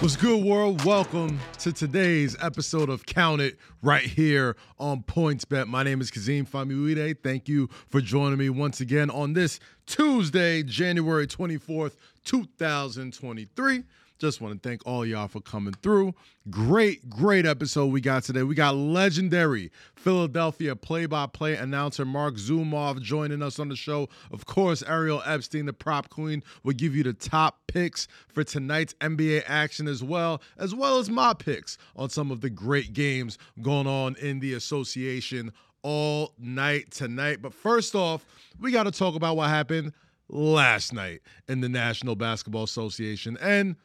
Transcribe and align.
What's 0.00 0.14
good, 0.14 0.44
world? 0.44 0.84
Welcome 0.84 1.40
to 1.58 1.72
today's 1.72 2.36
episode 2.40 2.88
of 2.88 3.04
Count 3.04 3.40
It 3.40 3.58
right 3.82 4.04
here 4.04 4.56
on 4.78 5.02
PointsBet. 5.02 5.66
My 5.66 5.82
name 5.82 6.00
is 6.00 6.08
Kazeem 6.12 6.48
Famuyide. 6.48 7.16
Thank 7.20 7.48
you 7.48 7.68
for 7.88 8.00
joining 8.00 8.38
me 8.38 8.48
once 8.48 8.80
again 8.80 9.10
on 9.10 9.32
this 9.32 9.58
Tuesday, 9.86 10.62
January 10.62 11.26
24th, 11.26 11.96
2023. 12.24 13.82
Just 14.18 14.40
want 14.40 14.60
to 14.60 14.68
thank 14.68 14.84
all 14.84 15.06
y'all 15.06 15.28
for 15.28 15.40
coming 15.40 15.74
through. 15.74 16.12
Great, 16.50 17.08
great 17.08 17.46
episode 17.46 17.86
we 17.86 18.00
got 18.00 18.24
today. 18.24 18.42
We 18.42 18.56
got 18.56 18.74
legendary 18.74 19.70
Philadelphia 19.94 20.74
play 20.74 21.06
by 21.06 21.26
play 21.26 21.54
announcer 21.54 22.04
Mark 22.04 22.34
Zumoff 22.34 23.00
joining 23.00 23.42
us 23.42 23.60
on 23.60 23.68
the 23.68 23.76
show. 23.76 24.08
Of 24.32 24.44
course, 24.44 24.82
Ariel 24.82 25.22
Epstein, 25.24 25.66
the 25.66 25.72
prop 25.72 26.08
queen, 26.08 26.42
will 26.64 26.72
give 26.72 26.96
you 26.96 27.04
the 27.04 27.12
top 27.12 27.60
picks 27.68 28.08
for 28.26 28.42
tonight's 28.42 28.94
NBA 28.94 29.44
action 29.46 29.86
as 29.86 30.02
well, 30.02 30.42
as 30.58 30.74
well 30.74 30.98
as 30.98 31.08
my 31.08 31.32
picks 31.32 31.78
on 31.94 32.10
some 32.10 32.32
of 32.32 32.40
the 32.40 32.50
great 32.50 32.92
games 32.92 33.38
going 33.62 33.86
on 33.86 34.16
in 34.16 34.40
the 34.40 34.54
association 34.54 35.52
all 35.82 36.32
night 36.40 36.90
tonight. 36.90 37.40
But 37.40 37.54
first 37.54 37.94
off, 37.94 38.26
we 38.58 38.72
got 38.72 38.82
to 38.84 38.90
talk 38.90 39.14
about 39.14 39.36
what 39.36 39.48
happened 39.48 39.92
last 40.28 40.92
night 40.92 41.20
in 41.48 41.60
the 41.60 41.68
National 41.68 42.16
Basketball 42.16 42.64
Association. 42.64 43.38
And 43.40 43.76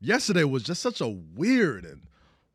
yesterday 0.00 0.44
was 0.44 0.62
just 0.62 0.82
such 0.82 1.00
a 1.00 1.08
weird 1.08 1.84
and 1.84 2.02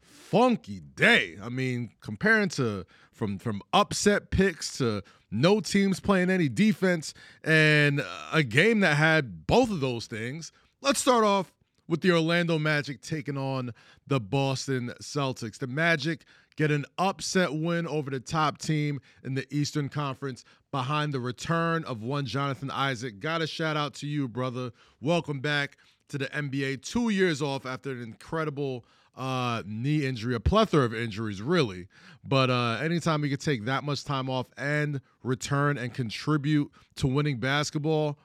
funky 0.02 0.80
day. 0.80 1.38
I 1.42 1.50
mean, 1.50 1.92
comparing 2.02 2.50
to 2.50 2.86
from 3.12 3.38
from 3.38 3.62
upset 3.72 4.32
picks 4.32 4.78
to 4.80 5.04
no 5.32 5.60
teams 5.60 6.00
playing 6.00 6.30
any 6.30 6.50
defense 6.50 7.14
and 7.44 8.04
a 8.34 8.44
game 8.44 8.82
that 8.82 8.96
had 8.96 9.48
both 9.48 9.70
of 9.70 9.80
those 9.80 10.08
things. 10.08 10.52
Let's 10.82 11.00
start 11.00 11.24
off 11.24 11.52
with 11.88 12.02
the 12.02 12.12
Orlando 12.12 12.58
Magic 12.58 13.02
taking 13.02 13.38
on 13.38 13.74
the 14.08 14.20
Boston 14.20 14.94
Celtics. 15.02 15.58
The 15.58 15.68
Magic 15.68 16.26
get 16.56 16.72
an 16.72 16.86
upset 16.98 17.54
win 17.54 17.86
over 17.86 18.10
the 18.10 18.20
top 18.20 18.58
team 18.58 19.00
in 19.24 19.36
the 19.36 19.46
Eastern 19.54 19.90
Conference 19.90 20.46
behind 20.72 21.14
the 21.14 21.20
return 21.20 21.84
of 21.84 22.02
one 22.02 22.26
Jonathan 22.26 22.72
Isaac. 22.72 23.20
Got 23.20 23.42
a 23.42 23.48
shout 23.48 23.78
out 23.78 23.94
to 23.96 24.08
you, 24.08 24.28
brother. 24.28 24.72
Welcome 25.02 25.40
back 25.40 25.78
to 26.10 26.18
the 26.18 26.28
NBA, 26.28 26.82
two 26.82 27.10
years 27.10 27.42
off 27.42 27.66
after 27.66 27.92
an 27.92 28.02
incredible 28.02 28.86
uh, 29.18 29.64
knee 29.66 30.06
injury, 30.06 30.36
a 30.36 30.40
plethora 30.40 30.84
of 30.86 30.94
injuries, 30.94 31.42
really. 31.42 31.88
But 32.24 32.50
uh, 32.50 32.80
anytime 32.82 33.24
you 33.24 33.30
could 33.30 33.42
take 33.42 33.66
that 33.66 33.84
much 33.84 34.04
time 34.04 34.30
off 34.30 34.48
and 34.58 35.02
return 35.24 35.78
and 35.78 35.94
contribute 35.94 36.72
to 36.98 37.08
winning 37.08 37.38
basketball, 37.38 38.18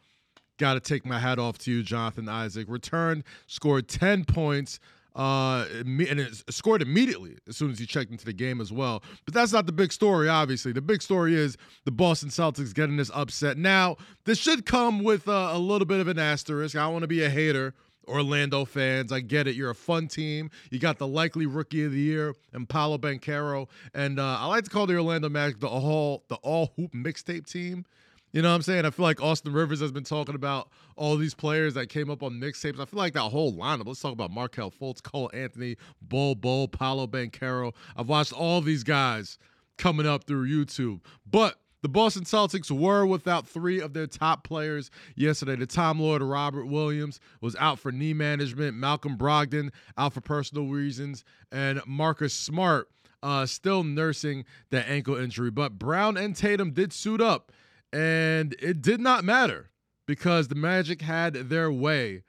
got 0.58 0.74
to 0.74 0.80
take 0.80 1.06
my 1.06 1.18
hat 1.18 1.38
off 1.38 1.58
to 1.58 1.70
you, 1.70 1.82
Jonathan 1.82 2.28
Isaac. 2.28 2.66
Returned, 2.68 3.24
scored 3.46 3.88
10 3.88 4.24
points, 4.24 4.80
uh, 5.14 5.66
and 5.80 6.00
it 6.00 6.34
scored 6.50 6.82
immediately 6.82 7.36
as 7.48 7.56
soon 7.56 7.70
as 7.70 7.78
he 7.78 7.86
checked 7.86 8.10
into 8.10 8.24
the 8.24 8.32
game 8.32 8.60
as 8.60 8.72
well. 8.72 9.02
But 9.24 9.34
that's 9.34 9.52
not 9.52 9.66
the 9.66 9.72
big 9.72 9.92
story, 9.92 10.28
obviously. 10.28 10.72
The 10.72 10.82
big 10.82 11.02
story 11.02 11.34
is 11.34 11.56
the 11.84 11.90
Boston 11.90 12.28
Celtics 12.28 12.74
getting 12.74 12.96
this 12.96 13.10
upset. 13.14 13.58
Now, 13.58 13.96
this 14.24 14.38
should 14.38 14.66
come 14.66 15.02
with 15.02 15.28
a, 15.28 15.50
a 15.52 15.58
little 15.58 15.86
bit 15.86 16.00
of 16.00 16.08
an 16.08 16.18
asterisk. 16.18 16.76
I 16.76 16.80
don't 16.84 16.92
want 16.92 17.02
to 17.02 17.08
be 17.08 17.24
a 17.24 17.30
hater. 17.30 17.74
Orlando 18.08 18.64
fans, 18.64 19.12
I 19.12 19.20
get 19.20 19.46
it. 19.46 19.54
You're 19.54 19.70
a 19.70 19.74
fun 19.74 20.08
team. 20.08 20.50
You 20.70 20.80
got 20.80 20.98
the 20.98 21.06
likely 21.06 21.46
rookie 21.46 21.84
of 21.84 21.92
the 21.92 22.00
year, 22.00 22.34
and 22.52 22.68
Paolo 22.68 22.98
Banchero, 22.98 23.68
and 23.94 24.18
uh, 24.18 24.38
I 24.40 24.46
like 24.46 24.64
to 24.64 24.70
call 24.70 24.86
the 24.86 24.94
Orlando 24.94 25.28
Magic 25.28 25.60
the 25.60 25.68
all 25.68 26.24
the 26.28 26.34
all 26.36 26.72
hoop 26.76 26.92
mixtape 26.92 27.46
team 27.46 27.84
you 28.32 28.42
know 28.42 28.50
what 28.50 28.56
I'm 28.56 28.62
saying? 28.62 28.84
I 28.84 28.90
feel 28.90 29.04
like 29.04 29.22
Austin 29.22 29.52
Rivers 29.52 29.80
has 29.80 29.90
been 29.90 30.04
talking 30.04 30.34
about 30.34 30.70
all 30.96 31.16
these 31.16 31.34
players 31.34 31.74
that 31.74 31.88
came 31.88 32.10
up 32.10 32.22
on 32.22 32.34
mixtapes. 32.34 32.80
I 32.80 32.84
feel 32.84 32.98
like 32.98 33.14
that 33.14 33.22
whole 33.22 33.52
lineup. 33.52 33.86
Let's 33.86 34.00
talk 34.00 34.12
about 34.12 34.30
Markelle 34.30 34.70
Fultz, 34.70 35.02
Cole 35.02 35.30
Anthony, 35.32 35.76
Bol 36.00 36.34
Bol, 36.34 36.68
Paolo 36.68 37.06
Banchero. 37.06 37.72
I've 37.96 38.08
watched 38.08 38.32
all 38.32 38.60
these 38.60 38.84
guys 38.84 39.38
coming 39.78 40.06
up 40.06 40.24
through 40.24 40.46
YouTube. 40.46 41.00
But 41.28 41.56
the 41.82 41.88
Boston 41.88 42.24
Celtics 42.24 42.70
were 42.70 43.06
without 43.06 43.48
three 43.48 43.80
of 43.80 43.94
their 43.94 44.06
top 44.06 44.44
players 44.44 44.90
yesterday. 45.16 45.56
The 45.56 45.66
Tom 45.66 45.98
Lord 45.98 46.22
Robert 46.22 46.66
Williams 46.66 47.20
was 47.40 47.56
out 47.56 47.78
for 47.78 47.90
knee 47.90 48.12
management. 48.12 48.76
Malcolm 48.76 49.16
Brogdon 49.16 49.70
out 49.96 50.12
for 50.12 50.20
personal 50.20 50.66
reasons, 50.66 51.24
and 51.50 51.80
Marcus 51.86 52.34
Smart 52.34 52.90
uh, 53.22 53.46
still 53.46 53.82
nursing 53.82 54.44
that 54.70 54.88
ankle 54.88 55.16
injury. 55.16 55.50
But 55.50 55.78
Brown 55.78 56.16
and 56.16 56.36
Tatum 56.36 56.72
did 56.72 56.92
suit 56.92 57.20
up 57.20 57.50
and 57.92 58.54
it 58.60 58.82
did 58.82 59.00
not 59.00 59.24
matter 59.24 59.70
because 60.06 60.48
the 60.48 60.54
Magic 60.54 61.02
had 61.02 61.34
their 61.34 61.70
way 61.70 62.22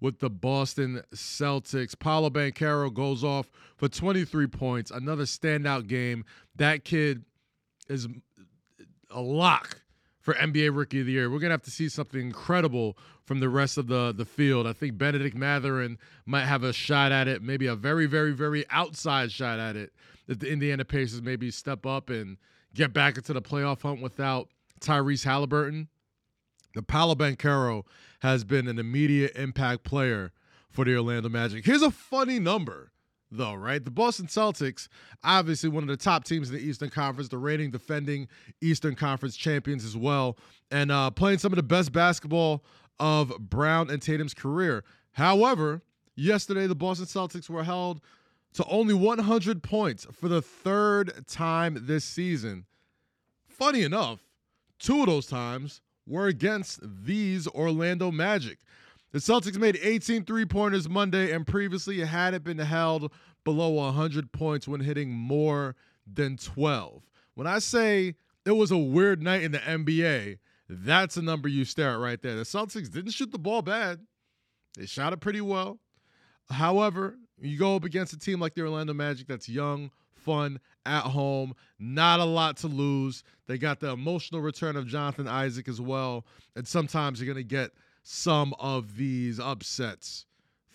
with 0.00 0.20
the 0.20 0.30
Boston 0.30 1.02
Celtics. 1.14 1.98
Paolo 1.98 2.30
Banchero 2.30 2.92
goes 2.92 3.24
off 3.24 3.50
for 3.76 3.88
23 3.88 4.46
points, 4.46 4.90
another 4.90 5.24
standout 5.24 5.86
game. 5.86 6.24
That 6.56 6.84
kid 6.84 7.24
is 7.88 8.06
a 9.10 9.20
lock 9.20 9.82
for 10.20 10.34
NBA 10.34 10.76
Rookie 10.76 11.00
of 11.00 11.06
the 11.06 11.12
Year. 11.12 11.30
We're 11.30 11.38
gonna 11.38 11.54
have 11.54 11.62
to 11.62 11.70
see 11.70 11.88
something 11.88 12.20
incredible 12.20 12.98
from 13.24 13.40
the 13.40 13.48
rest 13.48 13.78
of 13.78 13.86
the 13.86 14.12
the 14.12 14.24
field. 14.24 14.66
I 14.66 14.72
think 14.72 14.98
Bennedict 14.98 15.36
Mathurin 15.36 15.98
might 16.26 16.44
have 16.44 16.62
a 16.62 16.72
shot 16.72 17.12
at 17.12 17.28
it, 17.28 17.42
maybe 17.42 17.66
a 17.66 17.74
very, 17.74 18.06
very, 18.06 18.32
very 18.32 18.64
outside 18.70 19.32
shot 19.32 19.58
at 19.58 19.76
it. 19.76 19.92
If 20.26 20.38
the 20.38 20.50
Indiana 20.50 20.84
Pacers 20.84 21.22
maybe 21.22 21.50
step 21.50 21.86
up 21.86 22.10
and 22.10 22.36
get 22.74 22.92
back 22.92 23.16
into 23.16 23.32
the 23.32 23.42
playoff 23.42 23.82
hunt 23.82 24.02
without 24.02 24.48
Tyrese 24.80 25.24
Halliburton, 25.24 25.88
the 26.74 26.82
Paolo 26.82 27.14
Banchero 27.14 27.84
has 28.20 28.44
been 28.44 28.68
an 28.68 28.78
immediate 28.78 29.36
impact 29.36 29.84
player 29.84 30.32
for 30.70 30.84
the 30.84 30.96
Orlando 30.96 31.28
Magic. 31.28 31.64
Here's 31.64 31.82
a 31.82 31.90
funny 31.90 32.38
number, 32.38 32.92
though, 33.30 33.54
right? 33.54 33.84
The 33.84 33.90
Boston 33.90 34.26
Celtics, 34.26 34.88
obviously 35.24 35.68
one 35.68 35.82
of 35.82 35.88
the 35.88 35.96
top 35.96 36.24
teams 36.24 36.50
in 36.50 36.56
the 36.56 36.62
Eastern 36.62 36.90
Conference, 36.90 37.28
the 37.28 37.38
reigning 37.38 37.70
defending 37.70 38.28
Eastern 38.60 38.94
Conference 38.94 39.36
champions 39.36 39.84
as 39.84 39.96
well, 39.96 40.36
and 40.70 40.90
uh, 40.90 41.10
playing 41.10 41.38
some 41.38 41.52
of 41.52 41.56
the 41.56 41.62
best 41.62 41.92
basketball 41.92 42.64
of 43.00 43.32
Brown 43.38 43.90
and 43.90 44.02
Tatum's 44.02 44.34
career. 44.34 44.84
However, 45.12 45.82
yesterday 46.16 46.66
the 46.66 46.74
Boston 46.74 47.06
Celtics 47.06 47.48
were 47.48 47.64
held 47.64 48.00
to 48.54 48.64
only 48.66 48.94
100 48.94 49.62
points 49.62 50.06
for 50.12 50.28
the 50.28 50.42
third 50.42 51.26
time 51.26 51.78
this 51.82 52.04
season. 52.04 52.66
Funny 53.46 53.82
enough, 53.82 54.20
Two 54.78 55.00
of 55.00 55.06
those 55.06 55.26
times 55.26 55.80
were 56.06 56.26
against 56.26 56.80
these 56.82 57.46
Orlando 57.48 58.10
Magic. 58.10 58.58
The 59.12 59.18
Celtics 59.18 59.58
made 59.58 59.78
18 59.82 60.24
three 60.24 60.44
pointers 60.44 60.88
Monday, 60.88 61.32
and 61.32 61.46
previously 61.46 61.98
hadn't 62.00 62.44
been 62.44 62.58
held 62.58 63.10
below 63.44 63.70
100 63.70 64.32
points 64.32 64.68
when 64.68 64.80
hitting 64.80 65.10
more 65.10 65.74
than 66.06 66.36
12. 66.36 67.02
When 67.34 67.46
I 67.46 67.58
say 67.58 68.16
it 68.44 68.52
was 68.52 68.70
a 68.70 68.78
weird 68.78 69.22
night 69.22 69.42
in 69.42 69.52
the 69.52 69.58
NBA, 69.58 70.38
that's 70.68 71.16
a 71.16 71.22
number 71.22 71.48
you 71.48 71.64
stare 71.64 71.92
at 71.92 71.98
right 71.98 72.20
there. 72.20 72.36
The 72.36 72.42
Celtics 72.42 72.90
didn't 72.90 73.12
shoot 73.12 73.32
the 73.32 73.38
ball 73.38 73.62
bad, 73.62 74.00
they 74.76 74.86
shot 74.86 75.12
it 75.12 75.20
pretty 75.20 75.40
well. 75.40 75.78
However, 76.50 77.16
you 77.40 77.58
go 77.58 77.76
up 77.76 77.84
against 77.84 78.12
a 78.12 78.18
team 78.18 78.40
like 78.40 78.54
the 78.54 78.62
Orlando 78.62 78.92
Magic 78.92 79.26
that's 79.26 79.48
young, 79.48 79.90
fun, 80.28 80.60
at 80.84 81.02
home. 81.02 81.54
Not 81.78 82.20
a 82.20 82.24
lot 82.24 82.58
to 82.58 82.66
lose. 82.66 83.24
They 83.46 83.56
got 83.56 83.80
the 83.80 83.90
emotional 83.90 84.40
return 84.42 84.76
of 84.76 84.86
Jonathan 84.86 85.26
Isaac 85.26 85.68
as 85.68 85.80
well. 85.80 86.26
And 86.54 86.68
sometimes 86.68 87.20
you're 87.20 87.32
going 87.32 87.44
to 87.44 87.48
get 87.48 87.70
some 88.02 88.54
of 88.58 88.96
these 88.96 89.40
upsets 89.40 90.26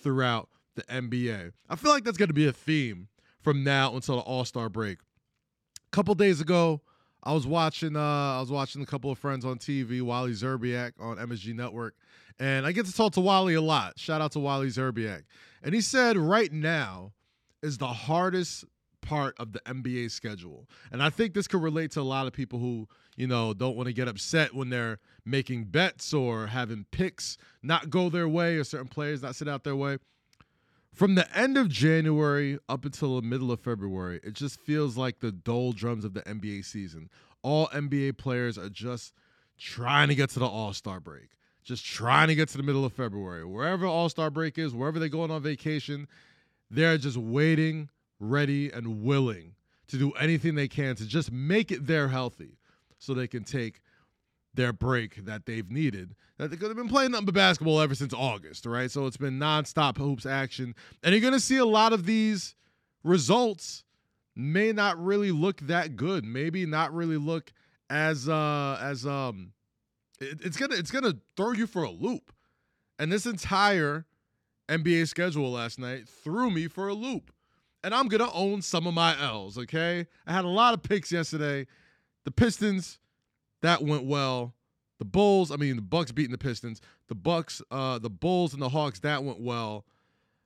throughout 0.01 0.49
the 0.75 0.83
NBA. 0.83 1.51
I 1.69 1.75
feel 1.75 1.91
like 1.91 2.03
that's 2.03 2.17
going 2.17 2.29
to 2.29 2.33
be 2.33 2.47
a 2.47 2.53
theme 2.53 3.09
from 3.41 3.63
now 3.63 3.95
until 3.95 4.15
the 4.15 4.21
All 4.21 4.45
Star 4.45 4.69
break. 4.69 4.99
A 5.87 5.95
couple 5.95 6.15
days 6.15 6.41
ago, 6.41 6.81
I 7.23 7.33
was 7.33 7.45
watching. 7.45 7.95
Uh, 7.95 8.01
I 8.37 8.39
was 8.39 8.51
watching 8.51 8.81
a 8.81 8.85
couple 8.85 9.11
of 9.11 9.19
friends 9.19 9.45
on 9.45 9.57
TV, 9.57 10.01
Wally 10.01 10.31
Szczerbiak 10.31 10.93
on 10.99 11.17
MSG 11.17 11.53
Network, 11.55 11.95
and 12.39 12.65
I 12.65 12.71
get 12.71 12.85
to 12.87 12.93
talk 12.93 13.13
to 13.13 13.21
Wally 13.21 13.53
a 13.53 13.61
lot. 13.61 13.99
Shout 13.99 14.19
out 14.19 14.31
to 14.33 14.39
Wally 14.39 14.67
Szczerbiak, 14.67 15.23
and 15.61 15.75
he 15.75 15.81
said 15.81 16.17
right 16.17 16.51
now 16.51 17.13
is 17.61 17.77
the 17.77 17.87
hardest 17.87 18.65
part 19.03 19.35
of 19.37 19.53
the 19.53 19.59
NBA 19.61 20.09
schedule. 20.09 20.67
And 20.91 21.03
I 21.03 21.09
think 21.11 21.33
this 21.33 21.47
could 21.47 21.61
relate 21.61 21.91
to 21.91 22.01
a 22.01 22.03
lot 22.03 22.25
of 22.25 22.33
people 22.33 22.57
who, 22.57 22.87
you 23.15 23.27
know, 23.27 23.53
don't 23.53 23.75
want 23.75 23.87
to 23.87 23.93
get 23.93 24.07
upset 24.07 24.55
when 24.55 24.69
they're 24.69 24.99
making 25.25 25.65
bets 25.65 26.13
or 26.13 26.47
having 26.47 26.85
picks 26.91 27.37
not 27.61 27.89
go 27.89 28.09
their 28.09 28.27
way 28.27 28.55
or 28.55 28.63
certain 28.63 28.87
players 28.87 29.21
not 29.21 29.35
sit 29.35 29.47
out 29.47 29.63
their 29.63 29.75
way. 29.75 29.97
From 30.93 31.15
the 31.15 31.37
end 31.37 31.57
of 31.57 31.69
January 31.69 32.59
up 32.69 32.85
until 32.85 33.15
the 33.15 33.27
middle 33.27 33.51
of 33.51 33.59
February, 33.59 34.19
it 34.23 34.33
just 34.33 34.59
feels 34.59 34.95
like 34.95 35.19
the 35.19 35.31
doldrums 35.31 36.05
of 36.05 36.13
the 36.13 36.21
NBA 36.21 36.65
season. 36.65 37.09
All 37.41 37.67
NBA 37.67 38.17
players 38.17 38.57
are 38.57 38.69
just 38.69 39.13
trying 39.57 40.07
to 40.09 40.15
get 40.15 40.29
to 40.31 40.39
the 40.39 40.45
All 40.45 40.71
Star 40.71 40.99
break, 40.99 41.29
just 41.63 41.83
trying 41.83 42.27
to 42.27 42.35
get 42.35 42.49
to 42.49 42.57
the 42.57 42.63
middle 42.63 42.85
of 42.85 42.93
February. 42.93 43.43
Wherever 43.43 43.87
All 43.87 44.07
Star 44.07 44.29
break 44.29 44.57
is, 44.57 44.73
wherever 44.73 44.99
they're 44.99 45.09
going 45.09 45.31
on 45.31 45.41
vacation, 45.41 46.07
they're 46.69 46.97
just 46.99 47.17
waiting 47.17 47.89
ready, 48.23 48.71
and 48.71 49.03
willing 49.03 49.55
to 49.87 49.97
do 49.97 50.11
anything 50.11 50.55
they 50.55 50.67
can 50.67 50.95
to 50.95 51.05
just 51.05 51.31
make 51.31 51.71
it 51.71 51.85
there 51.85 52.07
healthy 52.07 52.57
so 52.97 53.13
they 53.13 53.27
can 53.27 53.43
take 53.43 53.81
their 54.53 54.73
break 54.73 55.25
that 55.25 55.45
they've 55.45 55.69
needed. 55.69 56.15
That 56.37 56.49
they've 56.49 56.75
been 56.75 56.89
playing 56.89 57.11
nothing 57.11 57.25
but 57.25 57.35
basketball 57.35 57.81
ever 57.81 57.95
since 57.95 58.13
August, 58.13 58.65
right? 58.65 58.89
So 58.89 59.05
it's 59.05 59.17
been 59.17 59.39
nonstop 59.39 59.97
hoops 59.97 60.25
action, 60.25 60.75
and 61.03 61.13
you're 61.13 61.21
gonna 61.21 61.39
see 61.39 61.57
a 61.57 61.65
lot 61.65 61.93
of 61.93 62.05
these 62.05 62.55
results 63.03 63.83
may 64.35 64.71
not 64.71 65.03
really 65.03 65.31
look 65.31 65.61
that 65.61 65.95
good. 65.95 66.25
Maybe 66.25 66.65
not 66.65 66.93
really 66.93 67.17
look 67.17 67.51
as 67.89 68.27
uh 68.27 68.79
as 68.81 69.05
um 69.05 69.53
it, 70.19 70.39
it's 70.43 70.57
gonna 70.57 70.75
it's 70.75 70.91
gonna 70.91 71.15
throw 71.35 71.51
you 71.51 71.67
for 71.67 71.83
a 71.83 71.91
loop. 71.91 72.31
And 72.99 73.11
this 73.11 73.25
entire 73.25 74.05
NBA 74.69 75.07
schedule 75.07 75.51
last 75.51 75.77
night 75.79 76.07
threw 76.07 76.49
me 76.49 76.67
for 76.67 76.87
a 76.87 76.93
loop. 76.93 77.32
And 77.83 77.93
I'm 77.93 78.07
gonna 78.07 78.31
own 78.33 78.61
some 78.61 78.87
of 78.87 78.93
my 78.93 79.19
L's, 79.21 79.57
okay? 79.57 80.07
I 80.25 80.31
had 80.31 80.45
a 80.45 80.49
lot 80.49 80.73
of 80.73 80.83
picks 80.83 81.11
yesterday. 81.11 81.67
The 82.23 82.31
Pistons, 82.31 82.99
that 83.61 83.83
went 83.83 84.05
well. 84.05 84.53
The 84.99 85.05
Bulls, 85.05 85.51
I 85.51 85.57
mean 85.57 85.75
the 85.75 85.81
Bucks 85.81 86.11
beating 86.11 86.31
the 86.31 86.37
Pistons. 86.37 86.79
The 87.07 87.15
Bucks, 87.15 87.61
uh, 87.71 87.99
the 87.99 88.09
Bulls 88.09 88.53
and 88.53 88.61
the 88.61 88.69
Hawks, 88.69 88.99
that 89.01 89.23
went 89.23 89.41
well. 89.41 89.85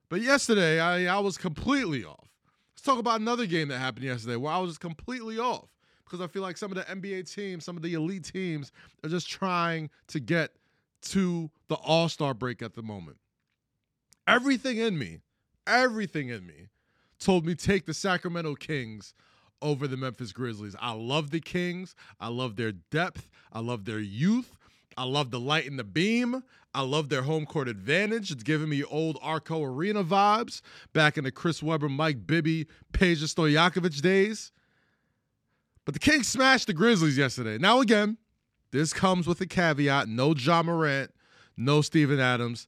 But 0.09 0.21
yesterday, 0.21 0.79
I, 0.79 1.05
I 1.15 1.19
was 1.19 1.37
completely 1.37 2.03
off. 2.03 2.27
Let's 2.73 2.81
talk 2.81 2.97
about 2.97 3.19
another 3.19 3.45
game 3.45 3.67
that 3.67 3.79
happened 3.79 4.05
yesterday 4.05 4.35
where 4.35 4.53
I 4.53 4.57
was 4.57 4.71
just 4.71 4.79
completely 4.79 5.37
off 5.37 5.67
because 6.05 6.21
I 6.21 6.27
feel 6.27 6.41
like 6.41 6.57
some 6.57 6.71
of 6.71 6.77
the 6.77 6.83
NBA 6.83 7.31
teams, 7.31 7.65
some 7.65 7.75
of 7.75 7.83
the 7.83 7.93
elite 7.93 8.23
teams, 8.23 8.71
are 9.03 9.09
just 9.09 9.29
trying 9.29 9.89
to 10.07 10.19
get 10.19 10.51
to 11.01 11.49
the 11.67 11.75
All 11.75 12.09
Star 12.09 12.33
break 12.33 12.61
at 12.61 12.75
the 12.75 12.81
moment. 12.81 13.17
Everything 14.27 14.77
in 14.77 14.97
me, 14.97 15.19
everything 15.65 16.29
in 16.29 16.45
me 16.45 16.67
told 17.19 17.45
me 17.45 17.55
take 17.55 17.85
the 17.85 17.93
Sacramento 17.93 18.55
Kings 18.55 19.13
over 19.61 19.87
the 19.87 19.97
Memphis 19.97 20.31
Grizzlies. 20.31 20.75
I 20.79 20.93
love 20.93 21.31
the 21.31 21.39
Kings. 21.39 21.95
I 22.19 22.27
love 22.27 22.55
their 22.55 22.71
depth. 22.71 23.29
I 23.51 23.59
love 23.59 23.85
their 23.85 23.99
youth. 23.99 24.57
I 24.97 25.03
love 25.03 25.31
the 25.31 25.39
light 25.39 25.65
in 25.65 25.77
the 25.77 25.83
beam. 25.83 26.43
I 26.73 26.81
love 26.81 27.09
their 27.09 27.23
home 27.23 27.45
court 27.45 27.67
advantage. 27.67 28.31
It's 28.31 28.43
giving 28.43 28.69
me 28.69 28.83
old 28.83 29.17
Arco 29.21 29.63
Arena 29.63 30.03
vibes 30.03 30.61
back 30.93 31.17
in 31.17 31.23
the 31.23 31.31
Chris 31.31 31.61
Webber, 31.61 31.89
Mike 31.89 32.25
Bibby, 32.25 32.67
Peja 32.93 33.23
Stojakovic 33.23 34.01
days. 34.01 34.51
But 35.85 35.93
the 35.93 35.99
Kings 35.99 36.27
smashed 36.27 36.67
the 36.67 36.73
Grizzlies 36.73 37.17
yesterday. 37.17 37.57
Now, 37.57 37.79
again, 37.79 38.17
this 38.71 38.91
comes 38.91 39.25
with 39.25 39.39
a 39.39 39.45
caveat 39.45 40.09
no 40.09 40.35
Ja 40.35 40.61
Morant, 40.61 41.11
no 41.55 41.81
Steven 41.81 42.19
Adams. 42.19 42.67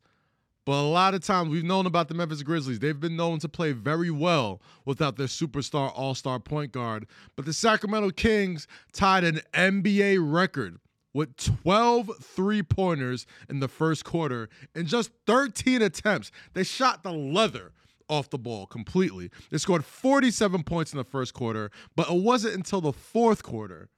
But 0.70 0.82
a 0.82 0.86
lot 0.86 1.16
of 1.16 1.22
times 1.22 1.50
we've 1.50 1.64
known 1.64 1.88
about 1.88 2.10
the 2.10 2.14
Memphis 2.14 2.44
Grizzlies. 2.44 2.78
They've 2.78 3.00
been 3.00 3.16
known 3.16 3.40
to 3.40 3.50
play 3.50 3.72
very 3.72 4.12
well 4.12 4.62
without 4.86 5.18
their 5.18 5.26
superstar 5.26 5.92
all 5.96 6.14
star 6.14 6.40
point 6.40 6.74
guard. 6.74 7.08
But 7.36 7.46
the 7.46 7.54
Sacramento 7.54 8.12
Kings 8.12 8.68
tied 8.94 9.24
an 9.24 9.42
NBA 9.56 10.20
record 10.22 10.78
with 11.12 11.36
12 11.38 12.12
three 12.22 12.62
pointers 12.62 13.26
in 13.50 13.62
the 13.62 13.68
first 13.68 14.06
quarter 14.06 14.48
in 14.76 14.86
just 14.86 15.10
13 15.26 15.82
attempts. 15.82 16.30
They 16.54 16.62
shot 16.62 17.02
the 17.02 17.14
leather 17.14 17.72
off 18.08 18.30
the 18.30 18.38
ball 18.38 18.68
completely. 18.68 19.32
They 19.50 19.58
scored 19.58 19.84
47 19.84 20.62
points 20.66 20.94
in 20.94 20.98
the 20.98 21.04
first 21.04 21.34
quarter, 21.34 21.72
but 21.96 22.12
it 22.12 22.22
wasn't 22.22 22.54
until 22.54 22.82
the 22.82 22.94
fourth 22.94 23.42
quarter 23.42 23.90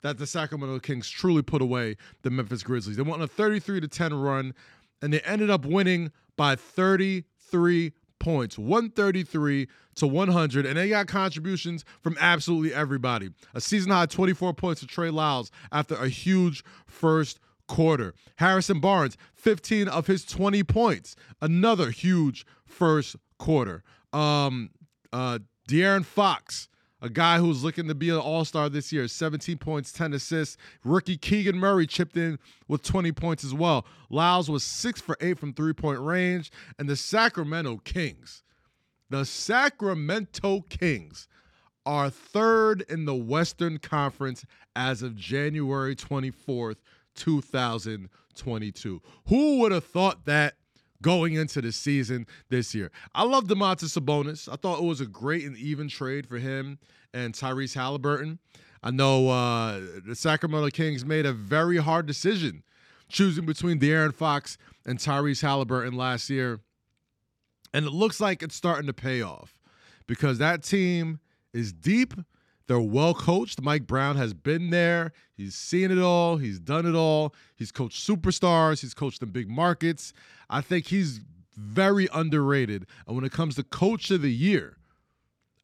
that 0.00 0.16
the 0.16 0.26
Sacramento 0.26 0.78
Kings 0.78 1.08
truly 1.10 1.42
put 1.42 1.60
away 1.60 1.98
the 2.22 2.30
Memphis 2.30 2.62
Grizzlies. 2.62 2.96
They 2.96 3.02
went 3.02 3.16
on 3.16 3.22
a 3.22 3.26
33 3.26 3.80
to 3.80 3.88
10 3.88 4.14
run 4.14 4.54
and 5.04 5.12
they 5.12 5.20
ended 5.20 5.50
up 5.50 5.66
winning 5.66 6.10
by 6.34 6.56
33 6.56 7.92
points 8.18 8.56
133 8.56 9.68
to 9.96 10.06
100 10.06 10.64
and 10.64 10.78
they 10.78 10.88
got 10.88 11.06
contributions 11.06 11.84
from 12.00 12.16
absolutely 12.18 12.72
everybody. 12.72 13.28
A 13.52 13.60
season 13.60 13.92
high 13.92 14.06
24 14.06 14.54
points 14.54 14.80
for 14.80 14.88
trey 14.88 15.10
lyles 15.10 15.50
after 15.70 15.94
a 15.94 16.08
huge 16.08 16.64
first 16.86 17.38
quarter. 17.68 18.14
Harrison 18.36 18.80
barnes 18.80 19.18
15 19.34 19.88
of 19.88 20.06
his 20.06 20.24
20 20.24 20.64
points. 20.64 21.16
Another 21.42 21.90
huge 21.90 22.46
first 22.64 23.14
quarter. 23.38 23.84
Um 24.10 24.70
uh 25.12 25.38
de'aaron 25.68 26.04
fox 26.06 26.68
a 27.04 27.10
guy 27.10 27.38
who's 27.38 27.62
looking 27.62 27.86
to 27.86 27.94
be 27.94 28.08
an 28.08 28.16
all 28.16 28.46
star 28.46 28.70
this 28.70 28.90
year, 28.90 29.06
17 29.06 29.58
points, 29.58 29.92
10 29.92 30.14
assists. 30.14 30.56
Rookie 30.84 31.18
Keegan 31.18 31.58
Murray 31.58 31.86
chipped 31.86 32.16
in 32.16 32.38
with 32.66 32.82
20 32.82 33.12
points 33.12 33.44
as 33.44 33.52
well. 33.52 33.84
Lyles 34.08 34.50
was 34.50 34.64
six 34.64 35.02
for 35.02 35.14
eight 35.20 35.38
from 35.38 35.52
three 35.52 35.74
point 35.74 36.00
range. 36.00 36.50
And 36.78 36.88
the 36.88 36.96
Sacramento 36.96 37.82
Kings, 37.84 38.42
the 39.10 39.26
Sacramento 39.26 40.62
Kings 40.70 41.28
are 41.84 42.08
third 42.08 42.82
in 42.88 43.04
the 43.04 43.14
Western 43.14 43.76
Conference 43.78 44.46
as 44.74 45.02
of 45.02 45.14
January 45.14 45.94
24th, 45.94 46.78
2022. 47.16 49.02
Who 49.28 49.58
would 49.58 49.72
have 49.72 49.84
thought 49.84 50.24
that 50.24 50.54
going 51.04 51.34
into 51.34 51.60
the 51.60 51.70
season 51.70 52.26
this 52.48 52.74
year. 52.74 52.90
I 53.14 53.24
love 53.24 53.44
Domantas 53.44 53.96
Sabonis. 53.96 54.48
I 54.50 54.56
thought 54.56 54.78
it 54.78 54.84
was 54.84 55.02
a 55.02 55.06
great 55.06 55.44
and 55.44 55.54
even 55.58 55.86
trade 55.86 56.26
for 56.26 56.38
him 56.38 56.78
and 57.12 57.34
Tyrese 57.34 57.74
Halliburton. 57.74 58.38
I 58.82 58.90
know 58.90 59.28
uh, 59.28 59.80
the 60.06 60.16
Sacramento 60.16 60.70
Kings 60.70 61.04
made 61.04 61.26
a 61.26 61.32
very 61.34 61.76
hard 61.76 62.06
decision 62.06 62.62
choosing 63.08 63.44
between 63.44 63.78
De'Aaron 63.78 64.14
Fox 64.14 64.56
and 64.86 64.98
Tyrese 64.98 65.42
Halliburton 65.42 65.94
last 65.94 66.30
year. 66.30 66.60
And 67.74 67.84
it 67.84 67.92
looks 67.92 68.18
like 68.18 68.42
it's 68.42 68.56
starting 68.56 68.86
to 68.86 68.94
pay 68.94 69.20
off 69.20 69.58
because 70.06 70.38
that 70.38 70.62
team 70.62 71.20
is 71.52 71.70
deep 71.72 72.14
they're 72.66 72.80
well 72.80 73.14
coached. 73.14 73.60
Mike 73.60 73.86
Brown 73.86 74.16
has 74.16 74.32
been 74.32 74.70
there. 74.70 75.12
He's 75.36 75.54
seen 75.54 75.90
it 75.90 75.98
all. 75.98 76.38
He's 76.38 76.58
done 76.58 76.86
it 76.86 76.94
all. 76.94 77.34
He's 77.56 77.70
coached 77.70 78.06
superstars. 78.06 78.80
He's 78.80 78.94
coached 78.94 79.22
in 79.22 79.30
big 79.30 79.48
markets. 79.48 80.12
I 80.48 80.60
think 80.60 80.86
he's 80.86 81.20
very 81.56 82.08
underrated. 82.12 82.86
And 83.06 83.16
when 83.16 83.24
it 83.24 83.32
comes 83.32 83.56
to 83.56 83.62
coach 83.62 84.10
of 84.10 84.22
the 84.22 84.32
year, 84.32 84.78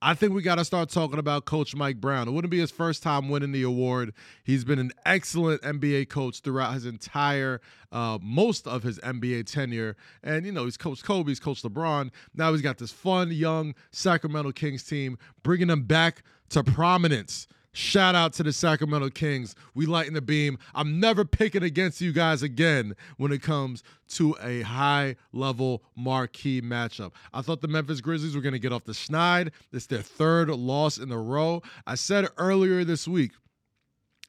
I 0.03 0.15
think 0.15 0.33
we 0.33 0.41
got 0.41 0.55
to 0.55 0.65
start 0.65 0.89
talking 0.89 1.19
about 1.19 1.45
Coach 1.45 1.75
Mike 1.75 2.01
Brown. 2.01 2.27
It 2.27 2.31
wouldn't 2.31 2.51
be 2.51 2.59
his 2.59 2.71
first 2.71 3.03
time 3.03 3.29
winning 3.29 3.53
the 3.53 3.63
award. 3.63 4.15
He's 4.43 4.65
been 4.65 4.79
an 4.79 4.93
excellent 5.05 5.61
NBA 5.61 6.09
coach 6.09 6.41
throughout 6.41 6.73
his 6.73 6.87
entire, 6.87 7.61
uh, 7.93 8.19
most 8.23 8.67
of 8.67 8.83
his 8.83 8.99
NBA 9.01 9.45
tenure. 9.45 9.97
And, 10.23 10.47
you 10.47 10.53
know, 10.53 10.65
he's 10.65 10.79
coached 10.79 11.05
Kobe, 11.05 11.29
he's 11.29 11.41
coached 11.41 11.65
LeBron. 11.65 12.11
Now 12.35 12.51
he's 12.53 12.63
got 12.63 12.79
this 12.79 12.93
fun, 12.93 13.31
young 13.31 13.75
Sacramento 13.91 14.53
Kings 14.53 14.85
team, 14.85 15.19
bringing 15.43 15.69
them 15.69 15.83
back 15.83 16.23
to 16.49 16.65
prominence. 16.65 17.47
Shout 17.73 18.17
out 18.17 18.33
to 18.35 18.43
the 18.43 18.53
Sacramento 18.53 19.11
Kings. 19.11 19.55
We 19.75 19.87
lighten 19.87 20.15
the 20.15 20.21
beam. 20.21 20.59
I'm 20.75 20.99
never 20.99 21.25
picking 21.25 21.63
against 21.63 22.01
you 22.01 22.13
guys 22.13 22.43
again 22.43 22.97
when 23.17 23.31
it 23.31 23.43
comes 23.43 23.85
to 24.11 24.37
a 24.43 24.63
high 24.63 25.15
level 25.33 25.85
marquee 25.95 26.61
matchup. 26.61 27.13
I 27.33 27.43
thought 27.43 27.61
the 27.61 27.69
Memphis 27.69 28.01
Grizzlies 28.01 28.35
were 28.35 28.43
going 28.43 28.55
to 28.55 28.59
get 28.59 28.73
off 28.73 28.85
the 28.85 28.93
schneid. 28.93 29.53
It's 29.73 29.87
their 29.87 30.03
third 30.03 30.49
loss 30.51 30.99
in 30.99 31.13
a 31.13 31.19
row. 31.19 31.63
I 31.87 31.95
said 31.95 32.29
earlier 32.39 32.83
this 32.83 33.07
week 33.07 33.33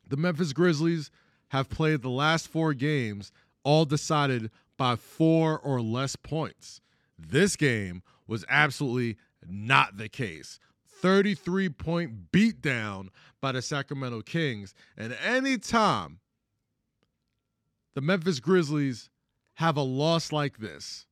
the 0.08 0.18
Memphis 0.18 0.54
Grizzlies 0.54 1.10
have 1.48 1.70
played 1.70 2.02
the 2.02 2.10
last 2.10 2.48
four 2.48 2.74
games, 2.74 3.32
all 3.64 3.86
decided 3.86 4.52
by 4.78 4.96
four 4.96 5.58
or 5.60 5.82
less 5.82 6.16
points. 6.16 6.82
This 7.18 7.56
game 7.56 8.04
was 8.28 8.46
absolutely 8.50 9.18
not 9.48 9.98
the 9.98 10.10
case. 10.10 10.60
33 11.02 11.70
point 11.70 12.32
beatdown 12.32 13.08
by 13.42 13.52
the 13.52 13.62
Sacramento 13.62 14.22
Kings. 14.22 14.74
And 14.98 15.18
anytime 15.24 16.20
the 17.96 18.02
Memphis 18.02 18.40
Grizzlies 18.40 19.10
have 19.56 19.78
a 19.78 19.82
loss 19.82 20.32
like 20.32 20.60
this, 20.60 21.08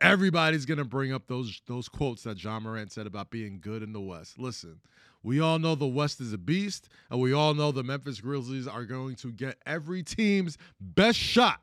everybody's 0.00 0.66
going 0.66 0.78
to 0.78 0.84
bring 0.84 1.12
up 1.12 1.26
those 1.26 1.62
those 1.66 1.88
quotes 1.88 2.22
that 2.24 2.42
Ja 2.42 2.58
Morant 2.58 2.92
said 2.92 3.06
about 3.06 3.30
being 3.30 3.60
good 3.60 3.82
in 3.82 3.92
the 3.92 4.00
West. 4.00 4.38
Listen, 4.38 4.80
we 5.22 5.40
all 5.40 5.58
know 5.58 5.74
the 5.74 5.86
West 5.86 6.20
is 6.20 6.32
a 6.32 6.38
beast, 6.38 6.88
and 7.10 7.20
we 7.20 7.32
all 7.32 7.54
know 7.54 7.72
the 7.72 7.84
Memphis 7.84 8.20
Grizzlies 8.20 8.66
are 8.66 8.84
going 8.84 9.16
to 9.16 9.32
get 9.32 9.58
every 9.66 10.02
team's 10.02 10.58
best 10.80 11.18
shot 11.18 11.60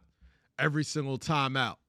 every 0.60 0.84
single 0.84 1.18
time 1.18 1.58
out. 1.58 1.80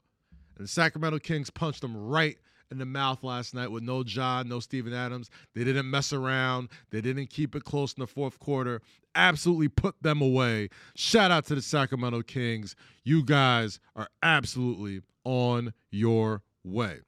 And 0.57 0.65
the 0.65 0.69
Sacramento 0.69 1.19
Kings 1.19 1.51
punched 1.51 1.81
them 1.81 1.97
right 1.97 2.39
in 2.75 2.79
the 2.79 2.85
mouth 2.85 3.23
last 3.23 3.55
night 3.55 3.71
with 3.71 3.83
no 3.83 4.03
John, 4.03 4.49
no 4.49 4.61
Steven 4.61 4.93
Adams. 4.93 5.31
They 5.55 5.65
didn't 5.65 5.89
mess 5.89 6.13
around. 6.13 6.69
They 6.91 7.01
didn't 7.01 7.31
keep 7.31 7.55
it 7.55 7.65
close 7.65 7.95
in 7.95 8.01
the 8.01 8.07
fourth 8.07 8.39
quarter. 8.39 8.83
Absolutely 9.15 9.69
put 9.69 9.95
them 10.03 10.21
away. 10.21 10.69
Shout 10.97 11.31
out 11.31 11.47
to 11.47 11.55
the 11.55 11.63
Sacramento 11.63 12.23
Kings. 12.23 12.75
You 13.05 13.25
guys 13.25 13.79
are 13.95 14.09
absolutely 14.23 15.01
on 15.25 15.73
your 15.91 16.43
way. 16.65 16.99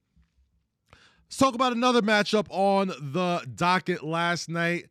Let's 1.25 1.37
talk 1.37 1.55
about 1.55 1.73
another 1.73 2.03
matchup 2.03 2.47
on 2.49 2.89
the 2.89 3.45
docket 3.55 4.05
last 4.05 4.49
night. 4.49 4.87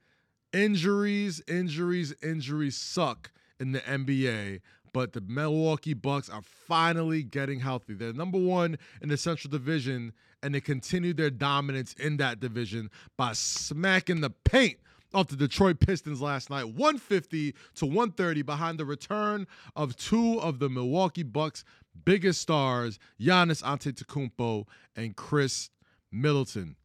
Injuries, 0.51 1.41
injuries, 1.47 2.13
injuries 2.21 2.75
suck 2.75 3.31
in 3.59 3.71
the 3.71 3.79
NBA 3.79 4.59
but 4.95 5.11
the 5.11 5.19
Milwaukee 5.19 5.93
Bucks 5.93 6.29
are 6.29 6.41
finally 6.41 7.21
getting 7.21 7.59
healthy. 7.59 7.95
They're 7.95 8.13
number 8.13 8.37
one 8.37 8.77
in 9.01 9.09
the 9.09 9.17
Central 9.17 9.51
Division, 9.51 10.13
and 10.41 10.55
they 10.55 10.61
continued 10.61 11.17
their 11.17 11.29
dominance 11.29 11.91
in 11.95 12.15
that 12.15 12.39
division 12.39 12.89
by 13.17 13.33
smacking 13.33 14.21
the 14.21 14.29
paint 14.29 14.77
off 15.13 15.27
the 15.27 15.35
Detroit 15.35 15.81
Pistons 15.81 16.21
last 16.21 16.49
night, 16.49 16.69
150 16.69 17.53
to 17.73 17.85
130 17.85 18.41
behind 18.43 18.79
the 18.79 18.85
return 18.85 19.47
of 19.75 19.97
two 19.97 20.39
of 20.39 20.59
the 20.59 20.69
Milwaukee 20.69 21.23
Bucks' 21.23 21.65
biggest 22.05 22.41
stars, 22.41 22.97
Giannis 23.19 23.61
Antetokounmpo 23.63 24.65
and 24.95 25.17
Khris 25.17 25.71
Middleton. 26.09 26.77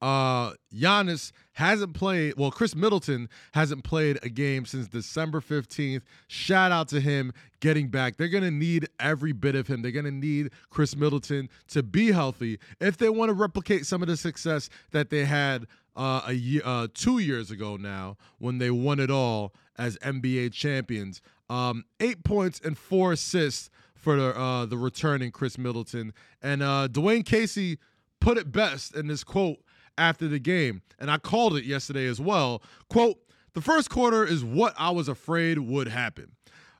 Uh, 0.00 0.52
Giannis 0.74 1.32
hasn't 1.52 1.94
played. 1.94 2.34
Well, 2.36 2.50
Khris 2.50 2.74
Middleton 2.74 3.28
hasn't 3.52 3.84
played 3.84 4.18
a 4.22 4.28
game 4.28 4.64
since 4.64 4.88
December 4.88 5.40
15th. 5.40 6.02
Shout 6.26 6.72
out 6.72 6.88
to 6.88 7.00
him 7.00 7.32
getting 7.60 7.88
back. 7.88 8.16
They're 8.16 8.28
going 8.28 8.44
to 8.44 8.50
need 8.50 8.88
every 8.98 9.32
bit 9.32 9.54
of 9.54 9.66
him. 9.66 9.82
They're 9.82 9.90
going 9.90 10.06
to 10.06 10.10
need 10.10 10.50
Khris 10.70 10.96
Middleton 10.96 11.50
to 11.68 11.82
be 11.82 12.12
healthy 12.12 12.58
if 12.80 12.96
they 12.96 13.10
want 13.10 13.28
to 13.28 13.34
replicate 13.34 13.84
some 13.84 14.00
of 14.00 14.08
the 14.08 14.16
success 14.16 14.70
that 14.92 15.10
they 15.10 15.24
had 15.26 15.66
uh, 15.96 16.22
a 16.26 16.32
year, 16.32 16.62
uh, 16.64 16.88
two 16.94 17.18
years 17.18 17.50
ago 17.50 17.76
now 17.76 18.16
when 18.38 18.58
they 18.58 18.70
won 18.70 19.00
it 19.00 19.10
all 19.10 19.52
as 19.76 19.98
NBA 19.98 20.52
champions. 20.52 21.20
Um, 21.50 21.84
eight 21.98 22.24
points 22.24 22.60
and 22.64 22.78
four 22.78 23.12
assists 23.12 23.70
for 23.94 24.16
the 24.16 24.38
uh, 24.38 24.64
the 24.64 24.78
returning 24.78 25.30
Khris 25.30 25.58
Middleton 25.58 26.14
and 26.40 26.62
uh, 26.62 26.88
Dwane 26.90 27.26
Casey 27.26 27.78
put 28.18 28.38
it 28.38 28.50
best 28.50 28.94
in 28.94 29.08
this 29.08 29.24
quote 29.24 29.58
after 30.00 30.26
the 30.26 30.38
game, 30.38 30.82
and 30.98 31.10
I 31.10 31.18
called 31.18 31.56
it 31.56 31.64
yesterday 31.64 32.06
as 32.06 32.20
well. 32.20 32.62
Quote, 32.88 33.18
the 33.52 33.60
first 33.60 33.90
quarter 33.90 34.24
is 34.24 34.44
what 34.44 34.74
I 34.78 34.90
was 34.90 35.08
afraid 35.08 35.58
would 35.58 35.88
happen. 35.88 36.32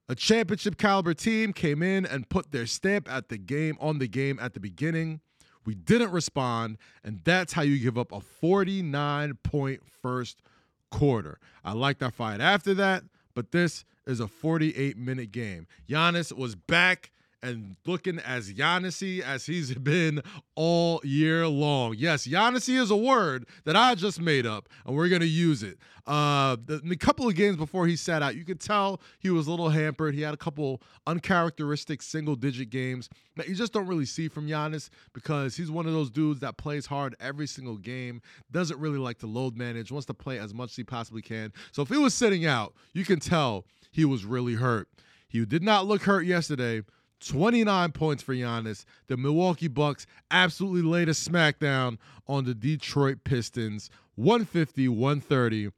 A 0.09 0.15
championship 0.15 0.77
caliber 0.77 1.15
team 1.15 1.53
came 1.53 1.83
in 1.83 2.05
and 2.05 2.29
put 2.29 2.51
their 2.51 2.67
stamp 2.67 3.11
at 3.11 3.29
the 3.29 3.39
game 3.39 3.77
on 3.81 3.99
the 3.99 4.09
game 4.09 4.39
at 4.41 4.55
the 4.55 4.61
beginning. 4.61 5.21
We 5.65 5.75
didn't 5.75 6.11
respond, 6.11 6.79
and 7.05 7.21
that's 7.25 7.53
how 7.53 7.63
you 7.63 7.79
give 7.79 7.99
up 7.99 8.11
a 8.11 8.21
49 8.21 9.39
point 9.43 9.83
first 10.03 10.43
quarter. 10.91 11.39
I 11.65 11.73
liked 11.73 12.03
our 12.03 12.11
fight 12.11 12.41
after 12.41 12.75
that, 12.75 13.05
but 13.35 13.53
this 13.53 13.85
is 14.07 14.21
a 14.21 14.27
48 14.27 14.97
minute 14.97 15.31
game. 15.31 15.67
Giannis 15.89 16.33
was 16.37 16.55
back 16.57 17.13
and 17.43 17.77
looking 17.87 18.19
as 18.21 18.53
Giannisy 18.53 19.21
as 19.21 19.47
he's 19.47 19.75
been 19.77 20.23
all 20.55 21.01
year 21.05 21.47
long. 21.47 21.95
Yes, 21.97 22.27
Giannisy 22.27 22.79
is 22.79 22.91
a 22.91 22.97
word 22.97 23.47
that 23.65 23.77
I 23.77 23.95
just 23.95 24.21
made 24.21 24.47
up, 24.47 24.69
and 24.87 24.97
we're 24.97 25.09
gonna 25.09 25.25
use 25.25 25.63
it. 25.63 25.79
Uh, 26.07 26.57
the, 26.65 26.79
the 26.79 26.97
couple 26.97 27.29
of 27.29 27.35
games 27.35 27.57
before 27.57 27.87
he 27.87 27.95
sat 27.95 28.23
out, 28.23 28.35
you 28.35 28.45
could 28.45 28.61
tell 28.61 29.01
he 29.19 29.31
was 29.31 29.47
a 29.47 29.51
little 29.51 29.69
hampered. 29.69 30.15
He 30.15 30.23
had 30.23 30.35
a 30.35 30.37
couple 30.37 30.83
uncharacteristic 31.07 32.03
single-digit 32.03 32.71
games 32.71 33.09
that 33.37 33.49
you 33.49 33.55
just 33.55 33.73
don't 33.73 33.87
really 33.87 34.07
see 34.07 34.29
from 34.29 34.49
Giannis 34.49 34.91
because 35.13 35.57
he's 35.57 35.71
one 35.71 35.87
of 35.87 35.93
those 35.93 36.11
dudes 36.11 36.41
that 36.41 36.57
plays 36.57 36.87
hard 36.87 37.15
every 37.21 37.47
single 37.47 37.77
game, 37.77 38.23
doesn't 38.51 38.79
really 38.81 38.99
like 38.99 39.19
to 39.19 39.27
load 39.27 39.57
manage, 39.57 39.93
wants 39.93 40.07
to 40.07 40.15
play 40.15 40.39
as 40.39 40.53
much 40.53 40.71
as 40.71 40.77
he 40.77 40.85
possibly 40.85 41.23
can. 41.23 41.53
So 41.73 41.83
if 41.83 41.89
he 41.89 41.97
was 41.97 42.15
sitting 42.15 42.47
out, 42.47 42.75
you 42.93 43.05
can 43.05 43.21
tell 43.21 43.67
he 43.91 44.05
was 44.05 44.25
really 44.25 44.55
hurt. 44.55 44.89
He 45.29 45.45
did 45.45 45.63
not 45.63 45.87
look 45.87 46.03
hurt 46.03 46.27
yesterday 46.27 46.83
29 47.21 47.93
points 47.93 48.23
for 48.23 48.35
Giannis. 48.35 48.85
The 49.07 49.17
Milwaukee 49.17 49.69
Bucks 49.69 50.07
absolutely 50.31 50.83
laid 50.83 51.09
a 51.09 51.13
smackdown 51.13 51.99
on 52.27 52.45
the 52.45 52.55
Detroit 52.55 53.25
Pistons, 53.25 53.91
150, 54.17 54.89
130. 54.89 55.71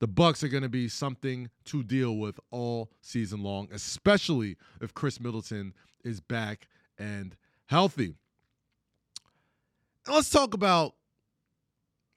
The 0.00 0.06
Bucks 0.06 0.42
are 0.42 0.48
going 0.48 0.62
to 0.62 0.68
be 0.68 0.88
something 0.88 1.50
to 1.66 1.82
deal 1.82 2.16
with 2.16 2.40
all 2.50 2.90
season 3.02 3.42
long, 3.42 3.68
especially 3.72 4.56
if 4.80 4.94
Khris 4.94 5.20
Middleton 5.20 5.74
is 6.04 6.20
back 6.20 6.68
and 6.98 7.36
healthy. 7.66 8.14
Let's 10.08 10.30
talk 10.30 10.54
about 10.54 10.94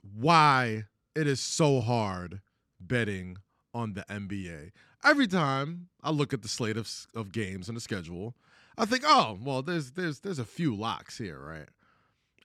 why 0.01 0.85
it 1.15 1.27
is 1.27 1.41
so 1.41 1.81
hard 1.81 2.41
betting 2.79 3.37
on 3.73 3.93
the 3.93 4.05
NBA. 4.09 4.71
Every 5.03 5.27
time 5.27 5.89
I 6.01 6.11
look 6.11 6.33
at 6.33 6.41
the 6.41 6.47
slate 6.47 6.77
of, 6.77 6.89
of 7.13 7.31
games 7.31 7.67
and 7.67 7.75
the 7.75 7.81
schedule, 7.81 8.35
I 8.77 8.85
think, 8.85 9.03
oh, 9.05 9.37
well, 9.41 9.61
there's 9.61 9.91
there's 9.91 10.19
there's 10.21 10.39
a 10.39 10.45
few 10.45 10.75
locks 10.75 11.17
here, 11.17 11.39
right? 11.39 11.67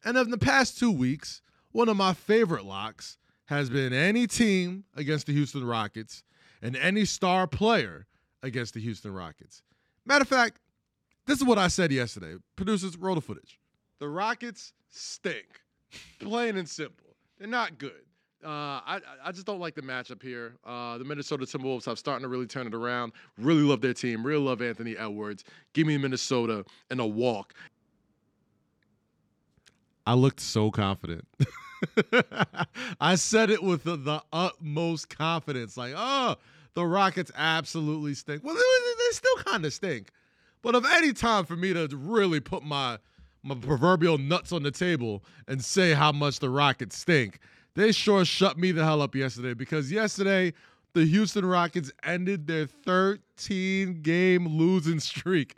And 0.04 0.16
in 0.16 0.30
the 0.30 0.38
past 0.38 0.78
two 0.78 0.92
weeks, 0.92 1.40
one 1.72 1.88
of 1.88 1.96
my 1.96 2.12
favorite 2.12 2.64
locks 2.64 3.18
has 3.46 3.70
been 3.70 3.92
any 3.92 4.26
team 4.26 4.84
against 4.96 5.26
the 5.26 5.32
Houston 5.32 5.64
Rockets 5.64 6.22
and 6.60 6.76
any 6.76 7.04
star 7.04 7.46
player 7.46 8.06
against 8.42 8.74
the 8.74 8.80
Houston 8.80 9.12
Rockets. 9.12 9.62
Matter 10.04 10.22
of 10.22 10.28
fact, 10.28 10.58
this 11.26 11.38
is 11.38 11.44
what 11.44 11.58
I 11.58 11.68
said 11.68 11.92
yesterday. 11.92 12.36
Producers, 12.56 12.96
roll 12.96 13.14
the 13.14 13.20
footage. 13.20 13.58
The 13.98 14.08
Rockets 14.08 14.72
stink, 14.90 15.60
plain 16.20 16.56
and 16.56 16.68
simple. 16.68 17.16
They're 17.38 17.48
not 17.48 17.78
good. 17.78 18.07
Uh, 18.44 18.48
I 18.48 19.00
I 19.24 19.32
just 19.32 19.46
don't 19.46 19.58
like 19.58 19.74
the 19.74 19.82
matchup 19.82 20.22
here. 20.22 20.54
Uh, 20.64 20.96
the 20.98 21.04
Minnesota 21.04 21.44
Timberwolves 21.44 21.84
have 21.86 21.98
starting 21.98 22.22
to 22.22 22.28
really 22.28 22.46
turn 22.46 22.66
it 22.66 22.74
around. 22.74 23.12
Really 23.36 23.62
love 23.62 23.80
their 23.80 23.94
team. 23.94 24.24
Really 24.24 24.42
love 24.42 24.62
Anthony 24.62 24.96
Edwards. 24.96 25.44
Give 25.72 25.86
me 25.86 25.98
Minnesota 25.98 26.64
and 26.90 27.00
a 27.00 27.06
walk. 27.06 27.54
I 30.06 30.14
looked 30.14 30.40
so 30.40 30.70
confident. 30.70 31.26
I 33.00 33.16
said 33.16 33.50
it 33.50 33.62
with 33.62 33.84
the, 33.84 33.96
the, 33.96 34.22
utmost 34.32 35.10
confidence. 35.10 35.76
Like, 35.76 35.92
oh, 35.94 36.36
the 36.72 36.86
Rockets 36.86 37.30
absolutely 37.36 38.14
stink. 38.14 38.42
Well, 38.42 38.54
they, 38.54 38.60
they 38.60 39.12
still 39.12 39.36
kind 39.44 39.64
of 39.66 39.72
stink. 39.72 40.10
But 40.62 40.74
of 40.74 40.86
any 40.86 41.12
time 41.12 41.44
for 41.44 41.56
me 41.56 41.72
to 41.74 41.88
really 41.92 42.40
put 42.40 42.62
my 42.62 42.98
my 43.42 43.54
proverbial 43.54 44.18
nuts 44.18 44.50
on 44.52 44.62
the 44.62 44.70
table 44.70 45.22
and 45.46 45.62
say 45.62 45.92
how 45.92 46.10
much 46.12 46.40
the 46.40 46.50
Rockets 46.50 46.98
stink, 46.98 47.38
they 47.78 47.92
sure 47.92 48.24
shut 48.24 48.58
me 48.58 48.72
the 48.72 48.84
hell 48.84 49.00
up 49.00 49.14
yesterday 49.14 49.54
because 49.54 49.92
yesterday 49.92 50.52
the 50.94 51.04
Houston 51.04 51.46
Rockets 51.46 51.92
ended 52.02 52.48
their 52.48 52.66
13 52.66 54.02
game 54.02 54.48
losing 54.48 54.98
streak, 54.98 55.54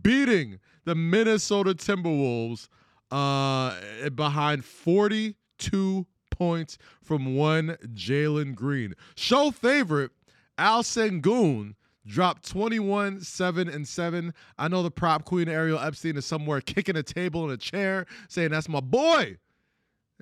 beating 0.00 0.60
the 0.84 0.94
Minnesota 0.94 1.74
Timberwolves 1.74 2.68
uh, 3.10 3.74
behind 4.10 4.64
42 4.64 6.06
points 6.30 6.78
from 7.02 7.34
one 7.34 7.76
Jalen 7.94 8.54
Green. 8.54 8.94
Show 9.16 9.50
favorite 9.50 10.12
Al 10.56 10.84
Sengun 10.84 11.74
dropped 12.06 12.48
21, 12.48 13.22
7, 13.22 13.68
and 13.68 13.88
7. 13.88 14.32
I 14.56 14.68
know 14.68 14.84
the 14.84 14.92
prop 14.92 15.24
queen 15.24 15.48
Ariel 15.48 15.80
Epstein 15.80 16.16
is 16.16 16.26
somewhere 16.26 16.60
kicking 16.60 16.96
a 16.96 17.02
table 17.02 17.42
and 17.42 17.52
a 17.52 17.56
chair 17.56 18.06
saying, 18.28 18.52
That's 18.52 18.68
my 18.68 18.78
boy. 18.78 19.38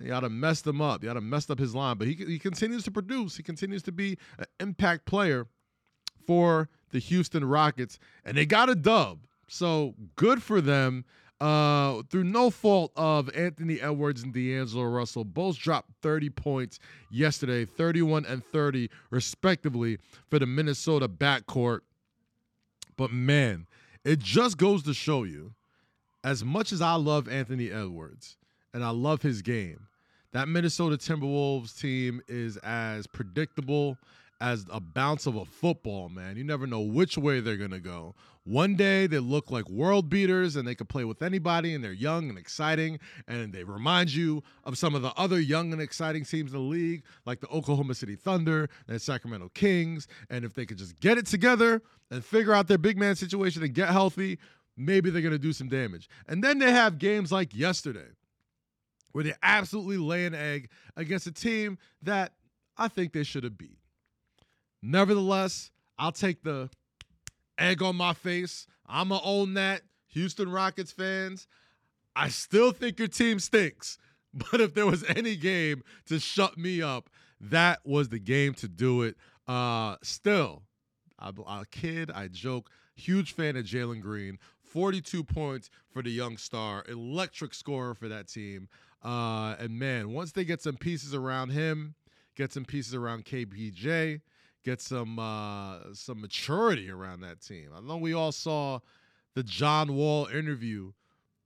You 0.00 0.12
ought 0.12 0.20
to 0.20 0.28
mess 0.28 0.60
them 0.60 0.80
up. 0.80 1.02
You 1.02 1.10
ought 1.10 1.14
to 1.14 1.20
mess 1.20 1.48
up 1.50 1.58
his 1.58 1.74
line. 1.74 1.96
But 1.96 2.08
he, 2.08 2.14
he 2.14 2.38
continues 2.38 2.82
to 2.84 2.90
produce. 2.90 3.36
He 3.36 3.42
continues 3.42 3.82
to 3.84 3.92
be 3.92 4.18
an 4.38 4.46
impact 4.60 5.06
player 5.06 5.46
for 6.26 6.68
the 6.90 6.98
Houston 6.98 7.44
Rockets. 7.44 7.98
And 8.24 8.36
they 8.36 8.46
got 8.46 8.68
a 8.68 8.74
dub. 8.74 9.20
So 9.46 9.94
good 10.16 10.42
for 10.42 10.60
them. 10.60 11.04
Uh, 11.40 12.02
through 12.10 12.24
no 12.24 12.48
fault 12.48 12.92
of 12.96 13.28
Anthony 13.34 13.80
Edwards 13.80 14.22
and 14.22 14.32
D'Angelo 14.32 14.84
Russell, 14.84 15.24
both 15.24 15.58
dropped 15.58 15.90
30 16.00 16.30
points 16.30 16.78
yesterday, 17.10 17.64
31 17.64 18.24
and 18.24 18.42
30, 18.44 18.88
respectively, 19.10 19.98
for 20.30 20.38
the 20.38 20.46
Minnesota 20.46 21.08
backcourt. 21.08 21.80
But 22.96 23.12
man, 23.12 23.66
it 24.04 24.20
just 24.20 24.56
goes 24.56 24.84
to 24.84 24.94
show 24.94 25.24
you, 25.24 25.54
as 26.22 26.44
much 26.44 26.72
as 26.72 26.80
I 26.80 26.94
love 26.94 27.28
Anthony 27.28 27.70
Edwards, 27.70 28.36
and 28.74 28.84
I 28.84 28.90
love 28.90 29.22
his 29.22 29.40
game. 29.40 29.86
That 30.32 30.48
Minnesota 30.48 30.96
Timberwolves 30.96 31.80
team 31.80 32.20
is 32.26 32.56
as 32.58 33.06
predictable 33.06 33.96
as 34.40 34.66
a 34.68 34.80
bounce 34.80 35.26
of 35.26 35.36
a 35.36 35.44
football, 35.44 36.08
man. 36.08 36.36
You 36.36 36.42
never 36.42 36.66
know 36.66 36.80
which 36.80 37.16
way 37.16 37.38
they're 37.38 37.56
going 37.56 37.70
to 37.70 37.80
go. 37.80 38.16
One 38.42 38.74
day 38.74 39.06
they 39.06 39.20
look 39.20 39.50
like 39.50 39.70
world 39.70 40.10
beaters 40.10 40.56
and 40.56 40.66
they 40.66 40.74
can 40.74 40.88
play 40.88 41.04
with 41.04 41.22
anybody 41.22 41.72
and 41.72 41.82
they're 41.82 41.92
young 41.92 42.28
and 42.28 42.36
exciting 42.36 42.98
and 43.28 43.52
they 43.52 43.62
remind 43.62 44.12
you 44.12 44.42
of 44.64 44.76
some 44.76 44.96
of 44.96 45.02
the 45.02 45.12
other 45.16 45.40
young 45.40 45.72
and 45.72 45.80
exciting 45.80 46.24
teams 46.24 46.52
in 46.52 46.58
the 46.58 46.64
league, 46.64 47.04
like 47.24 47.40
the 47.40 47.48
Oklahoma 47.48 47.94
City 47.94 48.16
Thunder 48.16 48.68
and 48.88 49.00
Sacramento 49.00 49.50
Kings. 49.54 50.08
And 50.28 50.44
if 50.44 50.52
they 50.52 50.66
could 50.66 50.78
just 50.78 50.98
get 50.98 51.16
it 51.16 51.26
together 51.26 51.80
and 52.10 52.24
figure 52.24 52.52
out 52.52 52.66
their 52.66 52.76
big 52.76 52.98
man 52.98 53.14
situation 53.14 53.62
and 53.62 53.72
get 53.72 53.88
healthy, 53.88 54.38
maybe 54.76 55.10
they're 55.10 55.22
going 55.22 55.32
to 55.32 55.38
do 55.38 55.52
some 55.52 55.68
damage. 55.68 56.08
And 56.26 56.42
then 56.42 56.58
they 56.58 56.72
have 56.72 56.98
games 56.98 57.30
like 57.30 57.54
yesterday 57.54 58.08
where 59.14 59.22
they 59.22 59.32
absolutely 59.44 59.96
lay 59.96 60.26
an 60.26 60.34
egg 60.34 60.68
against 60.96 61.28
a 61.28 61.32
team 61.32 61.78
that 62.02 62.32
I 62.76 62.88
think 62.88 63.12
they 63.12 63.22
should 63.22 63.44
have 63.44 63.56
beat. 63.56 63.78
Nevertheless, 64.82 65.70
I'll 65.96 66.10
take 66.10 66.42
the 66.42 66.68
egg 67.56 67.80
on 67.80 67.94
my 67.94 68.12
face. 68.12 68.66
I'm 68.86 69.10
going 69.10 69.20
to 69.20 69.26
own 69.26 69.54
that. 69.54 69.82
Houston 70.08 70.50
Rockets 70.50 70.90
fans, 70.90 71.46
I 72.16 72.28
still 72.28 72.72
think 72.72 72.98
your 72.98 73.08
team 73.08 73.38
stinks. 73.38 73.98
But 74.50 74.60
if 74.60 74.74
there 74.74 74.86
was 74.86 75.04
any 75.04 75.36
game 75.36 75.84
to 76.06 76.18
shut 76.18 76.58
me 76.58 76.82
up, 76.82 77.08
that 77.40 77.78
was 77.84 78.08
the 78.08 78.18
game 78.18 78.52
to 78.54 78.66
do 78.66 79.02
it. 79.02 79.14
Uh, 79.46 79.94
still, 80.02 80.64
I'm 81.20 81.38
a 81.38 81.64
kid, 81.70 82.10
I 82.10 82.26
joke. 82.26 82.68
Huge 82.96 83.32
fan 83.32 83.54
of 83.54 83.64
Jalen 83.64 84.00
Green. 84.00 84.40
42 84.60 85.22
points 85.22 85.70
for 85.92 86.02
the 86.02 86.10
young 86.10 86.36
star, 86.36 86.84
electric 86.88 87.54
scorer 87.54 87.94
for 87.94 88.08
that 88.08 88.26
team. 88.26 88.68
Uh, 89.04 89.54
and 89.58 89.78
man, 89.78 90.10
once 90.10 90.32
they 90.32 90.44
get 90.44 90.62
some 90.62 90.76
pieces 90.76 91.14
around 91.14 91.50
him, 91.50 91.94
get 92.36 92.52
some 92.52 92.64
pieces 92.64 92.94
around 92.94 93.24
KPJ, 93.24 94.20
get 94.64 94.80
some 94.80 95.18
uh, 95.18 95.92
some 95.92 96.20
maturity 96.20 96.90
around 96.90 97.20
that 97.20 97.40
team. 97.40 97.68
I 97.76 97.80
know 97.80 97.98
we 97.98 98.14
all 98.14 98.32
saw 98.32 98.80
the 99.34 99.42
John 99.42 99.94
Wall 99.94 100.26
interview 100.26 100.92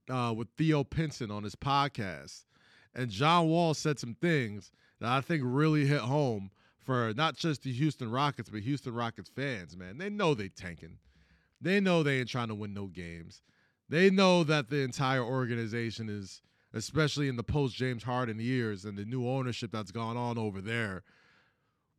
uh, 0.09 0.33
with 0.37 0.49
Theo 0.57 0.85
Pinson 0.85 1.31
on 1.31 1.43
his 1.43 1.57
podcast, 1.57 2.45
and 2.95 3.11
John 3.11 3.49
Wall 3.49 3.75
said 3.75 3.99
some 3.99 4.15
things 4.15 4.71
that 5.01 5.11
I 5.11 5.21
think 5.21 5.43
really 5.45 5.85
hit 5.85 6.01
home 6.01 6.51
for 6.89 7.13
not 7.15 7.37
just 7.37 7.65
the 7.65 7.73
Houston 7.73 8.11
Rockets, 8.11 8.49
but 8.49 8.61
Houston 8.61 8.95
Rockets 8.95 9.29
fans. 9.29 9.77
Man, 9.77 9.99
they 9.99 10.09
know 10.09 10.35
they 10.35 10.49
tanking. 10.49 10.99
They 11.61 11.81
know 11.81 12.03
they 12.03 12.21
ain't 12.21 12.29
trying 12.29 12.49
to 12.49 12.55
win 12.55 12.73
no 12.73 12.87
games. 12.87 13.43
They 13.89 14.11
know 14.11 14.45
that 14.45 14.71
the 14.71 14.79
entire 14.83 15.23
organization 15.23 16.09
is, 16.09 16.41
especially 16.73 17.29
in 17.29 17.37
the 17.37 17.43
post 17.43 17.75
James 17.77 18.03
Harden 18.03 18.39
years 18.39 18.85
and 18.85 18.97
the 18.97 19.05
new 19.05 19.29
ownership 19.29 19.71
that's 19.73 19.91
gone 19.91 20.17
on 20.17 20.39
over 20.39 20.61
there. 20.61 21.03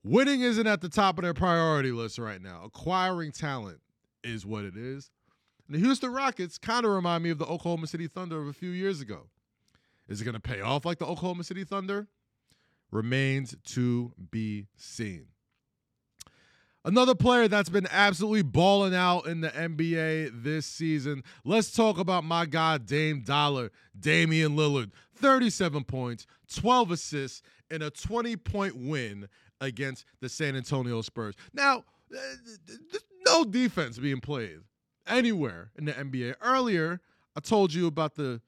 Winning 0.04 0.42
isn't 0.42 0.68
at 0.68 0.82
the 0.82 0.90
top 0.90 1.18
of 1.18 1.24
their 1.24 1.34
priority 1.34 1.92
list 1.92 2.18
right 2.20 2.42
now. 2.42 2.62
Acquiring 2.66 3.32
talent 3.32 3.80
is 4.24 4.46
what 4.46 4.64
it 4.64 4.78
is. 4.78 5.12
And 5.68 5.76
the 5.76 5.80
Houston 5.80 6.12
Rockets 6.12 6.58
kind 6.58 6.86
of 6.86 6.92
remind 6.92 7.24
me 7.24 7.30
of 7.30 7.38
the 7.38 7.46
Oklahoma 7.46 7.88
City 7.88 8.08
Thunder 8.08 8.42
of 8.42 8.48
a 8.48 8.54
few 8.54 8.70
years 8.70 9.02
ago. 9.02 9.30
Is 10.08 10.22
it 10.22 10.26
going 10.26 10.34
to 10.34 10.40
pay 10.40 10.62
off 10.62 10.86
like 10.86 11.00
the 11.00 11.06
Oklahoma 11.06 11.44
City 11.44 11.64
Thunder? 11.64 12.08
Remains 12.92 13.56
to 13.74 14.14
be 14.32 14.68
seen. 14.78 15.28
Another 16.90 17.14
player 17.14 17.48
that's 17.48 17.70
been 17.70 17.86
absolutely 17.92 18.42
balling 18.42 18.96
out 18.96 19.28
in 19.28 19.42
the 19.42 19.50
NBA 19.50 20.42
this 20.42 20.66
season. 20.66 21.24
Let's 21.46 21.72
talk 21.72 22.00
about 22.00 22.24
my 22.24 22.48
guy, 22.48 22.80
Dame 22.80 23.22
Dollar, 23.22 23.70
Damian 24.00 24.56
Lillard. 24.56 24.90
37 25.18 25.84
points, 25.84 26.26
12 26.52 26.90
assists, 26.90 27.44
and 27.70 27.84
a 27.84 27.92
20 27.92 28.36
point 28.38 28.76
win 28.76 29.30
against 29.62 30.04
the 30.20 30.28
San 30.28 30.56
Antonio 30.56 31.04
Spurs. 31.04 31.36
Now, 31.54 31.84
uh, 32.12 32.18
there's 32.66 33.06
no 33.24 33.46
defense 33.46 34.00
being 34.00 34.20
played 34.20 34.58
anywhere 35.06 35.70
in 35.78 35.86
the 35.86 35.94
NBA. 35.94 36.38
Earlier, 36.42 37.02
I 37.36 37.40
told 37.42 37.72
you 37.72 37.86
about 37.86 38.16
the 38.16 38.42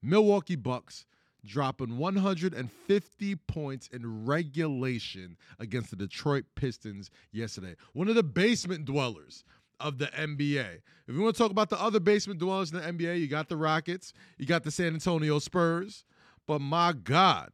Milwaukee 0.00 0.54
Bucks 0.54 1.06
dropping 1.48 1.98
150 1.98 3.34
points 3.34 3.88
in 3.88 4.24
regulation 4.26 5.36
against 5.58 5.90
the 5.90 5.96
Detroit 5.96 6.44
Pistons 6.54 7.10
yesterday. 7.32 7.74
One 7.94 8.08
of 8.08 8.14
the 8.14 8.22
basement 8.22 8.84
dwellers 8.84 9.42
of 9.80 9.98
the 9.98 10.06
NBA. 10.06 10.78
If 11.06 11.14
you 11.14 11.20
want 11.20 11.36
to 11.36 11.42
talk 11.42 11.50
about 11.50 11.68
the 11.70 11.80
other 11.80 12.00
basement 12.00 12.38
dwellers 12.38 12.72
in 12.72 12.78
the 12.78 12.84
NBA, 12.84 13.20
you 13.20 13.28
got 13.28 13.48
the 13.48 13.56
Rockets, 13.56 14.12
you 14.36 14.44
got 14.46 14.64
the 14.64 14.70
San 14.70 14.92
Antonio 14.94 15.38
Spurs, 15.38 16.04
but 16.46 16.60
my 16.60 16.92
God, 16.92 17.50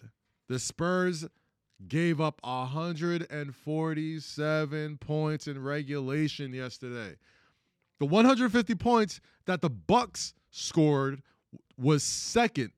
the 0.48 0.58
Spurs 0.58 1.24
gave 1.86 2.20
up 2.20 2.40
147 2.42 4.98
points 4.98 5.46
in 5.46 5.62
regulation 5.62 6.52
yesterday. 6.52 7.14
The 8.00 8.06
150 8.06 8.74
points 8.74 9.20
that 9.46 9.60
the 9.60 9.70
Bucks 9.70 10.34
scored 10.50 11.22
was 11.76 12.02
second 12.02 12.72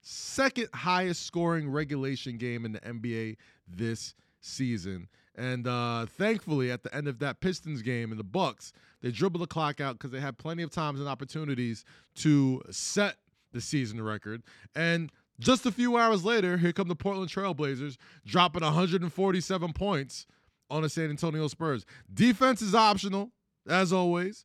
second 0.00 0.68
highest 0.74 1.26
scoring 1.26 1.70
regulation 1.70 2.38
game 2.38 2.64
in 2.64 2.72
the 2.72 2.80
NBA 2.80 3.36
this 3.68 4.14
season. 4.40 5.08
And 5.36 5.66
uh, 5.66 6.06
thankfully, 6.06 6.70
at 6.70 6.82
the 6.82 6.94
end 6.94 7.08
of 7.08 7.18
that 7.20 7.40
Pistons 7.40 7.82
game 7.82 8.12
in 8.12 8.18
the 8.18 8.24
Bucks, 8.24 8.72
they 9.00 9.10
dribbled 9.10 9.42
the 9.42 9.46
clock 9.46 9.80
out 9.80 9.94
because 9.94 10.10
they 10.10 10.20
had 10.20 10.38
plenty 10.38 10.62
of 10.62 10.70
times 10.70 11.00
and 11.00 11.08
opportunities 11.08 11.84
to 12.16 12.62
set 12.70 13.16
the 13.52 13.60
season 13.60 14.02
record. 14.02 14.42
And 14.74 15.10
just 15.38 15.64
a 15.64 15.72
few 15.72 15.96
hours 15.96 16.24
later, 16.24 16.58
here 16.58 16.72
come 16.72 16.88
the 16.88 16.94
Portland 16.94 17.30
Trailblazers 17.30 17.96
dropping 18.26 18.62
147 18.62 19.72
points 19.72 20.26
on 20.68 20.82
the 20.82 20.88
San 20.88 21.10
Antonio 21.10 21.48
Spurs. 21.48 21.86
Defense 22.12 22.60
is 22.62 22.74
optional, 22.74 23.30
as 23.68 23.92
always. 23.92 24.44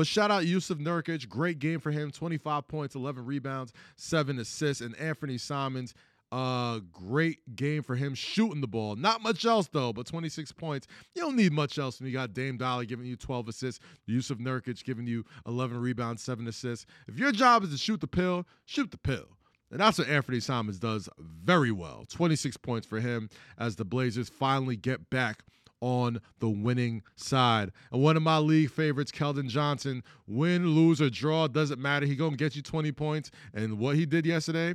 But 0.00 0.06
shout 0.06 0.30
out 0.30 0.44
Jusuf 0.44 0.78
Nurkic. 0.78 1.28
Great 1.28 1.58
game 1.58 1.78
for 1.78 1.90
him. 1.90 2.10
25 2.10 2.66
points, 2.66 2.94
11 2.94 3.26
rebounds, 3.26 3.74
7 3.96 4.38
assists. 4.38 4.80
And 4.80 4.96
Anthony 4.96 5.36
Simons, 5.36 5.92
uh, 6.32 6.78
great 6.90 7.54
game 7.54 7.82
for 7.82 7.96
him 7.96 8.14
shooting 8.14 8.62
the 8.62 8.66
ball. 8.66 8.96
Not 8.96 9.20
much 9.20 9.44
else, 9.44 9.68
though, 9.70 9.92
but 9.92 10.06
26 10.06 10.52
points. 10.52 10.86
You 11.14 11.20
don't 11.20 11.36
need 11.36 11.52
much 11.52 11.78
else 11.78 12.00
when 12.00 12.06
you 12.06 12.14
got 12.14 12.32
Dame 12.32 12.56
Dolly 12.56 12.86
giving 12.86 13.04
you 13.04 13.14
12 13.14 13.48
assists, 13.48 13.84
Jusuf 14.08 14.38
Nurkic 14.38 14.82
giving 14.84 15.06
you 15.06 15.22
11 15.46 15.76
rebounds, 15.76 16.22
7 16.22 16.48
assists. 16.48 16.86
If 17.06 17.18
your 17.18 17.30
job 17.30 17.64
is 17.64 17.70
to 17.72 17.76
shoot 17.76 18.00
the 18.00 18.06
pill, 18.06 18.46
shoot 18.64 18.90
the 18.90 18.96
pill. 18.96 19.26
And 19.70 19.80
that's 19.80 19.98
what 19.98 20.08
Anthony 20.08 20.40
Simons 20.40 20.78
does 20.78 21.10
very 21.18 21.72
well. 21.72 22.06
26 22.08 22.56
points 22.56 22.86
for 22.86 23.00
him 23.00 23.28
as 23.58 23.76
the 23.76 23.84
Blazers 23.84 24.30
finally 24.30 24.76
get 24.76 25.10
back 25.10 25.44
on 25.80 26.20
the 26.38 26.48
winning 26.48 27.02
side. 27.16 27.72
And 27.92 28.02
one 28.02 28.16
of 28.16 28.22
my 28.22 28.38
league 28.38 28.70
favorites, 28.70 29.10
Keldon 29.10 29.48
Johnson, 29.48 30.02
win, 30.26 30.68
lose, 30.68 31.00
or 31.00 31.10
draw, 31.10 31.46
doesn't 31.46 31.80
matter. 31.80 32.06
He 32.06 32.16
gonna 32.16 32.36
get 32.36 32.56
you 32.56 32.62
20 32.62 32.92
points. 32.92 33.30
And 33.54 33.78
what 33.78 33.96
he 33.96 34.06
did 34.06 34.26
yesterday 34.26 34.74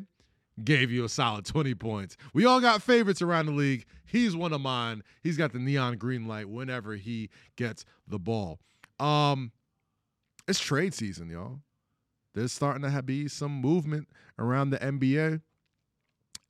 gave 0.64 0.92
you 0.92 1.04
a 1.04 1.10
solid 1.10 1.46
20 1.46 1.76
points. 1.76 2.18
We 2.34 2.46
all 2.46 2.62
got 2.62 2.82
favorites 2.82 3.22
around 3.22 3.48
the 3.48 3.52
league. 3.52 3.86
He's 4.06 4.36
one 4.36 4.54
of 4.54 4.62
mine. 4.62 5.04
He's 5.22 5.38
got 5.38 5.54
the 5.54 5.60
neon 5.60 5.98
green 5.98 6.28
light 6.28 6.50
whenever 6.50 6.96
he 6.96 7.30
gets 7.56 7.86
the 8.08 8.20
ball. 8.20 8.60
Um, 9.00 9.52
it's 10.48 10.60
trade 10.60 10.94
season, 10.94 11.30
y'all. 11.30 11.60
There's 12.34 12.52
starting 12.54 12.90
to 12.90 13.04
be 13.04 13.28
some 13.28 13.54
movement 13.54 14.10
around 14.38 14.70
the 14.70 14.78
NBA. 14.78 15.42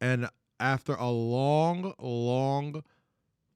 And 0.02 0.30
after 0.60 0.94
a 0.94 1.10
long, 1.10 1.94
long 2.00 2.84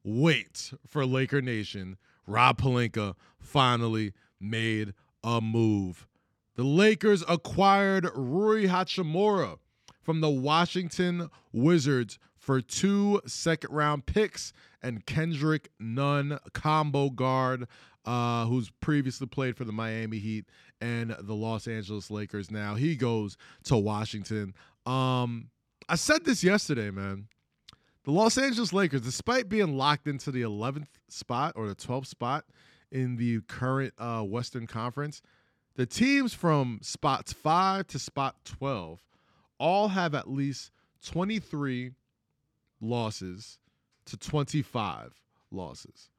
wait 0.03 0.73
for 0.87 1.05
Laker 1.05 1.41
Nation, 1.41 1.97
Rob 2.25 2.61
Pelinka 2.61 3.15
finally 3.39 4.13
made 4.39 4.93
a 5.23 5.41
move. 5.41 6.07
The 6.55 6.63
Lakers 6.63 7.23
acquired 7.27 8.09
Rui 8.13 8.67
Hachimura 8.67 9.59
from 10.01 10.21
the 10.21 10.29
Washington 10.29 11.29
Wizards 11.51 12.19
for 12.37 12.61
two 12.61 13.21
second 13.25 13.71
round 13.71 14.05
picks 14.05 14.53
and 14.81 15.05
Kendrick 15.05 15.69
Nunn, 15.79 16.39
combo 16.53 17.09
guard, 17.09 17.67
uh, 18.05 18.45
who's 18.45 18.71
previously 18.81 19.27
played 19.27 19.55
for 19.55 19.65
the 19.65 19.71
Miami 19.71 20.19
Heat 20.19 20.45
and 20.81 21.15
the 21.19 21.35
Los 21.35 21.67
Angeles 21.67 22.09
Lakers. 22.09 22.49
Now 22.49 22.75
he 22.75 22.95
goes 22.95 23.37
to 23.63 23.77
Washington. 23.77 24.53
Um, 24.85 25.49
I 25.87 25.95
said 25.95 26.25
this 26.25 26.43
yesterday, 26.43 26.91
man. 26.91 27.27
The 28.09 28.15
Los 28.15 28.39
Angeles 28.39 28.73
Lakers, 28.73 29.01
despite 29.01 29.49
being 29.49 29.77
locked 29.77 30.07
into 30.07 30.31
the 30.31 30.41
11th 30.41 30.87
spot 31.09 31.53
or 31.55 31.67
the 31.67 31.75
12th 31.75 32.07
spot 32.07 32.43
in 32.91 33.17
the 33.17 33.41
current 33.41 33.93
uh, 33.99 34.23
Western 34.23 34.65
Conference, 34.65 35.21
the 35.75 35.85
teams 35.85 36.33
from 36.33 36.79
spots 36.81 37.33
5 37.33 37.85
to 37.85 37.99
spot 37.99 38.37
12 38.45 38.99
all 39.59 39.89
have 39.89 40.15
at 40.15 40.27
least 40.27 40.71
23 41.05 41.91
losses 42.81 43.59
to 44.05 44.17
25 44.17 45.13
losses. 45.51 46.09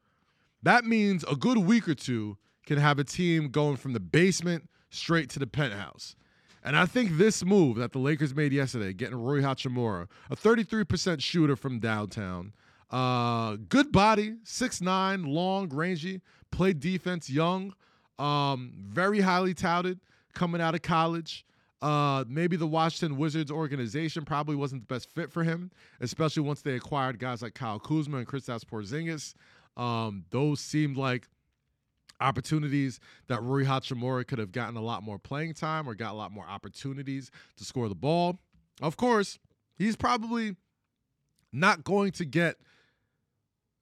That 0.63 0.85
means 0.85 1.25
a 1.25 1.35
good 1.35 1.59
week 1.59 1.89
or 1.89 1.97
two 1.97 2.37
can 2.67 2.79
have 2.79 3.01
a 3.01 3.05
team 3.05 3.49
going 3.49 3.75
from 3.75 3.95
the 3.95 3.99
basement 4.01 4.69
straight 4.91 5.29
to 5.31 5.41
the 5.41 5.47
penthouse. 5.49 6.15
And 6.63 6.77
I 6.77 6.85
think 6.87 7.17
this 7.17 7.45
move 7.45 7.77
that 7.77 7.93
the 7.93 7.99
Lakers 7.99 8.35
made 8.35 8.53
yesterday, 8.53 8.93
getting 8.93 9.17
Rui 9.17 9.41
Hachimura, 9.41 10.09
a 10.31 10.37
33% 10.37 11.21
shooter 11.21 11.57
from 11.57 11.79
downtown, 11.79 12.53
uh, 12.91 13.57
good 13.69 13.93
body, 13.93 14.37
six 14.45 14.81
nine, 14.81 15.25
long, 15.25 15.69
rangy, 15.69 16.21
played 16.51 16.81
defense, 16.81 17.31
young, 17.31 17.75
um, 18.19 18.73
very 18.77 19.21
highly 19.21 19.55
touted, 19.55 20.01
coming 20.35 20.61
out 20.61 20.75
of 20.75 20.83
college. 20.83 21.45
Uh, 21.81 22.25
maybe 22.29 22.57
the 22.57 22.67
Washington 22.67 23.17
Wizards 23.17 23.51
organization 23.51 24.25
probably 24.27 24.55
wasn't 24.55 24.87
the 24.87 24.95
best 24.95 25.11
fit 25.15 25.33
for 25.33 25.43
him, 25.43 25.71
especially 26.01 26.43
once 26.43 26.61
they 26.61 26.75
acquired 26.75 27.19
guys 27.19 27.41
like 27.41 27.55
Kyle 27.55 27.79
Kuzma 27.79 28.19
and 28.19 28.27
Kristaps 28.27 28.65
Porzingis. 28.65 29.35
Um, 29.83 30.25
those 30.31 30.61
seemed 30.61 30.99
like 30.99 31.27
opportunities 32.21 33.01
that 33.29 33.43
Rui 33.43 33.65
Hachimura 33.65 34.27
could 34.27 34.39
have 34.39 34.53
gotten 34.53 34.77
a 34.77 34.83
lot 34.83 35.03
more 35.03 35.19
playing 35.19 35.55
time 35.55 35.89
or 35.89 35.95
got 35.95 36.13
a 36.13 36.17
lot 36.17 36.33
more 36.33 36.47
opportunities 36.47 37.31
to 37.57 37.65
score 37.65 37.89
the 37.89 37.95
ball. 37.95 38.39
Of 38.81 38.97
course, 38.97 39.39
he's 39.77 39.97
probably 39.97 40.57
not 41.53 41.85
going 41.85 42.13
to 42.13 42.25
get 42.25 42.57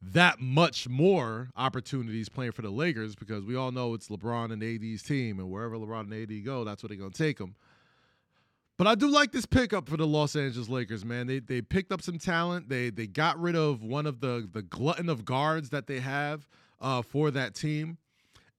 that 0.00 0.40
much 0.40 0.88
more 0.88 1.50
opportunities 1.56 2.28
playing 2.28 2.52
for 2.52 2.62
the 2.62 2.70
Lakers 2.70 3.16
because 3.16 3.44
we 3.44 3.56
all 3.56 3.72
know 3.72 3.94
it's 3.94 4.08
LeBron 4.08 4.52
and 4.52 4.62
AD's 4.62 5.02
team, 5.02 5.40
and 5.40 5.50
wherever 5.50 5.76
LeBron 5.76 6.12
and 6.12 6.14
AD 6.14 6.44
go, 6.44 6.64
that's 6.64 6.82
where 6.82 6.88
they're 6.88 6.96
going 6.96 7.10
to 7.10 7.18
take 7.18 7.38
them. 7.38 7.56
But 8.76 8.86
I 8.86 8.94
do 8.94 9.08
like 9.08 9.32
this 9.32 9.44
pickup 9.44 9.88
for 9.88 9.96
the 9.96 10.06
Los 10.06 10.36
Angeles 10.36 10.68
Lakers, 10.68 11.04
man. 11.04 11.26
They 11.26 11.40
they 11.40 11.60
picked 11.60 11.90
up 11.90 12.00
some 12.00 12.16
talent. 12.16 12.68
They 12.68 12.90
they 12.90 13.08
got 13.08 13.38
rid 13.40 13.56
of 13.56 13.82
one 13.82 14.06
of 14.06 14.20
the 14.20 14.48
the 14.50 14.62
glutton 14.62 15.08
of 15.08 15.24
guards 15.24 15.70
that 15.70 15.88
they 15.88 15.98
have 15.98 16.46
uh, 16.80 17.02
for 17.02 17.32
that 17.32 17.56
team 17.56 17.98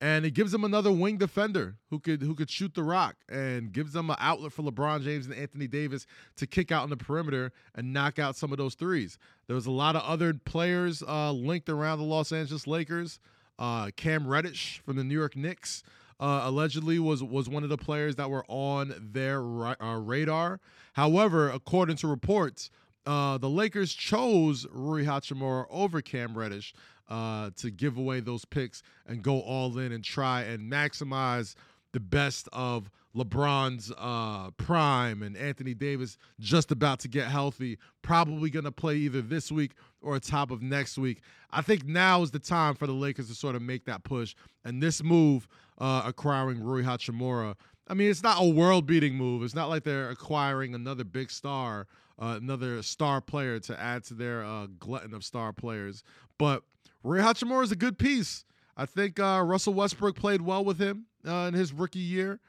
and 0.02 0.26
it 0.26 0.32
gives 0.32 0.52
them 0.52 0.64
another 0.64 0.92
wing 0.92 1.18
defender 1.18 1.76
who 1.90 2.00
could 2.00 2.22
who 2.22 2.34
could 2.34 2.50
shoot 2.50 2.74
the 2.74 2.84
rock 2.84 3.16
and 3.28 3.72
gives 3.72 3.94
them 3.94 4.10
an 4.10 4.16
outlet 4.20 4.54
for 4.54 4.64
LeBron 4.64 5.04
James 5.04 5.26
and 5.26 5.36
Anthony 5.36 5.68
Davis 5.68 6.06
to 6.38 6.48
kick 6.48 6.72
out 6.72 6.84
on 6.84 6.90
the 6.90 6.98
perimeter 6.98 7.52
and 7.76 7.92
knock 7.92 8.18
out 8.18 8.36
some 8.36 8.52
of 8.52 8.58
those 8.58 8.76
threes. 8.76 9.18
There 9.48 9.56
was 9.56 9.66
a 9.66 9.72
lot 9.72 9.96
of 9.96 10.04
other 10.04 10.34
players 10.34 11.04
uh, 11.04 11.32
linked 11.32 11.70
around 11.70 12.00
the 12.00 12.06
Los 12.06 12.32
Angeles 12.32 12.68
Lakers. 12.68 13.20
Uh, 13.58 13.92
Cam 13.98 14.26
Reddish 14.26 14.82
from 14.86 14.96
the 14.96 15.04
New 15.04 15.18
York 15.18 15.36
Knicks 15.36 15.84
uh, 16.20 16.42
allegedly 16.46 16.98
was 17.00 17.22
was 17.22 17.50
one 17.50 17.64
of 17.64 17.70
the 17.70 17.78
players 17.78 18.16
that 18.16 18.30
were 18.30 18.46
on 18.48 18.94
their 19.12 19.42
uh, 19.42 19.98
radar. 19.98 20.62
However, 20.94 21.50
according 21.50 21.98
to 21.98 22.08
reports, 22.08 22.72
uh, 23.06 23.38
the 23.38 23.50
Lakers 23.50 23.94
chose 23.94 24.66
Rui 24.72 25.04
Hachimura 25.04 25.66
over 25.70 26.02
Cam 26.02 26.38
Reddish 26.38 26.74
uh, 27.10 27.50
to 27.58 27.72
give 27.72 27.98
away 27.98 28.20
those 28.20 28.46
picks 28.46 28.82
and 29.06 29.22
go 29.22 29.42
all 29.42 29.78
in 29.78 29.92
and 29.92 30.04
try 30.04 30.44
and 30.44 30.72
maximize 30.72 31.56
the 31.92 32.00
best 32.00 32.48
of 32.54 32.90
LeBron's 33.16 33.92
uh, 33.98 34.52
prime 34.52 35.24
and 35.24 35.36
Anthony 35.36 35.74
Davis 35.74 36.18
just 36.40 36.72
about 36.72 37.00
to 37.00 37.08
get 37.08 37.28
healthy, 37.28 37.78
probably 38.04 38.50
going 38.50 38.66
to 38.66 38.72
play 38.72 38.96
either 38.98 39.22
this 39.22 39.52
week 39.52 39.72
or 40.02 40.20
top 40.20 40.52
of 40.52 40.62
next 40.62 40.98
week. 40.98 41.22
I 41.52 41.62
think 41.62 41.86
now 41.86 42.22
is 42.22 42.32
the 42.32 42.40
time 42.40 42.76
for 42.76 42.86
the 42.86 42.94
Lakers 42.94 43.28
to 43.30 43.36
sort 43.36 43.56
of 43.56 43.62
make 43.62 43.86
that 43.86 44.04
push. 44.04 44.36
And 44.64 44.82
this 44.82 45.04
move, 45.04 45.48
uh, 45.80 46.04
acquiring 46.06 46.64
Rui 46.64 46.84
Hachimura, 46.84 47.56
I 47.88 47.96
mean, 47.96 48.12
it's 48.12 48.22
not 48.22 48.38
a 48.40 48.48
world 48.48 48.86
beating 48.86 49.16
move. 49.16 49.42
It's 49.42 49.56
not 49.56 49.70
like 49.70 49.84
they're 49.84 50.12
acquiring 50.12 50.76
another 50.76 51.04
big 51.04 51.32
star, 51.32 51.88
uh, 52.22 52.38
another 52.40 52.84
star 52.84 53.20
player 53.20 53.60
to 53.62 53.80
add 53.80 54.04
to 54.06 54.14
their 54.14 54.44
uh, 54.44 54.68
glutton 54.78 55.16
of 55.16 55.24
star 55.24 55.52
players. 55.52 56.04
But 56.38 56.62
Rui 57.04 57.20
Hachimura 57.20 57.64
is 57.64 57.72
a 57.72 57.76
good 57.76 57.98
piece. 57.98 58.46
I 58.76 58.86
think 58.86 59.20
uh, 59.20 59.42
Russell 59.46 59.74
Westbrook 59.74 60.16
played 60.16 60.42
well 60.42 60.64
with 60.64 60.80
him 60.80 61.06
uh, 61.28 61.48
in 61.48 61.54
his 61.54 61.74
rookie 61.74 62.00
year. 62.00 62.40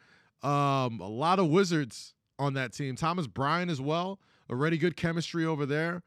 Um, 0.43 1.01
a 1.01 1.09
lot 1.09 1.39
of 1.39 1.49
Wizards 1.49 2.15
on 2.39 2.55
that 2.55 2.73
team. 2.73 2.97
Thomas 2.97 3.27
Bryant 3.27 3.71
as 3.71 3.81
well. 3.81 4.19
Already 4.49 4.79
good 4.79 4.97
chemistry 4.97 5.45
over 5.45 5.67
there. 5.67 6.03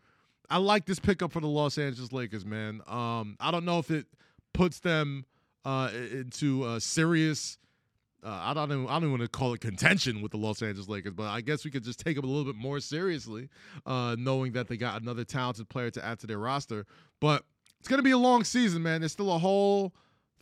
I 0.50 0.58
like 0.58 0.86
this 0.86 1.00
pickup 1.00 1.32
for 1.32 1.40
the 1.40 1.48
Los 1.48 1.78
Angeles 1.78 2.12
Lakers, 2.12 2.46
man. 2.46 2.82
Um, 2.88 3.38
I 3.40 3.52
don't 3.52 3.66
know 3.66 3.80
if 3.80 3.90
it 3.90 4.08
puts 4.54 4.80
them 4.80 5.26
uh, 5.66 5.90
into 6.12 6.66
a 6.68 6.82
serious. 6.82 7.58
Uh, 8.24 8.30
I 8.30 8.54
don't 8.54 8.72
even, 8.72 8.88
I 8.88 8.94
don't 8.94 9.04
even 9.04 9.12
want 9.12 9.24
to 9.24 9.28
call 9.28 9.54
it 9.54 9.62
contention 9.62 10.22
with 10.22 10.32
the 10.32 10.38
Los 10.38 10.62
Angeles 10.62 10.88
Lakers, 10.88 11.14
but 11.14 11.28
I 11.28 11.42
guess 11.42 11.66
we 11.66 11.72
could 11.72 11.84
just 11.84 12.00
take 12.00 12.16
them 12.16 12.26
a 12.26 12.28
little 12.28 12.46
bit 12.46 12.56
more 12.56 12.80
seriously, 12.80 13.50
uh, 13.86 14.16
knowing 14.18 14.54
that 14.54 14.68
they 14.68 14.78
got 14.78 15.02
another 15.02 15.26
talented 15.26 15.68
player 15.68 15.90
to 15.92 16.04
add 16.04 16.20
to 16.20 16.28
their 16.28 16.40
roster. 16.40 16.86
But 17.20 17.44
it's 17.84 17.90
going 17.90 18.00
to 18.00 18.04
be 18.04 18.12
a 18.12 18.18
long 18.18 18.46
season, 18.46 18.82
man. 18.82 19.02
There's 19.02 19.12
still 19.12 19.36
a 19.36 19.38
whole 19.38 19.94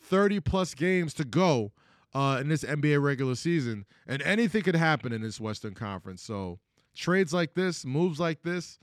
30 0.04 0.41
plus 0.41 0.75
games 0.75 1.12
to 1.15 1.23
go 1.23 1.71
uh, 2.13 2.38
in 2.39 2.49
this 2.49 2.63
NBA 2.63 3.01
regular 3.01 3.34
season, 3.34 3.88
and 4.06 4.21
anything 4.21 4.62
could 4.62 4.75
happen 4.75 5.12
in 5.12 5.23
this 5.23 5.39
Western 5.39 5.73
Conference. 5.73 6.21
So 6.21 6.60
trades 6.95 7.34
like 7.34 7.56
this, 7.56 7.84
moves 7.84 8.19
like 8.19 8.43
this, 8.43 8.77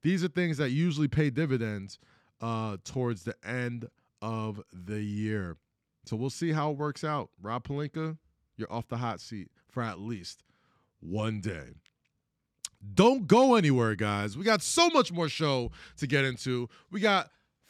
these 0.00 0.24
are 0.24 0.28
things 0.28 0.56
that 0.56 0.70
usually 0.70 1.06
pay 1.06 1.28
dividends 1.28 1.98
uh, 2.40 2.78
towards 2.82 3.24
the 3.24 3.34
end 3.44 3.90
of 4.22 4.62
the 4.72 5.02
year. 5.02 5.58
So 6.06 6.16
we'll 6.16 6.30
see 6.30 6.52
how 6.52 6.70
it 6.70 6.78
works 6.78 7.04
out. 7.04 7.28
Rob 7.42 7.68
Pelinka, 7.68 8.16
you're 8.56 8.72
off 8.72 8.88
the 8.88 8.96
hot 8.96 9.20
seat 9.20 9.50
for 9.68 9.82
at 9.82 10.00
least 10.00 10.44
one 11.00 11.42
day. 11.42 11.74
Don't 12.94 13.26
go 13.26 13.54
anywhere, 13.54 13.94
guys. 13.96 14.34
We 14.34 14.44
got 14.44 14.62
so 14.62 14.88
much 14.88 15.12
more 15.12 15.28
show 15.28 15.72
to 15.98 16.06
get 16.06 16.24
into. 16.24 16.70
We 16.90 17.00
got 17.00 17.28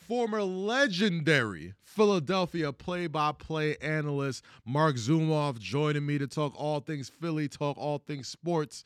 former 0.09 0.42
legendary 0.42 1.75
Philadelphia 1.83 2.73
play 2.73 3.07
by 3.07 3.31
play 3.31 3.77
analyst 3.83 4.42
Mark 4.64 4.97
Zumoff 4.97 5.59
joining 5.59 6.07
me 6.07 6.16
to 6.16 6.27
talk 6.27 6.55
all 6.57 6.81
things 6.81 7.11
Philly, 7.11 7.47
talk 7.47 7.77
all 7.77 7.99
things 7.99 8.27
sports, 8.27 8.85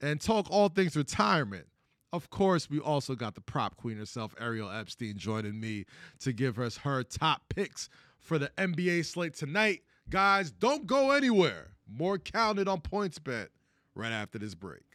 and 0.00 0.20
talk 0.20 0.48
all 0.48 0.68
things 0.68 0.96
retirement. 0.96 1.66
Of 2.12 2.30
course, 2.30 2.70
we 2.70 2.78
also 2.78 3.16
got 3.16 3.34
the 3.34 3.40
prop 3.40 3.76
queen 3.76 3.98
herself, 3.98 4.32
Ariel 4.40 4.70
Epstein, 4.70 5.18
joining 5.18 5.58
me 5.58 5.86
to 6.20 6.32
give 6.32 6.60
us 6.60 6.76
her 6.78 7.02
top 7.02 7.42
picks 7.48 7.88
for 8.20 8.38
the 8.38 8.50
NBA 8.56 9.04
slate 9.06 9.34
tonight. 9.34 9.82
Guys, 10.08 10.52
don't 10.52 10.86
go 10.86 11.10
anywhere. 11.10 11.72
More 11.88 12.16
Count 12.16 12.60
It 12.60 12.68
on 12.68 12.80
PointsBet 12.80 13.48
right 13.96 14.12
after 14.12 14.38
this 14.38 14.54
break. 14.54 14.89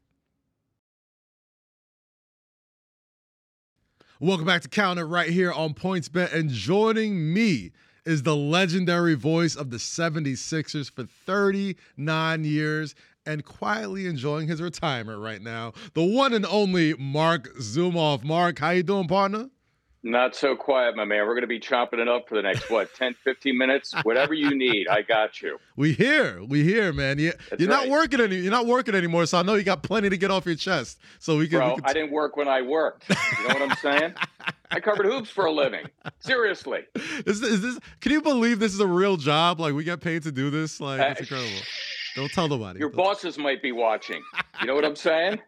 Welcome 4.25 4.47
back 4.47 4.63
to 4.63 4.69
Count 4.69 4.97
It 4.97 5.03
right 5.03 5.29
here 5.29 5.51
on 5.51 5.75
PointsBet. 5.75 6.33
And 6.33 6.49
joining 6.49 7.31
me 7.31 7.69
is 8.07 8.23
the 8.23 8.35
legendary 8.35 9.13
voice 9.13 9.55
of 9.55 9.69
the 9.69 9.77
76ers 9.77 10.91
for 10.91 11.03
39 11.03 12.43
years 12.43 12.95
and 13.27 13.45
quietly 13.45 14.07
enjoying 14.07 14.47
his 14.47 14.63
retirement 14.63 15.21
right 15.21 15.43
now, 15.43 15.73
the 15.93 16.03
one 16.03 16.33
and 16.33 16.43
only 16.47 16.95
Mark 16.95 17.55
Zumoff. 17.57 18.23
Mark, 18.23 18.57
how 18.57 18.71
you 18.71 18.81
doing, 18.81 19.07
partner? 19.07 19.51
Not 20.05 20.35
so 20.35 20.55
quiet, 20.55 20.95
my 20.95 21.03
man. 21.03 21.25
We're 21.25 21.33
going 21.33 21.41
to 21.41 21.47
be 21.47 21.59
chopping 21.59 21.99
it 21.99 22.07
up 22.07 22.29
for 22.29 22.35
the 22.35 22.43
next, 22.43 22.69
what, 22.69 22.93
10, 22.93 23.15
15 23.23 23.57
minutes? 23.57 23.91
Whatever 24.03 24.35
you 24.35 24.55
need, 24.55 24.87
I 24.87 25.01
got 25.01 25.41
you. 25.41 25.57
We 25.75 25.93
here. 25.93 26.43
We 26.47 26.63
here, 26.63 26.93
man. 26.93 27.17
You, 27.17 27.33
you're 27.57 27.67
right. 27.67 27.87
not 27.87 27.89
working 27.89 28.21
any, 28.21 28.35
You're 28.35 28.51
not 28.51 28.67
working 28.67 28.93
anymore, 28.93 29.25
so 29.25 29.39
I 29.39 29.41
know 29.41 29.55
you 29.55 29.63
got 29.63 29.81
plenty 29.81 30.09
to 30.09 30.17
get 30.17 30.29
off 30.29 30.45
your 30.45 30.53
chest. 30.53 30.99
So 31.17 31.39
we 31.39 31.47
can. 31.47 31.57
Bro, 31.57 31.69
we 31.69 31.75
can 31.77 31.83
t- 31.85 31.89
I 31.89 31.93
didn't 31.93 32.11
work 32.11 32.37
when 32.37 32.47
I 32.47 32.61
worked. 32.61 33.09
You 33.09 33.47
know 33.47 33.59
what 33.59 33.71
I'm 33.71 33.77
saying? 33.77 34.13
I 34.69 34.79
covered 34.79 35.07
hoops 35.07 35.31
for 35.31 35.45
a 35.45 35.51
living. 35.51 35.87
Seriously. 36.19 36.81
Is, 37.25 37.41
is 37.41 37.61
this? 37.61 37.79
Can 37.99 38.11
you 38.11 38.21
believe 38.21 38.59
this 38.59 38.75
is 38.75 38.79
a 38.79 38.87
real 38.87 39.17
job? 39.17 39.59
Like 39.59 39.73
we 39.73 39.83
get 39.83 40.01
paid 40.01 40.21
to 40.23 40.31
do 40.31 40.51
this? 40.51 40.79
Like 40.79 40.99
it's 40.99 41.19
uh, 41.19 41.23
incredible. 41.23 41.61
Don't 42.15 42.31
tell 42.31 42.47
nobody. 42.47 42.79
Your 42.79 42.89
Don't 42.89 42.97
bosses 42.97 43.37
might 43.37 43.61
be 43.61 43.71
watching. 43.71 44.23
You 44.61 44.67
know 44.67 44.75
what 44.75 44.85
I'm 44.85 44.95
saying? 44.95 45.41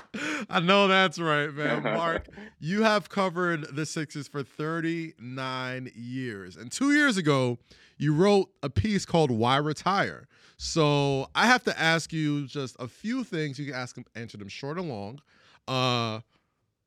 I 0.50 0.60
know 0.60 0.88
that's 0.88 1.18
right, 1.18 1.52
man. 1.52 1.82
Mark, 1.82 2.28
you 2.60 2.82
have 2.82 3.08
covered 3.10 3.76
the 3.76 3.84
Sixers 3.84 4.26
for 4.26 4.42
39 4.42 5.90
years. 5.94 6.56
And 6.56 6.72
two 6.72 6.92
years 6.92 7.16
ago, 7.18 7.58
you 7.98 8.14
wrote 8.14 8.48
a 8.62 8.70
piece 8.70 9.04
called 9.04 9.30
Why 9.30 9.56
Retire? 9.58 10.26
So 10.56 11.28
I 11.34 11.46
have 11.46 11.62
to 11.64 11.78
ask 11.78 12.12
you 12.12 12.46
just 12.46 12.76
a 12.78 12.88
few 12.88 13.22
things. 13.22 13.58
You 13.58 13.66
can 13.66 13.74
ask 13.74 13.94
them, 13.94 14.04
answer 14.14 14.38
them 14.38 14.48
short 14.48 14.78
or 14.78 14.82
long. 14.82 15.20
Uh, 15.68 16.20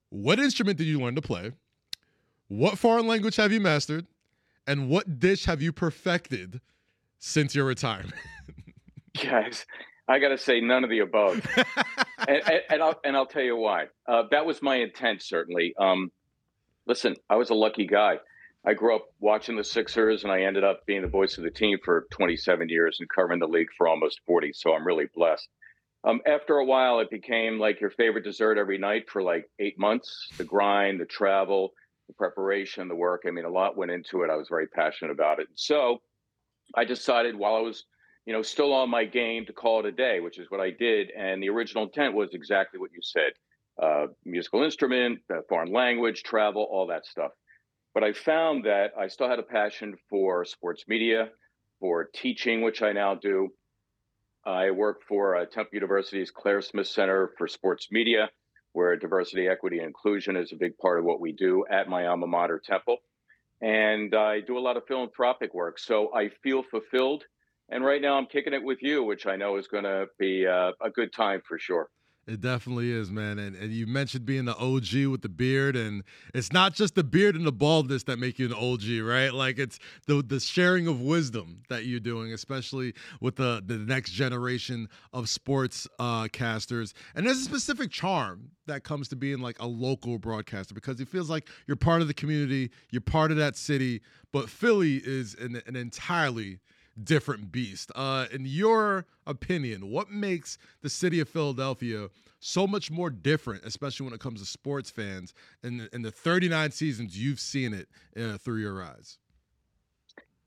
what 0.09 0.39
instrument 0.39 0.77
did 0.77 0.87
you 0.87 0.99
learn 0.99 1.15
to 1.15 1.21
play? 1.21 1.51
What 2.47 2.77
foreign 2.79 3.07
language 3.07 3.35
have 3.35 3.51
you 3.51 3.59
mastered? 3.59 4.07
And 4.65 4.89
what 4.89 5.19
dish 5.19 5.45
have 5.45 5.61
you 5.61 5.71
perfected 5.71 6.59
since 7.19 7.53
your 7.53 7.65
retirement? 7.65 8.15
guys, 9.17 9.65
I 10.07 10.19
got 10.19 10.29
to 10.29 10.37
say 10.37 10.61
none 10.61 10.83
of 10.83 10.89
the 10.89 10.99
above, 10.99 11.45
and, 12.27 12.41
and, 12.45 12.61
and, 12.69 12.81
I'll 12.81 12.99
and 13.03 13.17
I'll 13.17 13.25
tell 13.25 13.43
you 13.43 13.57
why. 13.57 13.85
Uh, 14.07 14.23
that 14.31 14.45
was 14.45 14.61
my 14.61 14.77
intent, 14.77 15.21
certainly. 15.21 15.73
Um, 15.79 16.11
listen, 16.85 17.15
I 17.29 17.35
was 17.35 17.49
a 17.49 17.55
lucky 17.55 17.87
guy. 17.87 18.19
I 18.65 18.73
grew 18.73 18.95
up 18.95 19.05
watching 19.19 19.55
the 19.55 19.63
Sixers, 19.63 20.23
and 20.23 20.31
I 20.31 20.41
ended 20.41 20.63
up 20.63 20.85
being 20.85 21.01
the 21.01 21.07
voice 21.07 21.37
of 21.37 21.43
the 21.43 21.51
team 21.51 21.77
for 21.83 22.07
27 22.11 22.69
years 22.69 22.97
and 22.99 23.09
covering 23.09 23.39
the 23.39 23.47
league 23.47 23.69
for 23.77 23.87
almost 23.87 24.19
40. 24.25 24.51
So 24.53 24.73
I'm 24.73 24.85
really 24.85 25.05
blessed. 25.15 25.47
Um, 26.03 26.21
after 26.25 26.57
a 26.57 26.65
while, 26.65 26.99
it 26.99 27.09
became 27.09 27.59
like 27.59 27.81
your 27.81 27.89
favorite 27.89 28.23
dessert 28.23 28.57
every 28.57 28.77
night 28.77 29.09
for 29.09 29.21
like 29.21 29.49
eight 29.59 29.79
months. 29.79 30.27
The 30.37 30.43
grind, 30.43 30.99
the 30.99 31.05
travel, 31.05 31.71
the 32.07 32.13
preparation, 32.13 32.87
the 32.87 32.95
work. 32.95 33.23
I 33.27 33.31
mean, 33.31 33.45
a 33.45 33.49
lot 33.49 33.77
went 33.77 33.91
into 33.91 34.23
it. 34.23 34.29
I 34.29 34.35
was 34.35 34.47
very 34.49 34.67
passionate 34.67 35.11
about 35.11 35.39
it. 35.39 35.47
So 35.55 36.01
I 36.75 36.85
decided 36.85 37.35
while 37.35 37.55
I 37.55 37.61
was 37.61 37.85
you 38.27 38.33
know, 38.33 38.41
still 38.41 38.73
on 38.73 38.89
my 38.89 39.05
game 39.05 39.45
to 39.45 39.53
call 39.53 39.79
it 39.79 39.85
a 39.85 39.91
day, 39.91 40.19
which 40.19 40.37
is 40.37 40.51
what 40.51 40.59
I 40.59 40.69
did. 40.69 41.11
And 41.11 41.41
the 41.41 41.47
original 41.47 41.85
intent 41.85 42.13
was 42.13 42.33
exactly 42.33 42.77
what 42.77 42.91
you 42.91 42.99
said 43.01 43.31
uh, 43.81 44.07
musical 44.25 44.63
instrument, 44.63 45.19
uh, 45.33 45.39
foreign 45.47 45.71
language, 45.71 46.23
travel, 46.23 46.67
all 46.69 46.87
that 46.87 47.05
stuff. 47.05 47.31
But 47.93 48.03
I 48.03 48.11
found 48.11 48.65
that 48.65 48.91
I 48.99 49.07
still 49.07 49.29
had 49.29 49.39
a 49.39 49.43
passion 49.43 49.95
for 50.09 50.43
sports 50.43 50.83
media, 50.89 51.29
for 51.79 52.09
teaching, 52.13 52.61
which 52.61 52.81
I 52.81 52.91
now 52.91 53.15
do. 53.15 53.47
I 54.45 54.71
work 54.71 55.03
for 55.07 55.37
uh, 55.37 55.45
Temple 55.45 55.75
University's 55.75 56.29
Claire 56.29 56.61
Smith 56.61 56.87
Center 56.87 57.31
for 57.37 57.47
Sports 57.47 57.87
Media, 57.91 58.29
where 58.73 58.97
diversity, 58.97 59.47
equity, 59.47 59.77
and 59.77 59.87
inclusion 59.87 60.35
is 60.35 60.51
a 60.51 60.57
big 60.57 60.77
part 60.79 60.99
of 60.99 61.05
what 61.05 61.21
we 61.21 61.31
do 61.31 61.65
at 61.71 61.87
my 61.87 62.07
alma 62.07 62.27
mater, 62.27 62.61
Temple. 62.63 62.97
And 63.61 64.13
I 64.13 64.41
do 64.41 64.57
a 64.57 64.59
lot 64.59 64.75
of 64.75 64.83
philanthropic 64.85 65.53
work. 65.53 65.79
So 65.79 66.13
I 66.13 66.29
feel 66.43 66.63
fulfilled 66.63 67.23
and 67.69 67.83
right 67.83 68.01
now, 68.01 68.17
I'm 68.17 68.27
kicking 68.27 68.53
it 68.53 68.63
with 68.63 68.81
you, 68.81 69.03
which 69.03 69.27
I 69.27 69.35
know 69.35 69.57
is 69.57 69.67
going 69.67 69.83
to 69.83 70.07
be 70.17 70.47
uh, 70.47 70.71
a 70.81 70.89
good 70.89 71.13
time 71.13 71.41
for 71.45 71.59
sure. 71.59 71.89
It 72.27 72.41
definitely 72.41 72.91
is, 72.91 73.09
man. 73.09 73.39
And, 73.39 73.55
and 73.55 73.71
you 73.71 73.87
mentioned 73.87 74.25
being 74.25 74.43
the 74.43 74.55
OG 74.57 75.09
with 75.09 75.21
the 75.21 75.29
beard, 75.29 75.77
and 75.77 76.03
it's 76.33 76.51
not 76.51 76.73
just 76.73 76.95
the 76.95 77.03
beard 77.03 77.35
and 77.35 77.47
the 77.47 77.53
baldness 77.53 78.03
that 78.03 78.19
make 78.19 78.37
you 78.37 78.47
an 78.47 78.53
OG, 78.53 79.01
right? 79.01 79.33
Like 79.33 79.57
it's 79.57 79.79
the 80.07 80.21
the 80.21 80.41
sharing 80.41 80.87
of 80.87 80.99
wisdom 80.99 81.63
that 81.69 81.85
you're 81.85 82.01
doing, 82.01 82.33
especially 82.33 82.93
with 83.21 83.37
the 83.37 83.63
the 83.65 83.77
next 83.77 84.11
generation 84.11 84.89
of 85.13 85.29
sports 85.29 85.87
uh, 85.99 86.27
casters. 86.33 86.93
And 87.15 87.25
there's 87.25 87.39
a 87.39 87.45
specific 87.45 87.91
charm 87.91 88.51
that 88.65 88.83
comes 88.83 89.07
to 89.07 89.15
being 89.15 89.39
like 89.39 89.55
a 89.61 89.67
local 89.67 90.19
broadcaster 90.19 90.73
because 90.73 90.99
it 90.99 91.07
feels 91.07 91.29
like 91.29 91.47
you're 91.65 91.77
part 91.77 92.01
of 92.01 92.09
the 92.09 92.13
community, 92.13 92.71
you're 92.91 92.99
part 92.99 93.31
of 93.31 93.37
that 93.37 93.55
city. 93.55 94.01
But 94.33 94.49
Philly 94.49 94.97
is 94.97 95.33
an, 95.35 95.61
an 95.65 95.77
entirely 95.77 96.59
different 97.03 97.51
beast. 97.51 97.91
Uh, 97.95 98.25
in 98.31 98.45
your 98.45 99.05
opinion, 99.25 99.89
what 99.89 100.09
makes 100.09 100.57
the 100.81 100.89
city 100.89 101.19
of 101.19 101.29
Philadelphia 101.29 102.09
so 102.39 102.67
much 102.67 102.91
more 102.91 103.09
different, 103.09 103.63
especially 103.65 104.05
when 104.05 104.13
it 104.13 104.19
comes 104.19 104.39
to 104.39 104.45
sports 104.45 104.89
fans 104.89 105.33
and 105.63 105.89
in 105.93 106.01
the 106.01 106.11
39 106.11 106.71
seasons 106.71 107.17
you've 107.17 107.39
seen 107.39 107.73
it 107.73 107.87
uh, 108.19 108.37
through 108.37 108.59
your 108.59 108.81
eyes? 108.81 109.17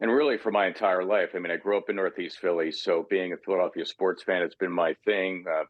And 0.01 0.11
really, 0.11 0.39
for 0.39 0.51
my 0.51 0.67
entire 0.67 1.05
life, 1.05 1.31
I 1.35 1.39
mean, 1.41 1.53
I 1.53 1.57
grew 1.57 1.77
up 1.77 1.91
in 1.91 1.97
Northeast 1.97 2.39
Philly, 2.39 2.73
so 2.73 3.07
being 3.11 3.35
a 3.35 3.37
Philadelphia 3.37 3.85
sports 3.85 4.23
fan, 4.23 4.43
it's 4.43 4.55
been 4.55 4.73
my 4.73 4.95
thing. 5.05 5.45
Uh, 5.47 5.65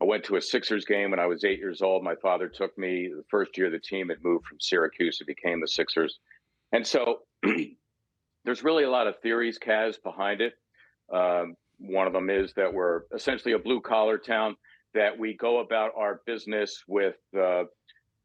I 0.00 0.04
went 0.04 0.24
to 0.24 0.36
a 0.36 0.40
Sixers 0.40 0.86
game 0.86 1.10
when 1.10 1.20
I 1.20 1.26
was 1.26 1.44
eight 1.44 1.58
years 1.58 1.82
old. 1.82 2.02
My 2.02 2.14
father 2.16 2.48
took 2.48 2.76
me 2.78 3.12
the 3.14 3.24
first 3.30 3.58
year 3.58 3.68
the 3.68 3.78
team 3.78 4.08
had 4.08 4.24
moved 4.24 4.46
from 4.46 4.58
Syracuse, 4.58 5.20
it 5.20 5.26
became 5.26 5.60
the 5.60 5.68
Sixers. 5.68 6.18
And 6.72 6.86
so 6.86 7.20
there's 8.44 8.62
really 8.62 8.84
a 8.84 8.90
lot 8.90 9.06
of 9.06 9.18
theories, 9.20 9.58
Kaz, 9.58 9.96
behind 10.02 10.40
it. 10.40 10.54
Um, 11.12 11.54
one 11.78 12.06
of 12.06 12.12
them 12.12 12.30
is 12.30 12.52
that 12.54 12.72
we're 12.72 13.02
essentially 13.14 13.52
a 13.52 13.58
blue 13.58 13.80
collar 13.80 14.18
town, 14.18 14.56
that 14.94 15.18
we 15.18 15.36
go 15.36 15.58
about 15.60 15.92
our 15.96 16.20
business 16.26 16.82
with 16.86 17.16
uh, 17.36 17.64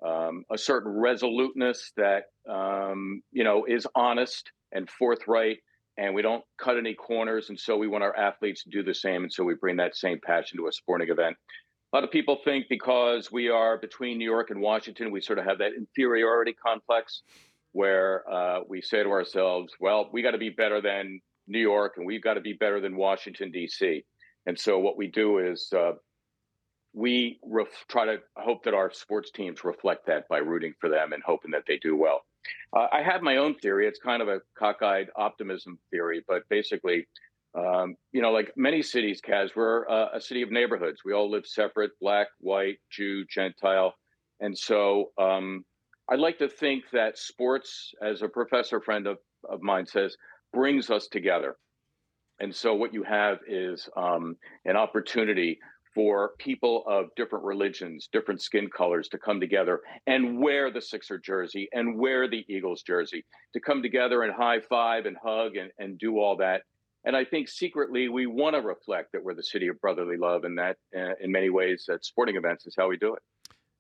um, 0.06 0.44
a 0.52 0.58
certain 0.58 0.92
resoluteness 0.92 1.92
that, 1.98 2.26
um, 2.50 3.22
you 3.32 3.44
know, 3.44 3.66
is 3.66 3.88
honest 3.96 4.52
and 4.72 4.90
forthright 4.90 5.58
and 5.98 6.16
we 6.16 6.22
don't 6.22 6.44
cut 6.58 6.78
any 6.78 6.94
corners. 6.94 7.50
And 7.50 7.60
so 7.60 7.76
we 7.78 7.88
want 7.88 8.04
our 8.04 8.16
athletes 8.16 8.64
to 8.64 8.70
do 8.70 8.84
the 8.84 8.94
same. 8.94 9.24
And 9.24 9.34
so 9.34 9.44
we 9.44 9.56
bring 9.56 9.76
that 9.78 9.98
same 9.98 10.20
passion 10.24 10.58
to 10.58 10.68
a 10.68 10.72
sporting 10.72 11.10
event. 11.10 11.36
A 11.92 11.96
lot 11.96 12.04
of 12.04 12.12
people 12.12 12.38
think 12.46 12.68
because 12.70 13.32
we 13.32 13.50
are 13.50 13.78
between 13.78 14.18
New 14.18 14.30
York 14.30 14.52
and 14.52 14.62
Washington, 14.62 15.12
we 15.12 15.20
sort 15.20 15.40
of 15.40 15.46
have 15.46 15.58
that 15.58 15.72
inferiority 15.76 16.54
complex 16.54 17.24
where 17.72 18.30
uh, 18.30 18.62
we 18.68 18.82
say 18.82 19.04
to 19.04 19.10
ourselves, 19.10 19.74
well, 19.80 20.10
we 20.12 20.22
got 20.22 20.32
to 20.32 20.38
be 20.38 20.50
better 20.50 20.82
than 20.82 21.22
New 21.48 21.60
York 21.60 21.94
and 21.98 22.06
we've 22.06 22.24
got 22.24 22.36
to 22.36 22.42
be 22.42 22.54
better 22.54 22.80
than 22.80 22.96
Washington, 22.96 23.52
D.C. 23.52 24.04
And 24.46 24.58
so 24.58 24.80
what 24.80 24.98
we 24.98 25.08
do 25.08 25.40
is 25.40 25.72
uh, 25.76 25.94
we 26.94 27.40
ref- 27.44 27.86
try 27.88 28.06
to 28.06 28.18
hope 28.36 28.64
that 28.64 28.74
our 28.74 28.92
sports 28.92 29.32
teams 29.32 29.64
reflect 29.64 30.08
that 30.08 30.28
by 30.28 30.38
rooting 30.38 30.74
for 30.80 30.90
them 30.90 31.14
and 31.14 31.22
hoping 31.24 31.52
that 31.52 31.64
they 31.68 31.78
do 31.78 31.96
well. 31.96 32.22
Uh, 32.76 32.88
I 32.92 33.02
have 33.02 33.22
my 33.22 33.38
own 33.38 33.56
theory. 33.56 33.88
It's 33.88 34.00
kind 34.00 34.22
of 34.22 34.28
a 34.28 34.42
cockeyed 34.58 35.08
optimism 35.16 35.78
theory, 35.92 36.24
but 36.28 36.44
basically, 36.50 37.08
um, 37.56 37.96
you 38.12 38.22
know, 38.22 38.32
like 38.32 38.54
many 38.56 38.82
cities, 38.82 39.22
Kaz, 39.22 39.56
we're 39.56 39.90
uh, 39.90 40.10
a 40.14 40.22
city 40.22 40.42
of 40.42 40.52
neighborhoods. 40.52 41.02
We 41.04 41.14
all 41.14 41.30
live 41.30 41.46
separate 41.46 41.92
black, 42.00 42.28
white, 42.40 42.78
Jew, 42.92 43.26
Gentile. 43.26 43.94
And 44.40 44.58
so 44.58 45.12
um, 45.18 45.66
I'd 46.12 46.20
like 46.20 46.40
to 46.40 46.50
think 46.50 46.86
that 46.92 47.20
sports, 47.20 47.94
as 48.02 48.24
a 48.24 48.28
professor 48.28 48.82
friend 48.82 49.06
of, 49.06 49.18
of 49.48 49.62
mine 49.62 49.86
says, 49.86 50.18
brings 50.52 50.90
us 50.90 51.08
together. 51.08 51.56
And 52.40 52.56
so 52.56 52.74
what 52.74 52.94
you 52.94 53.04
have 53.04 53.38
is 53.48 53.88
um, 53.96 54.36
an 54.66 54.76
opportunity 54.76 55.60
for 55.94 56.32
people 56.40 56.84
of 56.88 57.06
different 57.16 57.46
religions, 57.46 58.10
different 58.12 58.42
skin 58.42 58.70
colors 58.76 59.08
to 59.10 59.20
come 59.20 59.40
together 59.40 59.82
and 60.08 60.40
wear 60.40 60.72
the 60.72 60.82
Sixer 60.82 61.20
jersey 61.20 61.68
and 61.74 62.00
wear 62.00 62.28
the 62.28 62.46
Eagles 62.50 62.82
jersey, 62.82 63.24
to 63.54 63.60
come 63.60 63.84
together 63.84 64.24
and 64.24 64.34
high 64.34 64.62
five 64.62 65.06
and 65.06 65.18
hug 65.24 65.58
and, 65.58 65.72
and 65.78 66.00
do 66.00 66.18
all 66.20 66.38
that. 66.38 66.62
And 67.06 67.16
I 67.16 67.24
think 67.24 67.50
secretly 67.50 68.10
we 68.10 68.26
want 68.26 68.56
to 68.56 68.62
reflect 68.62 69.12
that 69.14 69.24
we're 69.24 69.36
the 69.36 69.44
city 69.44 69.68
of 69.68 69.80
brotherly 69.80 70.18
love, 70.18 70.44
and 70.44 70.58
that 70.58 70.78
uh, 70.98 71.14
in 71.22 71.32
many 71.32 71.50
ways, 71.50 71.86
at 71.92 72.04
sporting 72.04 72.36
events 72.36 72.66
is 72.66 72.76
how 72.78 72.90
we 72.90 72.98
do 72.98 73.14
it. 73.14 73.22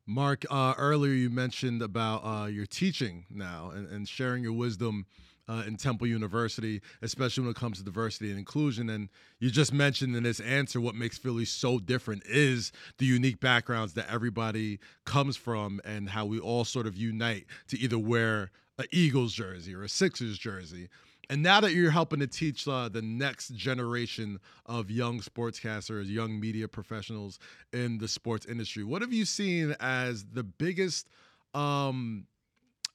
Mark, 0.09 0.43
uh, 0.49 0.73
earlier 0.75 1.13
you 1.13 1.29
mentioned 1.29 1.83
about 1.83 2.25
uh, 2.25 2.47
your 2.47 2.65
teaching 2.65 3.25
now 3.29 3.71
and, 3.75 3.87
and 3.91 4.09
sharing 4.09 4.41
your 4.41 4.53
wisdom 4.53 5.05
uh, 5.47 5.61
in 5.67 5.77
Temple 5.77 6.07
University, 6.07 6.81
especially 7.03 7.43
when 7.43 7.51
it 7.51 7.55
comes 7.55 7.77
to 7.77 7.83
diversity 7.83 8.31
and 8.31 8.39
inclusion. 8.39 8.89
And 8.89 9.09
you 9.39 9.51
just 9.51 9.71
mentioned 9.71 10.15
in 10.15 10.23
this 10.23 10.39
answer 10.39 10.81
what 10.81 10.95
makes 10.95 11.19
Philly 11.19 11.45
so 11.45 11.77
different 11.77 12.23
is 12.25 12.71
the 12.97 13.05
unique 13.05 13.39
backgrounds 13.39 13.93
that 13.93 14.11
everybody 14.11 14.79
comes 15.05 15.37
from 15.37 15.79
and 15.85 16.09
how 16.09 16.25
we 16.25 16.39
all 16.39 16.65
sort 16.65 16.87
of 16.87 16.97
unite 16.97 17.45
to 17.67 17.77
either 17.79 17.99
wear 17.99 18.49
an 18.79 18.85
Eagles 18.91 19.33
jersey 19.33 19.75
or 19.75 19.83
a 19.83 19.89
Sixers 19.89 20.39
jersey. 20.39 20.89
And 21.29 21.43
now 21.43 21.61
that 21.61 21.73
you're 21.73 21.91
helping 21.91 22.19
to 22.19 22.27
teach 22.27 22.67
uh, 22.67 22.89
the 22.89 23.03
next 23.03 23.53
generation 23.55 24.39
of 24.65 24.89
young 24.89 25.19
sportscasters, 25.19 26.09
young 26.09 26.39
media 26.39 26.67
professionals 26.67 27.37
in 27.71 27.99
the 27.99 28.07
sports 28.07 28.47
industry, 28.47 28.83
what 28.83 29.03
have 29.03 29.13
you 29.13 29.25
seen 29.25 29.75
as 29.79 30.25
the 30.33 30.43
biggest 30.43 31.07
um, 31.53 32.25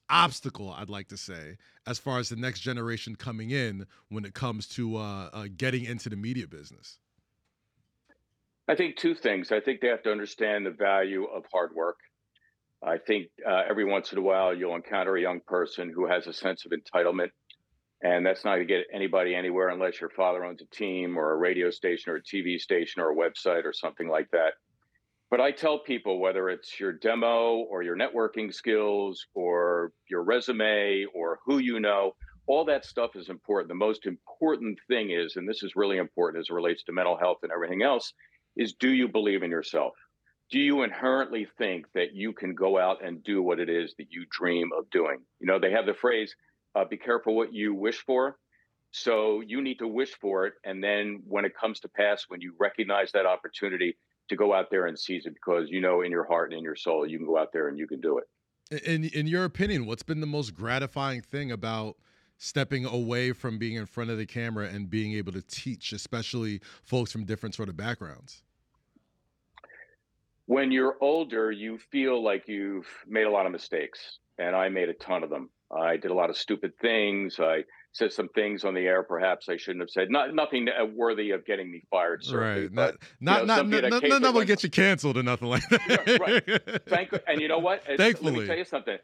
obstacle, 0.09 0.71
I'd 0.71 0.89
like 0.89 1.07
to 1.09 1.17
say, 1.17 1.57
as 1.87 1.97
far 1.97 2.19
as 2.19 2.27
the 2.27 2.35
next 2.35 2.59
generation 2.59 3.15
coming 3.15 3.51
in 3.51 3.85
when 4.09 4.25
it 4.25 4.33
comes 4.33 4.67
to 4.69 4.97
uh, 4.97 5.29
uh, 5.31 5.47
getting 5.55 5.85
into 5.85 6.09
the 6.09 6.17
media 6.17 6.45
business? 6.45 6.99
I 8.67 8.75
think 8.75 8.97
two 8.97 9.15
things. 9.15 9.51
I 9.51 9.61
think 9.61 9.79
they 9.79 9.87
have 9.87 10.03
to 10.03 10.11
understand 10.11 10.65
the 10.65 10.71
value 10.71 11.25
of 11.25 11.43
hard 11.53 11.71
work. 11.73 11.97
I 12.83 12.97
think 12.97 13.27
uh, 13.47 13.61
every 13.69 13.85
once 13.85 14.11
in 14.11 14.17
a 14.17 14.21
while 14.21 14.53
you'll 14.55 14.75
encounter 14.75 15.15
a 15.15 15.21
young 15.21 15.39
person 15.47 15.91
who 15.93 16.07
has 16.07 16.27
a 16.27 16.33
sense 16.33 16.65
of 16.65 16.71
entitlement. 16.71 17.29
And 18.05 18.23
that's 18.23 18.45
not 18.45 18.57
going 18.57 18.67
to 18.67 18.71
get 18.71 18.85
anybody 18.93 19.33
anywhere 19.33 19.69
unless 19.69 19.99
your 19.99 20.11
father 20.11 20.45
owns 20.45 20.61
a 20.61 20.75
team 20.75 21.17
or 21.17 21.31
a 21.31 21.37
radio 21.37 21.71
station 21.71 22.11
or 22.11 22.17
a 22.17 22.21
TV 22.21 22.59
station 22.59 23.01
or 23.01 23.09
a 23.09 23.15
website 23.15 23.65
or 23.65 23.73
something 23.73 24.07
like 24.07 24.29
that. 24.29 24.53
But 25.31 25.41
I 25.41 25.49
tell 25.49 25.79
people 25.79 26.19
whether 26.19 26.51
it's 26.51 26.79
your 26.79 26.91
demo 26.91 27.65
or 27.67 27.81
your 27.81 27.97
networking 27.97 28.53
skills 28.53 29.25
or 29.33 29.91
your 30.07 30.21
resume 30.21 31.07
or 31.15 31.39
who 31.47 31.57
you 31.57 31.79
know, 31.79 32.11
all 32.45 32.63
that 32.65 32.85
stuff 32.85 33.15
is 33.15 33.29
important. 33.29 33.69
The 33.69 33.73
most 33.73 34.05
important 34.05 34.77
thing 34.87 35.09
is, 35.09 35.35
and 35.35 35.49
this 35.49 35.63
is 35.63 35.75
really 35.75 35.97
important 35.97 36.41
as 36.41 36.51
it 36.51 36.53
relates 36.53 36.83
to 36.83 36.91
mental 36.91 37.17
health 37.17 37.39
and 37.41 37.51
everything 37.51 37.81
else, 37.81 38.13
is 38.55 38.73
do 38.73 38.91
you 38.91 39.07
believe 39.07 39.41
in 39.41 39.49
yourself? 39.49 39.93
Do 40.51 40.59
you 40.59 40.83
inherently 40.83 41.47
think 41.57 41.87
that 41.95 42.13
you 42.13 42.33
can 42.33 42.53
go 42.53 42.77
out 42.77 43.03
and 43.03 43.23
do 43.23 43.41
what 43.41 43.59
it 43.59 43.67
is 43.67 43.95
that 43.97 44.11
you 44.11 44.27
dream 44.29 44.69
of 44.77 44.87
doing? 44.91 45.17
You 45.39 45.47
know, 45.47 45.57
they 45.57 45.71
have 45.71 45.87
the 45.87 45.95
phrase, 45.95 46.35
uh, 46.75 46.85
be 46.85 46.97
careful 46.97 47.35
what 47.35 47.53
you 47.53 47.73
wish 47.73 48.03
for. 48.05 48.37
So 48.91 49.41
you 49.41 49.61
need 49.61 49.79
to 49.79 49.87
wish 49.87 50.13
for 50.21 50.45
it. 50.47 50.53
And 50.63 50.83
then 50.83 51.21
when 51.27 51.43
it 51.45 51.53
comes 51.59 51.79
to 51.81 51.89
pass, 51.89 52.25
when 52.27 52.41
you 52.41 52.53
recognize 52.59 53.11
that 53.11 53.25
opportunity, 53.25 53.97
to 54.29 54.35
go 54.35 54.53
out 54.53 54.69
there 54.69 54.87
and 54.87 54.97
seize 54.97 55.25
it 55.25 55.33
because 55.33 55.69
you 55.69 55.81
know 55.81 56.01
in 56.01 56.11
your 56.11 56.25
heart 56.25 56.51
and 56.51 56.57
in 56.57 56.63
your 56.63 56.75
soul 56.75 57.07
you 57.07 57.17
can 57.17 57.27
go 57.27 57.37
out 57.37 57.51
there 57.53 57.67
and 57.67 57.77
you 57.77 57.87
can 57.87 58.01
do 58.01 58.17
it. 58.17 58.83
In 58.85 59.05
in 59.05 59.27
your 59.27 59.45
opinion, 59.45 59.85
what's 59.85 60.03
been 60.03 60.21
the 60.21 60.27
most 60.27 60.55
gratifying 60.55 61.21
thing 61.21 61.51
about 61.51 61.97
stepping 62.37 62.85
away 62.85 63.31
from 63.31 63.57
being 63.57 63.75
in 63.75 63.85
front 63.85 64.09
of 64.09 64.17
the 64.17 64.25
camera 64.25 64.67
and 64.67 64.89
being 64.89 65.13
able 65.13 65.31
to 65.31 65.41
teach, 65.41 65.93
especially 65.93 66.59
folks 66.83 67.11
from 67.11 67.25
different 67.25 67.55
sort 67.55 67.69
of 67.69 67.77
backgrounds? 67.77 68.41
When 70.47 70.71
you're 70.71 70.97
older, 71.01 71.51
you 71.51 71.77
feel 71.77 72.23
like 72.23 72.47
you've 72.47 72.87
made 73.07 73.25
a 73.25 73.31
lot 73.31 73.45
of 73.45 73.51
mistakes, 73.51 74.19
and 74.37 74.55
I 74.55 74.69
made 74.69 74.89
a 74.89 74.93
ton 74.93 75.23
of 75.23 75.29
them. 75.29 75.49
I 75.75 75.97
did 75.97 76.11
a 76.11 76.13
lot 76.13 76.29
of 76.29 76.37
stupid 76.37 76.73
things. 76.81 77.39
I 77.39 77.63
said 77.91 78.11
some 78.11 78.27
things 78.29 78.65
on 78.65 78.73
the 78.73 78.81
air 78.81 79.03
perhaps 79.03 79.47
I 79.47 79.57
shouldn't 79.57 79.81
have 79.81 79.89
said. 79.89 80.09
Not 80.09 80.33
nothing 80.35 80.67
worthy 80.93 81.31
of 81.31 81.45
getting 81.45 81.71
me 81.71 81.83
fired. 81.89 82.23
Certainly. 82.23 82.61
Right. 82.61 82.75
But, 82.75 82.97
not 83.19 83.41
you 83.41 83.47
know, 83.47 83.55
not 83.55 83.67
not, 83.67 84.03
not, 84.03 84.21
not 84.21 84.33
will 84.33 84.43
get 84.43 84.63
you 84.63 84.69
canceled 84.69 85.17
or 85.17 85.23
nothing 85.23 85.47
like 85.47 85.63
that. 85.69 86.19
right. 86.19 86.81
Thank 86.89 87.11
and 87.27 87.41
you 87.41 87.47
know 87.47 87.59
what? 87.59 87.83
Thankfully, 87.97 88.31
let 88.33 88.41
me 88.41 88.47
tell 88.47 88.57
you 88.57 88.65
something, 88.65 88.97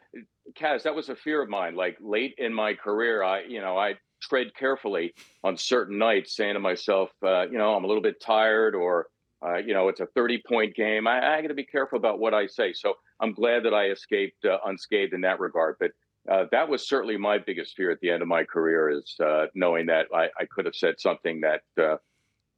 Kaz. 0.59 0.83
That 0.83 0.95
was 0.95 1.09
a 1.09 1.15
fear 1.15 1.41
of 1.41 1.49
mine. 1.49 1.75
Like 1.75 1.97
late 2.01 2.35
in 2.37 2.53
my 2.53 2.73
career, 2.73 3.23
I 3.23 3.43
you 3.43 3.61
know 3.61 3.77
I 3.77 3.95
tread 4.21 4.53
carefully 4.55 5.13
on 5.43 5.57
certain 5.57 5.97
nights, 5.97 6.35
saying 6.35 6.53
to 6.53 6.59
myself, 6.59 7.09
uh, 7.25 7.43
you 7.43 7.57
know, 7.57 7.73
I'm 7.73 7.83
a 7.83 7.87
little 7.87 8.03
bit 8.03 8.21
tired 8.21 8.75
or. 8.75 9.07
Uh, 9.43 9.57
you 9.57 9.73
know, 9.73 9.87
it's 9.87 9.99
a 9.99 10.05
30 10.05 10.43
point 10.47 10.75
game. 10.75 11.07
I, 11.07 11.37
I 11.37 11.41
got 11.41 11.47
to 11.47 11.55
be 11.55 11.65
careful 11.65 11.97
about 11.97 12.19
what 12.19 12.31
I 12.31 12.45
say. 12.45 12.73
So 12.73 12.93
I'm 13.19 13.33
glad 13.33 13.63
that 13.63 13.73
I 13.73 13.89
escaped 13.89 14.45
uh, 14.45 14.59
unscathed 14.67 15.13
in 15.13 15.21
that 15.21 15.39
regard. 15.39 15.77
But 15.79 15.93
uh, 16.29 16.45
that 16.51 16.69
was 16.69 16.87
certainly 16.87 17.17
my 17.17 17.37
biggest 17.37 17.75
fear 17.75 17.91
at 17.91 17.99
the 18.01 18.09
end 18.09 18.21
of 18.21 18.27
my 18.27 18.43
career 18.43 18.89
is 18.89 19.15
uh, 19.23 19.47
knowing 19.55 19.87
that 19.87 20.07
I, 20.13 20.25
I, 20.39 20.45
could 20.49 20.65
have 20.65 20.75
said 20.75 20.99
something 20.99 21.41
that 21.41 21.61
uh, 21.81 21.97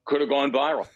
could 0.05 0.19
have 0.19 0.29
gone 0.29 0.51
viral. 0.51 0.87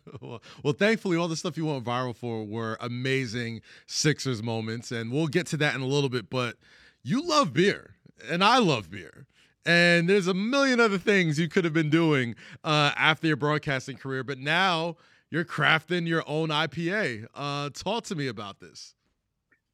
well, 0.22 0.42
well, 0.62 0.72
thankfully, 0.72 1.16
all 1.16 1.28
the 1.28 1.36
stuff 1.36 1.56
you 1.56 1.66
went 1.66 1.84
viral 1.84 2.16
for 2.16 2.44
were 2.44 2.78
amazing 2.80 3.60
Sixers 3.86 4.42
moments, 4.42 4.90
and 4.90 5.12
we'll 5.12 5.26
get 5.26 5.46
to 5.48 5.56
that 5.58 5.74
in 5.74 5.82
a 5.82 5.86
little 5.86 6.08
bit. 6.08 6.30
But 6.30 6.56
you 7.02 7.22
love 7.22 7.52
beer, 7.52 7.96
and 8.28 8.42
I 8.42 8.58
love 8.58 8.90
beer. 8.90 9.26
And 9.66 10.08
there's 10.08 10.28
a 10.28 10.34
million 10.34 10.80
other 10.80 10.98
things 10.98 11.38
you 11.38 11.48
could 11.48 11.64
have 11.64 11.74
been 11.74 11.90
doing 11.90 12.36
uh, 12.62 12.92
after 12.96 13.26
your 13.26 13.36
broadcasting 13.36 13.96
career, 13.96 14.22
but 14.22 14.38
now 14.38 14.96
you're 15.28 15.44
crafting 15.44 16.06
your 16.06 16.22
own 16.26 16.48
IPA. 16.48 17.26
Uh, 17.34 17.70
talk 17.70 18.04
to 18.04 18.14
me 18.14 18.28
about 18.28 18.60
this. 18.60 18.95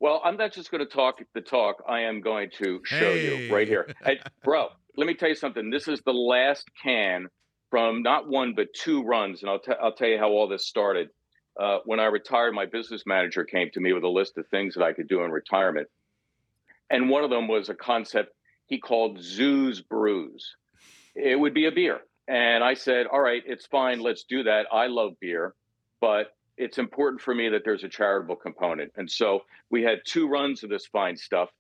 Well, 0.03 0.21
I'm 0.25 0.37
not 0.37 0.53
just 0.53 0.73
going 0.73 0.85
to 0.85 0.93
talk 0.93 1.21
the 1.33 1.41
talk. 1.41 1.85
I 1.88 2.01
am 2.01 2.23
going 2.23 2.51
to 2.59 2.81
show 2.85 3.12
hey. 3.12 3.47
you 3.47 3.55
right 3.55 3.69
here. 3.69 3.87
Hey, 4.05 4.19
bro, 4.45 4.67
let 4.97 5.07
me 5.07 5.15
tell 5.15 5.29
you 5.29 5.37
something. 5.37 5.71
This 5.71 5.87
is 5.87 6.01
the 6.05 6.12
last 6.12 6.69
can 6.83 7.29
from 7.71 8.03
not 8.03 8.29
one 8.29 8.55
but 8.57 8.67
two 8.75 9.05
runs, 9.05 9.43
and 9.43 9.51
I'll, 9.51 9.61
t- 9.61 9.71
I'll 9.81 9.95
tell 9.95 10.09
you 10.09 10.19
how 10.19 10.31
all 10.31 10.49
this 10.49 10.67
started. 10.67 11.11
Uh, 11.59 11.79
when 11.85 12.01
I 12.01 12.07
retired, 12.07 12.53
my 12.53 12.67
business 12.67 13.05
manager 13.07 13.45
came 13.45 13.71
to 13.75 13.81
me 13.81 13.93
with 13.93 14.03
a 14.03 14.09
list 14.09 14.37
of 14.38 14.49
things 14.49 14.75
that 14.75 14.83
I 14.83 14.93
could 14.93 15.07
do 15.07 15.23
in 15.23 15.31
retirement, 15.31 15.87
and 16.91 17.09
one 17.09 17.23
of 17.23 17.31
them 17.31 17.47
was 17.47 17.69
a 17.69 17.75
concept 17.75 18.33
he 18.67 18.81
called 18.81 19.23
Zoos 19.23 19.83
Brews. 19.83 20.57
It 21.15 21.38
would 21.38 21.55
be 21.55 21.67
a 21.67 21.71
beer, 21.71 22.01
And 22.27 22.65
I 22.65 22.75
said, 22.75 23.07
all 23.07 23.21
right, 23.21 23.43
it's 23.47 23.67
fine. 23.67 24.01
Let's 24.01 24.25
do 24.25 24.43
that. 24.43 24.67
I 24.73 24.88
love 24.88 25.12
beer, 25.21 25.55
but 26.01 26.33
it's 26.57 26.79
important 26.79 27.21
for 27.21 27.35
me 27.35 27.49
that 27.51 27.62
there's 27.65 27.85
a 27.85 27.88
charitable 27.88 28.37
component. 28.37 28.93
And 28.97 29.11
so 29.11 29.41
we 29.71 29.83
had 29.83 30.01
two 30.05 30.29
runs 30.29 30.62
of 30.62 30.71
this 30.71 30.87
fine 30.87 31.17
stuff. 31.17 31.51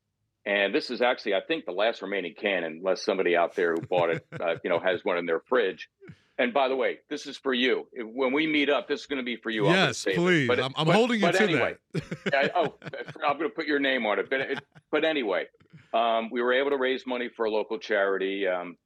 And 0.44 0.74
this 0.74 0.90
is 0.90 1.02
actually, 1.02 1.34
I 1.34 1.40
think, 1.40 1.66
the 1.66 1.72
last 1.72 2.02
remaining 2.02 2.34
can, 2.34 2.64
unless 2.64 3.04
somebody 3.04 3.36
out 3.36 3.54
there 3.54 3.74
who 3.74 3.80
bought 3.82 4.10
it, 4.10 4.26
uh, 4.40 4.56
you 4.64 4.70
know, 4.70 4.80
has 4.80 5.04
one 5.04 5.18
in 5.18 5.26
their 5.26 5.40
fridge. 5.40 5.88
And 6.38 6.52
by 6.52 6.68
the 6.68 6.74
way, 6.74 6.98
this 7.08 7.26
is 7.26 7.36
for 7.36 7.54
you. 7.54 7.86
When 7.94 8.32
we 8.32 8.46
meet 8.46 8.68
up, 8.70 8.88
this 8.88 9.00
is 9.00 9.06
going 9.06 9.18
to 9.18 9.24
be 9.24 9.36
for 9.36 9.50
you. 9.50 9.66
Yes, 9.66 10.04
please. 10.04 10.48
But, 10.48 10.58
I'm, 10.58 10.72
I'm 10.76 10.86
but, 10.86 10.96
holding 10.96 11.20
but 11.20 11.34
you 11.34 11.38
to 11.38 11.44
anyway, 11.44 11.76
that. 12.24 12.34
I, 12.34 12.50
oh, 12.56 12.74
I'm 13.24 13.38
going 13.38 13.50
to 13.50 13.54
put 13.54 13.66
your 13.66 13.78
name 13.78 14.06
on 14.06 14.18
it. 14.18 14.30
But 14.30 14.40
it, 14.40 14.58
but 14.90 15.04
anyway, 15.04 15.46
um, 15.92 16.30
we 16.30 16.42
were 16.42 16.52
able 16.52 16.70
to 16.70 16.78
raise 16.78 17.06
money 17.06 17.28
for 17.28 17.44
a 17.44 17.50
local 17.50 17.78
charity, 17.78 18.48
um, 18.48 18.76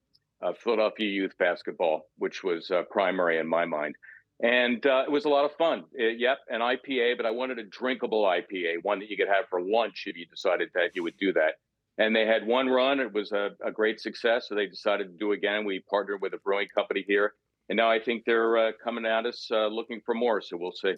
uh, 0.43 0.53
Philadelphia 0.53 1.09
Youth 1.09 1.39
Basketball, 1.39 2.09
which 2.19 2.43
was 2.43 2.71
uh, 2.71 2.83
primary 2.91 3.39
in 3.39 3.47
my 3.47 3.65
mind. 3.65 3.95
And 4.43 4.85
uh, 4.85 5.05
it 5.07 5.11
was 5.11 5.25
a 5.25 5.31
lot 5.31 5.45
of 5.45 5.53
fun. 5.57 5.85
It, 5.95 6.17
uh, 6.17 6.19
yep, 6.19 6.39
an 6.49 6.61
IPA, 6.61 7.17
but 7.17 7.27
I 7.27 7.31
wanted 7.31 7.59
a 7.59 7.65
drinkable 7.65 8.25
IPA, 8.25 8.83
one 8.83 8.99
that 8.99 9.09
you 9.09 9.17
could 9.17 9.29
have 9.29 9.49
for 9.49 9.61
lunch 9.61 10.05
if 10.07 10.17
you 10.17 10.27
decided 10.27 10.69
that 10.75 10.91
you 10.95 11.03
would 11.03 11.17
do 11.19 11.33
that. 11.33 11.55
And 11.99 12.15
they 12.15 12.27
had 12.27 12.47
one 12.47 12.69
run. 12.69 13.01
It 13.01 13.13
was 13.15 13.33
a, 13.33 13.51
a 13.65 13.73
great 13.73 14.01
success. 14.01 14.47
So 14.49 14.55
they 14.55 14.67
decided 14.67 15.05
to 15.05 15.19
do 15.19 15.33
again. 15.33 15.65
We 15.65 15.83
partnered 15.89 16.21
with 16.21 16.35
a 16.35 16.39
brewing 16.39 16.69
company 16.75 17.05
here. 17.09 17.33
And 17.71 17.77
now 17.77 17.91
I 17.91 17.99
think 17.99 18.25
they're 18.27 18.59
uh, 18.59 18.73
coming 18.85 19.07
at 19.07 19.25
us 19.25 19.49
uh, 19.51 19.69
looking 19.69 20.03
for 20.05 20.15
more. 20.15 20.43
So 20.43 20.59
we'll 20.59 20.73
see. 20.73 20.95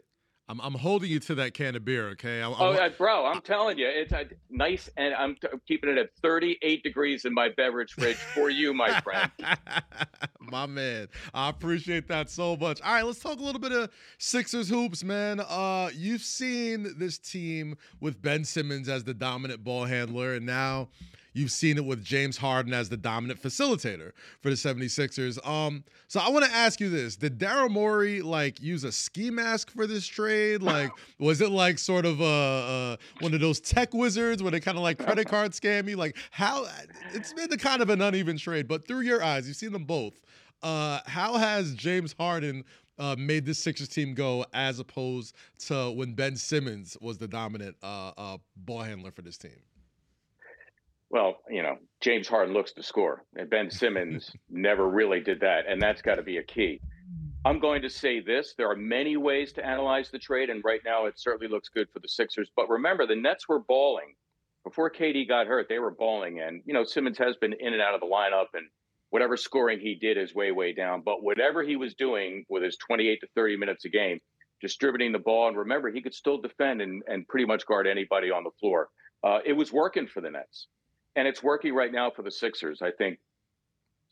I'm, 0.51 0.61
I'm 0.61 0.75
holding 0.75 1.11
you 1.11 1.21
to 1.21 1.35
that 1.37 1.53
can 1.53 1.77
of 1.77 1.85
beer, 1.85 2.09
okay? 2.11 2.41
I'm, 2.41 2.55
oh, 2.59 2.73
I'm, 2.73 2.93
bro, 2.97 3.27
I'm 3.27 3.43
telling 3.43 3.79
you, 3.79 3.87
it's 3.87 4.13
uh, 4.13 4.25
nice, 4.49 4.89
and 4.97 5.15
I'm 5.15 5.35
t- 5.35 5.49
keeping 5.67 5.91
it 5.91 5.99
at 5.99 6.11
38 6.23 6.83
degrees 6.83 7.27
in 7.27 7.35
my 7.35 7.51
beverage 7.51 7.93
fridge 7.93 8.17
for 8.17 8.49
you, 8.49 8.73
my 8.73 8.99
friend. 9.03 9.31
my 10.41 10.65
man, 10.65 11.09
I 11.35 11.51
appreciate 11.51 12.09
that 12.09 12.31
so 12.31 12.57
much. 12.57 12.81
All 12.81 12.95
right, 12.95 13.05
let's 13.05 13.21
talk 13.21 13.39
a 13.39 13.43
little 13.43 13.61
bit 13.61 13.73
of 13.73 13.91
Sixers 14.17 14.71
hoops, 14.71 15.05
man. 15.05 15.41
Uh, 15.41 15.91
you've 15.95 16.23
seen 16.23 16.95
this 16.97 17.19
team 17.19 17.77
with 18.01 18.23
Ben 18.23 18.43
Simmons 18.43 18.89
as 18.89 19.05
the 19.05 19.15
dominant 19.15 19.63
ball 19.63 19.85
handler, 19.85 20.33
and 20.35 20.47
now 20.47 20.89
You've 21.33 21.51
seen 21.51 21.77
it 21.77 21.85
with 21.85 22.05
James 22.05 22.37
Harden 22.37 22.73
as 22.73 22.89
the 22.89 22.97
dominant 22.97 23.43
facilitator 23.43 24.13
for 24.41 24.51
the 24.51 24.57
76ers. 24.57 25.47
Um, 25.47 25.85
so 26.09 26.21
I 26.21 26.31
want 26.31 26.45
to 26.45 26.51
ask 26.51 26.81
you 26.81 26.91
this. 26.91 27.17
Did 27.17 27.39
Daryl 27.39 27.71
Morey 27.71 28.23
like 28.23 28.61
use 28.61 28.85
a 28.85 28.93
ski 28.93 29.31
mask 29.31 29.71
for 29.71 29.87
this 29.87 30.07
trade? 30.07 30.63
Like, 30.63 30.91
was 31.19 31.41
it 31.41 31.51
like 31.51 31.79
sort 31.79 32.07
of 32.07 32.21
uh, 32.21 32.97
one 33.21 33.35
of 33.35 33.41
those 33.41 33.61
tech 33.61 33.95
wizards 33.95 34.43
where 34.43 34.51
they 34.51 34.61
kind 34.61 34.77
of 34.77 34.83
like 34.83 34.99
credit 34.99 35.29
card 35.29 35.53
scam 35.53 35.89
you? 35.89 35.97
Like 35.97 36.17
how 36.31 36.67
it's 37.13 37.33
been 37.33 37.51
the 37.51 37.59
kind 37.59 37.83
of 37.83 37.91
an 37.91 38.01
uneven 38.01 38.39
trade, 38.39 38.69
but 38.69 38.87
through 38.87 39.01
your 39.01 39.23
eyes, 39.23 39.47
you've 39.47 39.57
seen 39.57 39.73
them 39.73 39.85
both. 39.85 40.21
Uh, 40.63 41.01
how 41.07 41.37
has 41.37 41.75
James 41.75 42.15
Harden 42.19 42.65
uh, 42.99 43.15
made 43.19 43.47
this 43.47 43.59
Sixers 43.59 43.89
team 43.89 44.15
go 44.15 44.45
as 44.53 44.79
opposed 44.79 45.37
to 45.67 45.93
when 45.93 46.15
Ben 46.15 46.37
Simmons 46.37 46.97
was 47.01 47.19
the 47.19 47.29
dominant 47.29 47.77
uh, 47.83 48.13
uh, 48.17 48.39
ball 48.57 48.83
handler 48.83 49.11
for 49.11 49.23
this 49.23 49.39
team? 49.39 49.53
Well, 51.11 51.39
you 51.49 51.63
know, 51.63 51.79
James 52.03 52.29
Harden 52.29 52.53
looks 52.53 52.73
to 52.73 52.83
score, 52.83 53.25
and 53.35 53.49
Ben 53.49 53.71
Simmons 53.71 54.31
never 54.51 54.89
really 54.89 55.21
did 55.21 55.41
that, 55.41 55.65
and 55.67 55.81
that's 55.81 56.03
got 56.03 56.17
to 56.17 56.23
be 56.23 56.37
a 56.37 56.43
key. 56.43 56.81
I'm 57.47 57.61
going 57.61 57.81
to 57.83 57.89
say 57.89 58.21
this: 58.21 58.55
there 58.59 58.71
are 58.71 58.77
many 58.77 59.17
ways 59.17 59.53
to 59.55 59.65
analyze 59.65 60.11
the 60.11 60.19
trade, 60.19 60.51
and 60.51 60.63
right 60.65 60.83
now 60.85 61.07
it 61.07 61.19
certainly 61.19 61.49
looks 61.51 61.71
good 61.71 61.89
for 61.93 62.01
the 62.01 62.09
Sixers. 62.09 62.51
But 62.55 62.69
remember, 62.69 63.07
the 63.07 63.17
Nets 63.17 63.49
were 63.49 63.61
balling 63.61 64.15
before 64.65 64.91
KD 64.91 65.27
got 65.27 65.47
hurt. 65.47 65.67
They 65.69 65.79
were 65.79 65.93
balling, 65.93 66.41
and 66.41 66.63
you 66.67 66.75
know 66.75 66.85
Simmons 66.85 67.17
has 67.17 67.37
been 67.37 67.55
in 67.55 67.73
and 67.73 67.81
out 67.81 67.95
of 67.95 68.01
the 68.01 68.07
lineup, 68.07 68.49
and 68.53 68.67
whatever 69.09 69.39
scoring 69.39 69.81
he 69.81 69.95
did 69.95 70.19
is 70.19 70.35
way, 70.35 70.53
way 70.53 70.75
down. 70.75 71.01
But 71.03 71.23
whatever 71.23 71.63
he 71.63 71.77
was 71.77 71.95
doing 71.95 72.45
with 72.51 72.63
his 72.63 72.77
28 72.77 73.21
to 73.21 73.29
30 73.35 73.57
minutes 73.57 73.87
a 73.87 73.89
game, 73.89 74.19
distributing 74.61 75.13
the 75.13 75.19
ball, 75.19 75.49
and 75.49 75.57
remember, 75.57 75.91
he 75.91 76.03
could 76.03 76.15
still 76.15 76.39
defend 76.39 76.83
and, 76.83 77.03
and 77.07 77.27
pretty 77.29 77.47
much 77.47 77.65
guard 77.65 77.87
anybody 77.87 78.31
on 78.31 78.45
the 78.45 78.51
floor. 78.61 78.89
Uh, 79.25 79.39
it 79.47 79.55
was 79.55 79.73
working 79.73 80.07
for 80.07 80.21
the 80.21 80.31
Nets 80.31 80.69
and 81.19 81.27
it's 81.27 81.43
working 81.43 81.75
right 81.75 81.91
now 81.91 82.13
for 82.13 82.23
the 82.23 82.31
Sixers. 82.31 82.81
I 82.81 82.93
think 82.93 83.19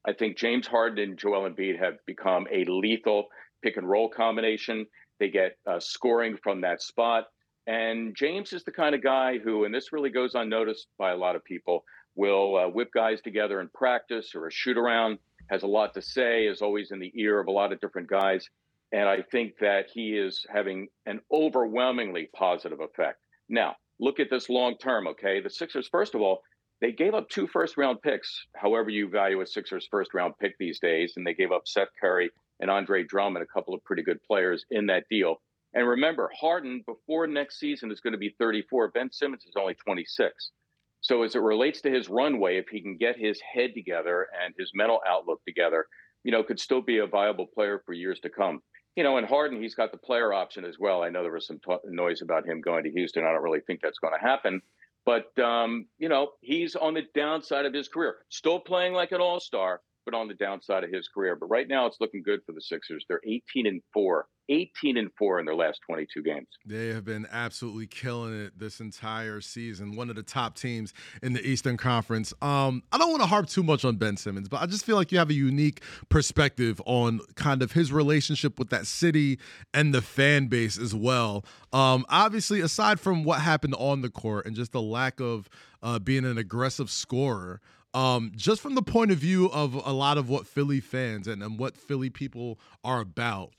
I 0.05 0.13
think 0.13 0.37
James 0.37 0.67
Harden 0.67 1.11
and 1.11 1.19
Joel 1.19 1.49
Embiid 1.49 1.79
have 1.79 2.05
become 2.05 2.47
a 2.53 2.65
lethal 2.65 3.29
pick 3.63 3.77
and 3.77 3.89
roll 3.89 4.09
combination. 4.09 4.87
They 5.21 5.31
get 5.31 5.57
uh, 5.69 5.79
scoring 5.79 6.37
from 6.43 6.61
that 6.63 6.83
spot. 6.83 7.27
And 7.69 8.15
James 8.17 8.53
is 8.53 8.65
the 8.65 8.73
kind 8.73 8.95
of 8.95 9.03
guy 9.03 9.39
who, 9.39 9.65
and 9.65 9.75
this 9.75 9.93
really 9.93 10.11
goes 10.11 10.35
unnoticed 10.35 10.89
by 10.99 11.13
a 11.13 11.17
lot 11.17 11.37
of 11.37 11.45
people, 11.45 11.85
will 12.17 12.57
uh, 12.57 12.69
whip 12.69 12.91
guys 12.93 13.21
together 13.21 13.61
in 13.61 13.69
practice 13.69 14.33
or 14.35 14.47
a 14.47 14.53
shoot 14.53 14.77
around, 14.77 15.19
has 15.49 15.63
a 15.63 15.67
lot 15.67 15.95
to 15.95 16.03
say, 16.03 16.47
is 16.47 16.63
always 16.63 16.91
in 16.91 16.99
the 16.99 17.13
ear 17.15 17.41
of 17.41 17.47
a 17.47 17.53
lot 17.53 17.73
of 17.73 17.81
different 17.81 18.09
guys. 18.09 18.49
And 18.93 19.09
I 19.09 19.23
think 19.23 19.55
that 19.61 19.87
he 19.93 20.17
is 20.17 20.45
having 20.53 20.89
an 21.07 21.21
overwhelmingly 21.33 22.31
positive 22.35 22.81
effect. 22.81 23.21
Now, 23.49 23.77
look 23.99 24.21
at 24.21 24.31
this 24.31 24.49
long 24.49 24.77
term, 24.79 25.09
okay? 25.09 25.41
The 25.41 25.51
Sixers, 25.51 25.89
first 25.89 26.15
of 26.15 26.21
all, 26.21 26.43
they 26.81 26.93
gave 26.93 27.15
up 27.15 27.29
two 27.29 27.47
first 27.47 27.77
round 27.77 28.03
picks, 28.03 28.47
however 28.55 28.91
you 28.91 29.09
value 29.09 29.41
a 29.41 29.47
Sixers 29.47 29.89
first 29.91 30.13
round 30.15 30.35
pick 30.39 30.57
these 30.59 30.79
days, 30.79 31.15
and 31.17 31.27
they 31.27 31.35
gave 31.35 31.53
up 31.53 31.67
Seth 31.67 31.89
Curry 32.01 32.31
and 32.61 32.71
Andre 32.71 33.05
Drummond, 33.05 33.43
a 33.43 33.53
couple 33.53 33.75
of 33.75 33.85
pretty 33.85 34.03
good 34.03 34.23
players 34.23 34.65
in 34.71 34.87
that 34.87 35.05
deal. 35.11 35.37
And 35.75 35.87
remember, 35.87 36.31
Harden 36.39 36.83
before 36.87 37.27
next 37.27 37.59
season 37.59 37.91
is 37.91 38.01
going 38.01 38.13
to 38.13 38.19
be 38.19 38.35
34. 38.39 38.89
Ben 38.89 39.11
Simmons 39.13 39.45
is 39.47 39.55
only 39.59 39.75
26. 39.75 40.53
So 41.01 41.23
as 41.23 41.35
it 41.35 41.41
relates 41.41 41.83
to 41.83 41.91
his 41.91 42.09
runway, 42.09 42.57
if 42.57 42.69
he 42.69 42.81
can 42.81 42.97
get 42.97 43.19
his 43.19 43.41
head 43.41 43.73
together 43.75 44.29
and 44.43 44.55
his 44.59 44.73
mental 44.75 45.01
outlook 45.07 45.41
together, 45.47 45.87
you 46.25 46.33
know, 46.33 46.43
could 46.43 46.59
still 46.59 46.81
be 46.81 46.99
a 46.99 47.07
viable 47.07 47.47
player 47.47 47.83
for 47.85 47.93
years 47.93 48.19
to 48.21 48.31
come. 48.31 48.63
You 48.97 49.05
know, 49.05 49.19
and 49.19 49.27
Harden, 49.27 49.61
he's 49.61 49.75
got 49.75 49.93
the 49.93 49.99
player 49.99 50.33
option 50.33 50.65
as 50.65 50.79
well. 50.79 51.03
I 51.03 51.11
know 51.11 51.23
there 51.23 51.33
was 51.33 51.47
some 51.47 51.61
t- 51.65 51.77
noise 51.85 52.23
about 52.23 52.47
him 52.47 52.63
going 52.63 52.85
to 52.85 52.91
Houston. 52.91 53.25
I 53.25 53.33
don't 53.33 53.43
really 53.43 53.61
think 53.61 53.81
that's 53.83 53.99
going 53.99 54.15
to 54.19 54.27
happen. 54.27 54.63
But 55.07 55.39
um, 55.39 55.87
you 55.99 56.09
know, 56.09 56.33
he's 56.41 56.75
on 56.75 56.95
the 56.95 57.05
downside 57.15 57.65
of 57.65 57.73
his 57.73 57.89
career. 57.89 58.17
Still 58.29 58.59
playing 58.59 58.93
like 58.93 59.13
an 59.13 59.21
all-star, 59.21 59.81
but 60.05 60.15
on 60.15 60.29
the 60.29 60.35
downside 60.35 60.85
of 60.85 60.91
his 60.93 61.09
career. 61.09 61.37
But 61.37 61.47
right 61.47 61.69
now, 61.69 61.87
it's 61.87 61.99
looking 62.01 62.23
good 62.23 62.41
for 62.45 62.53
the 62.53 62.61
Sixers. 62.61 63.05
They're 63.09 63.21
18 63.25 63.67
and 63.67 63.81
four, 63.95 64.27
18 64.49 64.97
and 64.97 65.11
four 65.19 65.39
in 65.41 65.47
their 65.47 65.55
last 65.55 65.81
22 65.87 66.23
games. 66.23 66.47
They 66.65 66.89
have 66.89 67.05
been 67.05 67.27
absolutely 67.31 67.87
killing 67.87 68.39
it 68.39 68.59
this 68.59 68.81
entire 68.81 69.41
season. 69.41 69.97
One 69.97 70.11
of 70.11 70.17
the 70.17 70.23
top 70.23 70.57
teams 70.57 70.93
in 71.23 71.33
the 71.33 71.47
Eastern 71.47 71.77
Conference. 71.77 72.33
Um, 72.41 72.83
I 72.93 72.99
don't 72.99 73.11
want 73.11 73.23
to 73.23 73.27
harp 73.27 73.49
too 73.49 73.63
much 73.63 73.85
on 73.85 73.97
Ben 73.97 74.17
Simmons, 74.17 74.49
but 74.49 74.61
I 74.61 74.67
just 74.67 74.85
feel 74.85 74.97
like 74.97 75.13
you 75.13 75.19
have 75.19 75.31
a 75.31 75.35
unique 75.35 75.83
perspective 76.09 76.81
on 76.87 77.21
kind 77.35 77.63
of 77.63 77.73
his 77.73 77.93
relationship 77.93 78.59
with 78.59 78.71
that 78.71 78.87
city 78.87 79.39
and 79.75 79.95
the 79.95 80.03
fan 80.03 80.47
base 80.47 80.79
as 80.79 80.95
well. 80.95 81.45
Um, 81.73 82.05
obviously, 82.09 82.61
aside 82.61 83.01
from 83.01 83.25
what 83.25 83.41
happened 83.41 83.75
on 83.79 84.03
the 84.03 84.11
court 84.11 84.47
and 84.47 84.55
just 84.55 84.73
the 84.73 84.83
lack 84.83 85.21
of 85.21 85.49
uh, 85.83 85.99
being 85.99 86.25
an 86.25 86.39
aggressive 86.39 86.91
scorer. 86.91 87.61
Um, 87.95 88.33
just 88.37 88.61
from 88.61 88.75
the 88.75 88.83
point 88.83 89.11
of 89.11 89.17
view 89.17 89.47
of 89.53 89.75
a 89.75 89.93
lot 89.93 90.19
of 90.19 90.29
what 90.29 90.47
Philly 90.47 90.81
fans 90.81 91.27
and, 91.27 91.43
and 91.43 91.59
what 91.59 91.79
Philly 91.79 92.11
people 92.11 92.59
are 92.85 93.01
about, 93.01 93.53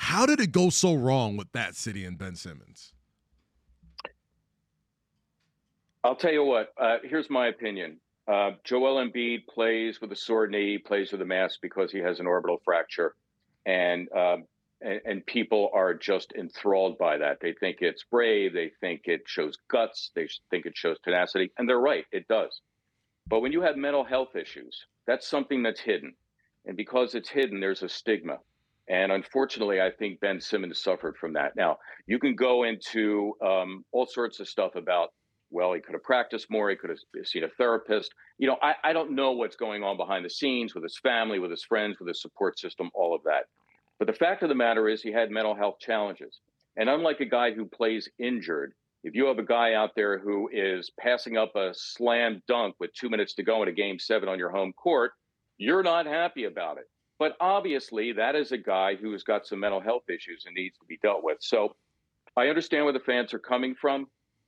how 0.00 0.24
did 0.24 0.40
it 0.40 0.50
go 0.50 0.70
so 0.70 0.94
wrong 0.94 1.36
with 1.36 1.52
that 1.52 1.76
city 1.76 2.06
and 2.06 2.16
Ben 2.16 2.34
Simmons? 2.34 2.94
I'll 6.02 6.16
tell 6.16 6.32
you 6.32 6.42
what. 6.42 6.72
Uh, 6.80 6.96
here's 7.04 7.28
my 7.28 7.48
opinion. 7.48 8.00
Uh, 8.26 8.52
Joel 8.64 9.04
Embiid 9.04 9.46
plays 9.46 10.00
with 10.00 10.10
a 10.10 10.16
sore 10.16 10.46
knee, 10.46 10.78
plays 10.78 11.12
with 11.12 11.20
a 11.20 11.26
mask 11.26 11.58
because 11.60 11.92
he 11.92 11.98
has 11.98 12.18
an 12.18 12.26
orbital 12.26 12.62
fracture, 12.64 13.14
and, 13.66 14.08
uh, 14.16 14.38
and 14.80 15.02
and 15.04 15.26
people 15.26 15.70
are 15.74 15.92
just 15.92 16.32
enthralled 16.32 16.96
by 16.96 17.18
that. 17.18 17.36
They 17.42 17.52
think 17.52 17.78
it's 17.80 18.02
brave. 18.04 18.54
They 18.54 18.72
think 18.80 19.02
it 19.04 19.20
shows 19.26 19.58
guts. 19.68 20.12
They 20.14 20.28
think 20.50 20.64
it 20.64 20.78
shows 20.78 20.96
tenacity, 21.04 21.52
and 21.58 21.68
they're 21.68 21.78
right. 21.78 22.06
It 22.10 22.26
does. 22.26 22.62
But 23.28 23.40
when 23.40 23.52
you 23.52 23.60
have 23.60 23.76
mental 23.76 24.04
health 24.04 24.34
issues, 24.34 24.86
that's 25.06 25.28
something 25.28 25.62
that's 25.62 25.80
hidden. 25.80 26.14
And 26.64 26.74
because 26.74 27.14
it's 27.14 27.28
hidden, 27.28 27.60
there's 27.60 27.82
a 27.82 27.88
stigma. 27.88 28.38
And 28.90 29.12
unfortunately, 29.12 29.80
I 29.80 29.88
think 29.88 30.18
Ben 30.18 30.40
Simmons 30.40 30.82
suffered 30.82 31.16
from 31.16 31.32
that. 31.34 31.54
Now, 31.54 31.78
you 32.08 32.18
can 32.18 32.34
go 32.34 32.64
into 32.64 33.34
um, 33.40 33.84
all 33.92 34.04
sorts 34.04 34.40
of 34.40 34.48
stuff 34.48 34.74
about, 34.74 35.10
well, 35.50 35.72
he 35.72 35.80
could 35.80 35.94
have 35.94 36.02
practiced 36.02 36.50
more, 36.50 36.68
he 36.68 36.76
could 36.76 36.90
have 36.90 36.98
seen 37.24 37.44
a 37.44 37.48
therapist. 37.50 38.12
You 38.38 38.48
know, 38.48 38.56
I, 38.60 38.74
I 38.82 38.92
don't 38.92 39.14
know 39.14 39.30
what's 39.30 39.54
going 39.54 39.84
on 39.84 39.96
behind 39.96 40.24
the 40.24 40.30
scenes 40.30 40.74
with 40.74 40.82
his 40.82 40.98
family, 40.98 41.38
with 41.38 41.52
his 41.52 41.62
friends, 41.62 41.98
with 42.00 42.08
his 42.08 42.20
support 42.20 42.58
system, 42.58 42.90
all 42.92 43.14
of 43.14 43.22
that. 43.22 43.44
But 44.00 44.08
the 44.08 44.12
fact 44.12 44.42
of 44.42 44.48
the 44.48 44.56
matter 44.56 44.88
is, 44.88 45.02
he 45.02 45.12
had 45.12 45.30
mental 45.30 45.54
health 45.54 45.76
challenges. 45.78 46.40
And 46.76 46.88
unlike 46.88 47.20
a 47.20 47.26
guy 47.26 47.52
who 47.52 47.66
plays 47.66 48.08
injured, 48.18 48.72
if 49.04 49.14
you 49.14 49.26
have 49.26 49.38
a 49.38 49.44
guy 49.44 49.74
out 49.74 49.90
there 49.94 50.18
who 50.18 50.50
is 50.52 50.90
passing 50.98 51.36
up 51.36 51.54
a 51.54 51.70
slam 51.74 52.42
dunk 52.48 52.74
with 52.80 52.92
two 52.94 53.08
minutes 53.08 53.34
to 53.34 53.44
go 53.44 53.62
in 53.62 53.68
a 53.68 53.72
game 53.72 54.00
seven 54.00 54.28
on 54.28 54.38
your 54.38 54.50
home 54.50 54.72
court, 54.72 55.12
you're 55.58 55.84
not 55.84 56.06
happy 56.06 56.44
about 56.44 56.78
it. 56.78 56.84
But 57.20 57.36
obviously, 57.38 58.12
that 58.14 58.34
is 58.34 58.50
a 58.50 58.56
guy 58.58 58.96
who's 58.96 59.22
got 59.22 59.46
some 59.46 59.60
mental 59.60 59.80
health 59.80 60.04
issues 60.08 60.44
and 60.46 60.54
needs 60.54 60.78
to 60.78 60.86
be 60.86 60.98
dealt 61.02 61.22
with. 61.22 61.36
So 61.40 61.76
I 62.34 62.46
understand 62.46 62.84
where 62.84 62.94
the 62.94 63.00
fans 63.00 63.34
are 63.34 63.38
coming 63.38 63.74
from. 63.78 64.06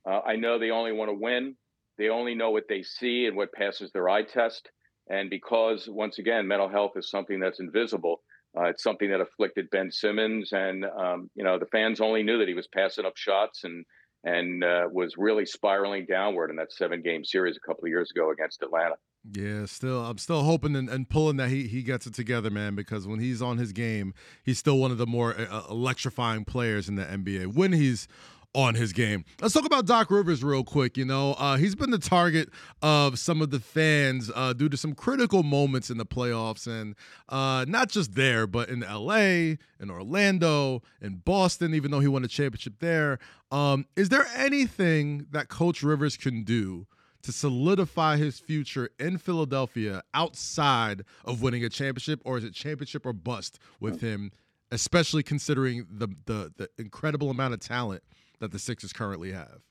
Uh, 0.09 0.21
I 0.25 0.35
know 0.37 0.57
they 0.57 0.71
only 0.71 0.91
want 0.91 1.09
to 1.09 1.13
win, 1.13 1.55
they 1.99 2.09
only 2.09 2.33
know 2.33 2.49
what 2.49 2.63
they 2.67 2.81
see 2.81 3.27
and 3.27 3.37
what 3.37 3.53
passes 3.53 3.91
their 3.91 4.09
eye 4.09 4.23
test. 4.23 4.69
And 5.07 5.29
because, 5.29 5.87
once 5.87 6.17
again, 6.17 6.47
mental 6.47 6.67
health 6.67 6.93
is 6.95 7.11
something 7.11 7.39
that's 7.39 7.59
invisible, 7.59 8.21
uh, 8.57 8.63
it's 8.63 8.81
something 8.81 9.11
that 9.11 9.21
afflicted 9.21 9.69
Ben 9.69 9.91
Simmons, 9.91 10.51
and 10.51 10.85
um, 10.85 11.29
you 11.35 11.43
know 11.43 11.59
the 11.59 11.65
fans 11.67 12.01
only 12.01 12.23
knew 12.23 12.39
that 12.39 12.47
he 12.47 12.53
was 12.53 12.67
passing 12.67 13.05
up 13.05 13.17
shots 13.17 13.63
and 13.63 13.85
and 14.23 14.63
uh, 14.63 14.87
was 14.91 15.15
really 15.17 15.45
spiraling 15.45 16.05
downward 16.05 16.49
in 16.49 16.55
that 16.55 16.71
seven 16.71 17.01
game 17.01 17.25
series 17.25 17.57
a 17.57 17.67
couple 17.67 17.83
of 17.83 17.89
years 17.89 18.09
ago 18.11 18.31
against 18.31 18.61
Atlanta. 18.63 18.95
Yeah, 19.31 19.65
still, 19.67 20.05
I'm 20.05 20.17
still 20.17 20.43
hoping 20.43 20.75
and, 20.75 20.89
and, 20.89 21.09
pulling 21.09 21.37
that 21.37 21.49
he 21.49 21.67
he 21.67 21.81
gets 21.81 22.05
it 22.05 22.13
together, 22.13 22.49
man. 22.49 22.75
Because 22.75 23.07
when 23.07 23.19
he's 23.19 23.41
on 23.41 23.57
his 23.57 23.71
game, 23.71 24.13
he's 24.43 24.59
still 24.59 24.77
one 24.77 24.91
of 24.91 24.97
the 24.97 25.07
more 25.07 25.33
uh, 25.39 25.63
electrifying 25.69 26.43
players 26.43 26.89
in 26.89 26.95
the 26.95 27.05
NBA. 27.05 27.53
When 27.53 27.71
he's 27.71 28.07
on 28.55 28.75
his 28.75 28.93
game. 28.93 29.25
Let's 29.41 29.53
talk 29.53 29.65
about 29.65 29.85
Doc 29.85 30.11
Rivers 30.11 30.43
real 30.43 30.63
quick. 30.63 30.97
You 30.97 31.05
know, 31.05 31.33
uh, 31.33 31.57
he's 31.57 31.75
been 31.75 31.89
the 31.89 31.97
target 31.97 32.49
of 32.81 33.17
some 33.17 33.41
of 33.41 33.49
the 33.49 33.59
fans 33.59 34.31
uh, 34.35 34.53
due 34.53 34.69
to 34.69 34.77
some 34.77 34.93
critical 34.93 35.41
moments 35.43 35.89
in 35.89 35.97
the 35.97 36.05
playoffs, 36.05 36.67
and 36.67 36.95
uh, 37.29 37.65
not 37.67 37.89
just 37.89 38.13
there, 38.15 38.45
but 38.45 38.69
in 38.69 38.83
L.A., 38.83 39.57
in 39.79 39.89
Orlando, 39.89 40.83
in 41.01 41.15
Boston. 41.15 41.73
Even 41.73 41.91
though 41.91 41.99
he 41.99 42.07
won 42.07 42.23
a 42.23 42.27
championship 42.27 42.75
there, 42.79 43.19
um, 43.51 43.85
is 43.95 44.09
there 44.09 44.27
anything 44.35 45.27
that 45.31 45.49
Coach 45.49 45.81
Rivers 45.81 46.17
can 46.17 46.43
do? 46.43 46.85
To 47.23 47.31
solidify 47.31 48.17
his 48.17 48.39
future 48.39 48.89
in 48.99 49.17
Philadelphia 49.17 50.03
outside 50.13 51.03
of 51.23 51.41
winning 51.41 51.63
a 51.63 51.69
championship, 51.69 52.21
or 52.25 52.37
is 52.37 52.43
it 52.43 52.53
championship 52.53 53.05
or 53.05 53.13
bust 53.13 53.59
with 53.79 54.01
him 54.01 54.31
especially 54.73 55.21
considering 55.21 55.85
the, 55.89 56.07
the 56.25 56.51
the 56.57 56.69
incredible 56.79 57.29
amount 57.29 57.53
of 57.53 57.59
talent 57.59 58.03
that 58.39 58.51
the 58.51 58.59
Sixers 58.59 58.91
currently 58.91 59.31
have? 59.31 59.61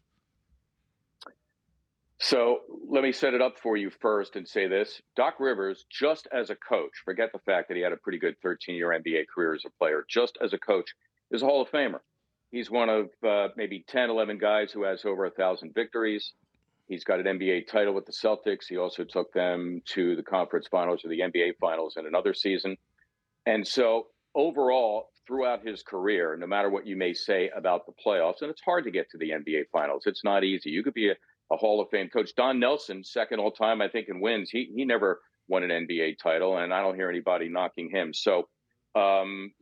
So 2.19 2.61
let 2.89 3.03
me 3.03 3.11
set 3.11 3.35
it 3.35 3.43
up 3.43 3.59
for 3.59 3.77
you 3.77 3.91
first 3.91 4.37
and 4.37 4.47
say 4.47 4.69
this. 4.69 5.03
Doc 5.17 5.41
Rivers, 5.41 5.85
just 5.91 6.29
as 6.33 6.51
a 6.51 6.55
coach, 6.55 6.93
forget 7.05 7.33
the 7.33 7.41
fact 7.41 7.67
that 7.67 7.77
he 7.77 7.83
had 7.83 7.93
a 7.93 7.97
pretty 7.97 8.19
good 8.19 8.37
13 8.43 8.77
year 8.77 8.91
NBA 8.91 9.25
career 9.35 9.55
as 9.55 9.65
a 9.67 9.71
player, 9.71 10.05
just 10.09 10.39
as 10.41 10.53
a 10.53 10.59
coach, 10.59 10.95
is 11.33 11.43
a 11.43 11.47
Hall 11.47 11.63
of 11.63 11.71
Famer. 11.71 11.99
He's 12.53 12.71
one 12.71 12.89
of 12.89 13.11
uh, 13.27 13.49
maybe 13.57 13.85
10, 13.89 14.09
11 14.09 14.39
guys 14.39 14.71
who 14.71 14.85
has 14.85 15.05
over 15.05 15.25
a 15.25 15.31
thousand 15.31 15.75
victories. 15.75 16.33
He's 16.93 17.05
got 17.05 17.21
an 17.21 17.39
NBA 17.39 17.69
title 17.69 17.95
with 17.95 18.05
the 18.05 18.13
Celtics. 18.13 18.67
He 18.69 18.77
also 18.77 19.03
took 19.03 19.33
them 19.33 19.81
to 19.95 20.15
the 20.15 20.23
conference 20.23 20.67
finals 20.71 21.03
or 21.03 21.09
the 21.09 21.21
NBA 21.21 21.53
finals 21.59 21.97
in 21.97 22.07
another 22.07 22.35
season. 22.35 22.77
And 23.47 23.67
so 23.67 24.09
overall, 24.35 25.09
throughout 25.27 25.67
his 25.67 25.83
career, 25.83 26.37
no 26.37 26.47
matter 26.47 26.69
what 26.69 26.87
you 26.87 26.95
may 26.95 27.15
say 27.15 27.51
about 27.57 27.87
the 27.87 27.95
playoffs, 28.05 28.43
and 28.43 28.51
it's 28.51 28.61
hard 28.61 28.85
to 28.85 28.91
get 28.91 29.09
to 29.11 29.17
the 29.17 29.31
NBA 29.31 29.71
finals. 29.73 30.03
It's 30.05 30.23
not 30.23 30.45
easy. 30.45 30.69
You 30.69 30.83
could 30.83 30.93
be 30.93 31.09
a, 31.09 31.15
a 31.51 31.57
Hall 31.57 31.81
of 31.81 31.89
Fame 31.89 32.11
coach. 32.11 32.35
Don 32.37 32.61
Nelson, 32.61 33.03
second 33.03 33.41
all 33.41 33.53
time, 33.53 33.81
I 33.81 33.89
think, 33.89 34.11
in 34.11 34.21
wins. 34.21 34.51
He 34.51 34.71
he 34.77 34.85
never 34.85 35.23
won 35.49 35.63
an 35.63 35.71
NBA 35.71 36.19
title, 36.23 36.59
and 36.59 36.75
I 36.75 36.83
don't 36.83 36.95
hear 36.95 37.09
anybody 37.09 37.49
knocking 37.49 37.89
him. 37.89 38.13
So, 38.13 38.49
um, 38.95 39.55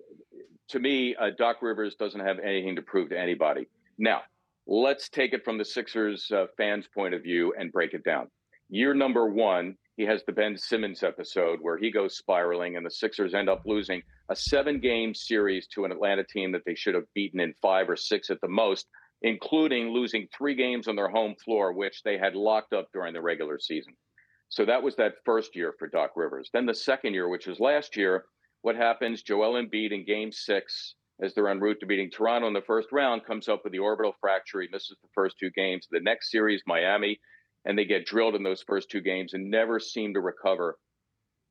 to 0.70 0.81
me, 0.81 1.14
uh, 1.14 1.31
Doc 1.39 1.59
Rivers 1.62 1.95
doesn't 1.95 2.26
have 2.26 2.41
anything 2.41 2.74
to 2.74 2.83
prove 2.83 3.11
to 3.11 3.18
anybody. 3.18 3.68
Now, 3.99 4.22
let's 4.71 5.09
take 5.09 5.33
it 5.33 5.45
from 5.45 5.59
the 5.59 5.64
Sixers 5.64 6.31
uh, 6.31 6.47
fans' 6.57 6.87
point 6.95 7.12
of 7.12 7.25
view 7.25 7.53
and 7.59 7.73
break 7.73 7.93
it 7.93 8.05
down. 8.05 8.29
Year 8.68 8.95
number 8.95 9.27
one, 9.27 9.75
he 9.97 10.05
has 10.05 10.23
the 10.25 10.33
Ben 10.33 10.57
Simmons 10.57 11.03
episode 11.03 11.59
where 11.61 11.77
he 11.77 11.91
goes 11.91 12.16
spiraling, 12.16 12.77
and 12.77 12.87
the 12.87 12.91
Sixers 12.91 13.35
end 13.35 13.49
up 13.49 13.62
losing 13.66 14.01
a 14.31 14.37
seven 14.37 14.79
game 14.79 15.12
series 15.12 15.66
to 15.75 15.85
an 15.85 15.91
Atlanta 15.91 16.23
team 16.23 16.53
that 16.53 16.62
they 16.64 16.77
should 16.77 16.95
have 16.95 17.12
beaten 17.14 17.41
in 17.41 17.53
five 17.61 17.91
or 17.91 17.97
six 17.97 18.31
at 18.31 18.41
the 18.43 18.49
most, 18.49 18.87
including 19.23 19.89
losing 19.89 20.29
three 20.33 20.55
games 20.55 20.87
on 20.87 20.95
their 20.95 21.11
home 21.11 21.35
floor, 21.45 21.73
which 21.73 22.03
they 22.05 22.16
had 22.16 22.37
locked 22.37 22.73
up 22.73 22.87
during 22.93 23.12
the 23.12 23.21
regular 23.21 23.59
season. 23.59 23.93
So 24.51 24.64
that 24.66 24.85
was 24.85 24.95
that 24.97 25.14
first 25.25 25.57
year 25.57 25.75
for 25.81 25.89
Doc 25.89 26.12
Rivers. 26.14 26.49
Then 26.53 26.66
the 26.66 26.75
second 26.75 27.14
year, 27.14 27.29
which 27.29 27.49
was 27.49 27.59
last 27.59 27.97
year, 27.97 28.25
what 28.62 28.77
happens? 28.77 29.23
Joel 29.23 29.61
Embiid 29.61 29.91
in 29.91 30.05
game 30.05 30.31
six, 30.31 30.95
as 31.23 31.35
they're 31.35 31.49
en 31.49 31.61
route 31.61 31.81
to 31.81 31.87
beating 31.87 32.11
Toronto 32.11 32.49
in 32.49 32.55
the 32.55 32.62
first 32.62 32.89
round, 32.93 33.25
comes 33.25 33.49
up 33.49 33.62
with 33.64 33.73
the 33.73 33.79
orbital 33.79 34.14
fracture. 34.21 34.61
He 34.61 34.68
misses 34.71 34.97
the 35.03 35.09
first 35.14 35.39
two 35.39 35.51
games. 35.51 35.87
The 35.91 36.01
next 36.01 36.31
series, 36.31 36.62
Miami, 36.66 37.21
and 37.64 37.79
they 37.79 37.85
get 37.85 38.07
drilled 38.07 38.35
in 38.35 38.43
those 38.43 38.62
first 38.62 38.91
two 38.91 39.01
games 39.01 39.35
and 39.35 39.51
never 39.51 39.79
seem 39.79 40.14
to 40.14 40.21
recover. 40.21 40.79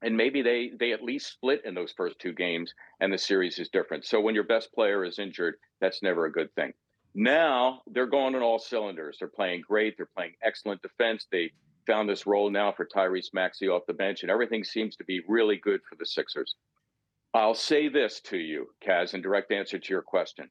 And 0.01 0.15
maybe 0.15 0.41
they 0.41 0.71
they 0.79 0.93
at 0.93 1.03
least 1.03 1.31
split 1.31 1.65
in 1.65 1.75
those 1.75 1.91
first 1.91 2.19
two 2.19 2.33
games 2.33 2.73
and 2.99 3.11
the 3.11 3.17
series 3.17 3.59
is 3.59 3.69
different. 3.69 4.05
So 4.05 4.21
when 4.21 4.35
your 4.35 4.45
best 4.45 4.71
player 4.73 5.03
is 5.03 5.19
injured 5.19 5.55
that's 5.81 6.01
never 6.01 6.25
a 6.25 6.31
good 6.31 6.53
thing. 6.55 6.73
Now 7.13 7.81
they're 7.87 8.07
going 8.07 8.35
on 8.35 8.41
all 8.41 8.59
cylinders. 8.59 9.17
They're 9.19 9.27
playing 9.27 9.61
great. 9.67 9.95
They're 9.97 10.09
playing 10.15 10.33
excellent 10.41 10.81
defense. 10.81 11.27
They 11.31 11.51
found 11.85 12.07
this 12.09 12.25
role 12.25 12.49
now 12.49 12.71
for 12.71 12.85
Tyrese 12.85 13.33
Maxey 13.33 13.67
off 13.67 13.85
the 13.87 13.93
bench 13.93 14.21
and 14.21 14.31
everything 14.31 14.63
seems 14.63 14.95
to 14.97 15.03
be 15.03 15.21
really 15.27 15.57
good 15.57 15.81
for 15.89 15.95
the 15.95 16.05
Sixers 16.05 16.55
I'll 17.33 17.55
say 17.55 17.89
this 17.89 18.21
to 18.25 18.37
you 18.37 18.67
Kaz 18.85 19.13
in 19.13 19.21
direct 19.21 19.51
answer 19.51 19.79
to 19.79 19.93
your 19.93 20.01
question 20.01 20.49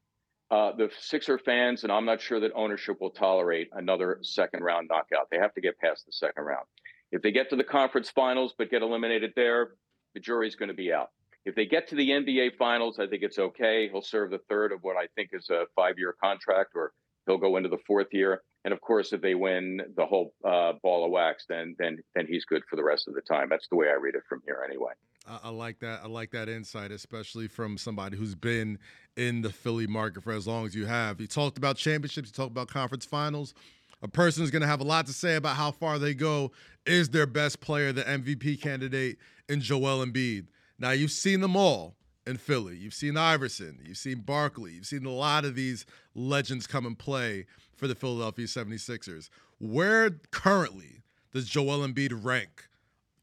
uh, 0.50 0.72
the 0.72 0.90
Sixer 0.98 1.38
fans 1.38 1.82
and 1.82 1.92
I'm 1.92 2.04
not 2.04 2.20
sure 2.20 2.40
that 2.40 2.52
ownership 2.54 3.00
will 3.00 3.10
tolerate 3.10 3.68
another 3.72 4.18
second 4.22 4.62
round 4.62 4.88
knockout 4.88 5.28
they 5.30 5.38
have 5.38 5.54
to 5.54 5.60
get 5.60 5.78
past 5.78 6.06
the 6.06 6.12
second 6.12 6.44
round 6.44 6.66
if 7.10 7.22
they 7.22 7.30
get 7.30 7.50
to 7.50 7.56
the 7.56 7.64
conference 7.64 8.10
finals 8.10 8.54
but 8.56 8.70
get 8.70 8.82
eliminated 8.82 9.32
there, 9.34 9.72
the 10.14 10.20
jury's 10.20 10.56
going 10.56 10.68
to 10.68 10.74
be 10.74 10.92
out. 10.92 11.10
If 11.44 11.54
they 11.54 11.66
get 11.66 11.88
to 11.88 11.94
the 11.94 12.10
NBA 12.10 12.56
finals, 12.58 12.98
I 12.98 13.06
think 13.06 13.22
it's 13.22 13.38
okay. 13.38 13.88
He'll 13.90 14.02
serve 14.02 14.30
the 14.30 14.40
third 14.50 14.72
of 14.72 14.82
what 14.82 14.96
I 14.96 15.06
think 15.14 15.30
is 15.32 15.48
a 15.48 15.64
five 15.74 15.94
year 15.96 16.14
contract, 16.22 16.72
or 16.74 16.92
he'll 17.26 17.38
go 17.38 17.56
into 17.56 17.68
the 17.68 17.78
fourth 17.86 18.08
year. 18.12 18.42
And 18.64 18.74
of 18.74 18.80
course, 18.80 19.12
if 19.12 19.22
they 19.22 19.34
win 19.34 19.80
the 19.96 20.04
whole 20.04 20.34
uh, 20.44 20.72
ball 20.82 21.06
of 21.06 21.10
wax, 21.10 21.46
then 21.48 21.74
then 21.78 21.98
then 22.14 22.26
he's 22.26 22.44
good 22.44 22.62
for 22.68 22.76
the 22.76 22.84
rest 22.84 23.08
of 23.08 23.14
the 23.14 23.22
time. 23.22 23.48
That's 23.48 23.68
the 23.68 23.76
way 23.76 23.88
I 23.88 23.94
read 23.94 24.14
it 24.14 24.24
from 24.28 24.42
here, 24.44 24.62
anyway. 24.68 24.92
I, 25.26 25.38
I 25.44 25.48
like 25.50 25.78
that. 25.80 26.00
I 26.04 26.08
like 26.08 26.30
that 26.32 26.48
insight, 26.48 26.90
especially 26.90 27.48
from 27.48 27.78
somebody 27.78 28.16
who's 28.16 28.34
been 28.34 28.78
in 29.16 29.42
the 29.42 29.50
Philly 29.50 29.86
market 29.86 30.22
for 30.22 30.32
as 30.32 30.46
long 30.46 30.66
as 30.66 30.74
you 30.74 30.86
have. 30.86 31.20
You 31.20 31.26
talked 31.26 31.58
about 31.58 31.76
championships. 31.76 32.28
You 32.28 32.32
talked 32.32 32.52
about 32.52 32.68
conference 32.68 33.04
finals 33.04 33.54
a 34.02 34.08
person 34.08 34.44
is 34.44 34.50
going 34.50 34.62
to 34.62 34.68
have 34.68 34.80
a 34.80 34.84
lot 34.84 35.06
to 35.06 35.12
say 35.12 35.36
about 35.36 35.56
how 35.56 35.70
far 35.70 35.98
they 35.98 36.14
go 36.14 36.52
is 36.86 37.08
their 37.08 37.26
best 37.26 37.60
player, 37.60 37.92
the 37.92 38.02
MVP 38.02 38.60
candidate 38.60 39.18
in 39.48 39.60
Joel 39.60 40.04
Embiid. 40.04 40.46
Now 40.78 40.90
you've 40.90 41.10
seen 41.10 41.40
them 41.40 41.56
all 41.56 41.96
in 42.26 42.36
Philly. 42.36 42.76
You've 42.76 42.94
seen 42.94 43.16
Iverson, 43.16 43.80
you've 43.84 43.96
seen 43.96 44.20
Barkley, 44.20 44.72
you've 44.72 44.86
seen 44.86 45.04
a 45.04 45.10
lot 45.10 45.44
of 45.44 45.54
these 45.54 45.84
legends 46.14 46.66
come 46.66 46.86
and 46.86 46.98
play 46.98 47.46
for 47.74 47.88
the 47.88 47.94
Philadelphia 47.94 48.46
76ers. 48.46 49.30
Where 49.58 50.10
currently 50.30 51.02
does 51.32 51.48
Joel 51.48 51.86
Embiid 51.86 52.24
rank 52.24 52.68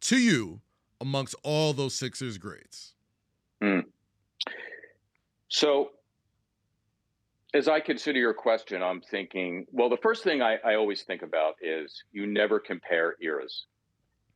to 0.02 0.18
you 0.18 0.62
amongst 1.02 1.36
all 1.44 1.74
those 1.74 1.94
Sixers 1.96 2.38
greats? 2.38 2.94
Mm. 3.62 3.86
So 5.50 5.92
as 7.54 7.70
I 7.70 7.80
consider 7.80 8.20
your 8.20 8.34
question, 8.34 8.84
I'm 8.84 9.02
thinking, 9.02 9.66
well, 9.72 9.90
the 9.90 9.98
first 9.98 10.24
thing 10.24 10.42
I, 10.42 10.58
I, 10.66 10.76
always 10.76 11.04
think 11.04 11.22
about 11.22 11.56
is 11.62 12.04
you 12.12 12.28
never 12.28 12.60
compare 12.60 13.16
eras 13.22 13.66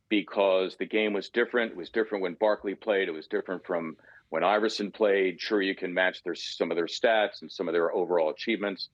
because 0.08 0.76
the 0.78 0.86
game 0.86 1.12
was 1.12 1.28
different. 1.28 1.72
It 1.72 1.76
was 1.76 1.90
different 1.90 2.22
when 2.22 2.34
Barkley 2.40 2.74
played. 2.74 3.08
It 3.08 3.12
was 3.12 3.26
different 3.26 3.66
from 3.66 3.96
when 4.30 4.42
Iverson 4.42 4.90
played. 4.90 5.38
Sure, 5.38 5.60
you 5.60 5.74
can 5.74 5.92
match 5.92 6.22
their 6.22 6.34
some 6.34 6.70
of 6.70 6.76
their 6.76 6.86
stats 6.86 7.42
and 7.42 7.52
some 7.52 7.68
of 7.68 7.74
their 7.74 7.92
overall 7.94 8.30
achievements. 8.30 8.88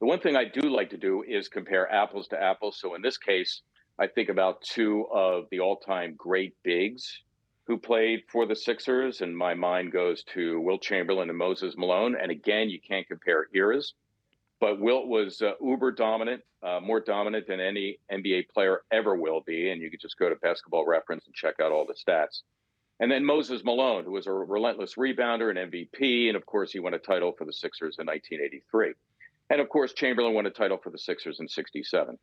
The 0.00 0.06
one 0.06 0.20
thing 0.20 0.36
I 0.36 0.44
do 0.44 0.68
like 0.68 0.90
to 0.90 0.98
do 0.98 1.22
is 1.26 1.48
compare 1.48 1.90
apples 1.90 2.28
to 2.28 2.42
apples. 2.42 2.78
So 2.78 2.94
in 2.94 3.00
this 3.00 3.16
case, 3.16 3.62
I 4.02 4.08
think 4.08 4.30
about 4.30 4.60
two 4.62 5.06
of 5.12 5.44
the 5.52 5.60
all-time 5.60 6.16
great 6.18 6.56
bigs 6.64 7.22
who 7.68 7.78
played 7.78 8.24
for 8.28 8.46
the 8.46 8.56
Sixers, 8.56 9.20
and 9.20 9.38
my 9.38 9.54
mind 9.54 9.92
goes 9.92 10.24
to 10.34 10.60
Wilt 10.60 10.82
Chamberlain 10.82 11.28
and 11.28 11.38
Moses 11.38 11.76
Malone. 11.76 12.16
And 12.20 12.32
again, 12.32 12.68
you 12.68 12.80
can't 12.80 13.06
compare 13.06 13.46
eras, 13.54 13.94
but 14.58 14.80
Wilt 14.80 15.06
was 15.06 15.40
uh, 15.40 15.52
uber 15.62 15.92
dominant, 15.92 16.42
uh, 16.64 16.80
more 16.82 16.98
dominant 16.98 17.46
than 17.46 17.60
any 17.60 18.00
NBA 18.10 18.48
player 18.48 18.82
ever 18.90 19.14
will 19.14 19.40
be. 19.40 19.70
And 19.70 19.80
you 19.80 19.88
could 19.88 20.00
just 20.00 20.18
go 20.18 20.28
to 20.28 20.34
Basketball 20.34 20.84
Reference 20.84 21.26
and 21.26 21.34
check 21.36 21.60
out 21.60 21.70
all 21.70 21.86
the 21.86 21.94
stats. 21.94 22.42
And 22.98 23.08
then 23.08 23.24
Moses 23.24 23.62
Malone, 23.62 24.02
who 24.02 24.10
was 24.10 24.26
a 24.26 24.32
relentless 24.32 24.96
rebounder 24.96 25.56
and 25.56 25.70
MVP, 25.70 26.26
and 26.26 26.36
of 26.36 26.44
course 26.44 26.72
he 26.72 26.80
won 26.80 26.94
a 26.94 26.98
title 26.98 27.34
for 27.38 27.44
the 27.44 27.52
Sixers 27.52 27.98
in 28.00 28.06
1983. 28.06 28.94
And 29.50 29.60
of 29.60 29.68
course 29.68 29.92
Chamberlain 29.92 30.34
won 30.34 30.46
a 30.46 30.50
title 30.50 30.78
for 30.82 30.90
the 30.90 30.98
Sixers 30.98 31.38
in 31.38 31.46
'67. 31.46 32.18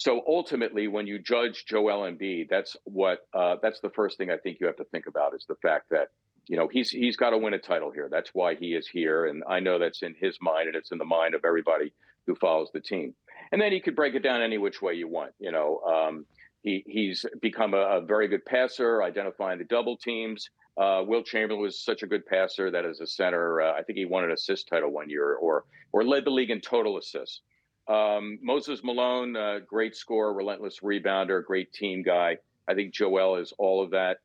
So 0.00 0.22
ultimately, 0.26 0.88
when 0.88 1.06
you 1.06 1.18
judge 1.18 1.66
Joel 1.66 2.10
Embiid, 2.10 2.48
that's 2.48 2.74
what 2.84 3.18
uh, 3.34 3.56
that's 3.60 3.80
the 3.80 3.90
first 3.90 4.16
thing 4.16 4.30
I 4.30 4.38
think 4.38 4.56
you 4.58 4.66
have 4.66 4.76
to 4.76 4.84
think 4.84 5.06
about 5.06 5.34
is 5.34 5.44
the 5.46 5.56
fact 5.56 5.90
that 5.90 6.08
you 6.48 6.56
know 6.56 6.68
he's 6.68 6.88
he's 6.88 7.18
got 7.18 7.30
to 7.30 7.38
win 7.38 7.52
a 7.52 7.58
title 7.58 7.90
here. 7.90 8.08
That's 8.10 8.30
why 8.32 8.54
he 8.54 8.68
is 8.68 8.88
here, 8.88 9.26
and 9.26 9.44
I 9.46 9.60
know 9.60 9.78
that's 9.78 10.02
in 10.02 10.14
his 10.18 10.38
mind, 10.40 10.68
and 10.68 10.74
it's 10.74 10.90
in 10.90 10.96
the 10.96 11.04
mind 11.04 11.34
of 11.34 11.44
everybody 11.44 11.92
who 12.26 12.34
follows 12.34 12.70
the 12.72 12.80
team. 12.80 13.14
And 13.52 13.60
then 13.60 13.72
you 13.72 13.82
could 13.82 13.94
break 13.94 14.14
it 14.14 14.22
down 14.22 14.40
any 14.40 14.56
which 14.56 14.80
way 14.80 14.94
you 14.94 15.06
want. 15.06 15.32
You 15.38 15.52
know, 15.52 15.80
um, 15.80 16.24
he 16.62 16.82
he's 16.86 17.26
become 17.42 17.74
a, 17.74 17.98
a, 17.98 18.00
very 18.00 18.26
good 18.26 18.46
passer, 18.46 19.02
identifying 19.02 19.58
the 19.58 19.64
double 19.64 19.98
teams. 19.98 20.48
Uh, 20.78 21.02
Wilt 21.06 21.26
Chamberlain 21.26 21.60
was 21.60 21.78
such 21.78 22.02
a 22.02 22.06
good 22.06 22.24
passer 22.24 22.70
that 22.70 22.86
as 22.86 23.00
a 23.00 23.06
center, 23.06 23.60
uh, 23.60 23.74
I 23.74 23.82
think 23.82 23.98
he 23.98 24.06
won 24.06 24.24
an 24.24 24.30
assist 24.30 24.66
title 24.66 24.92
one 24.92 25.10
year, 25.10 25.34
or 25.34 25.64
or 25.92 26.04
led 26.04 26.24
the 26.24 26.30
league 26.30 26.48
in 26.48 26.62
total 26.62 26.96
assists. 26.96 27.42
Um, 27.90 28.38
Moses 28.40 28.84
Malone, 28.84 29.36
uh, 29.36 29.58
great 29.66 29.96
scorer, 29.96 30.32
relentless 30.32 30.78
rebounder, 30.78 31.44
great 31.44 31.72
team 31.72 32.04
guy. 32.04 32.38
I 32.68 32.74
think 32.74 32.94
Joel 32.94 33.36
is 33.38 33.52
all 33.58 33.82
of 33.82 33.90
that. 33.90 34.18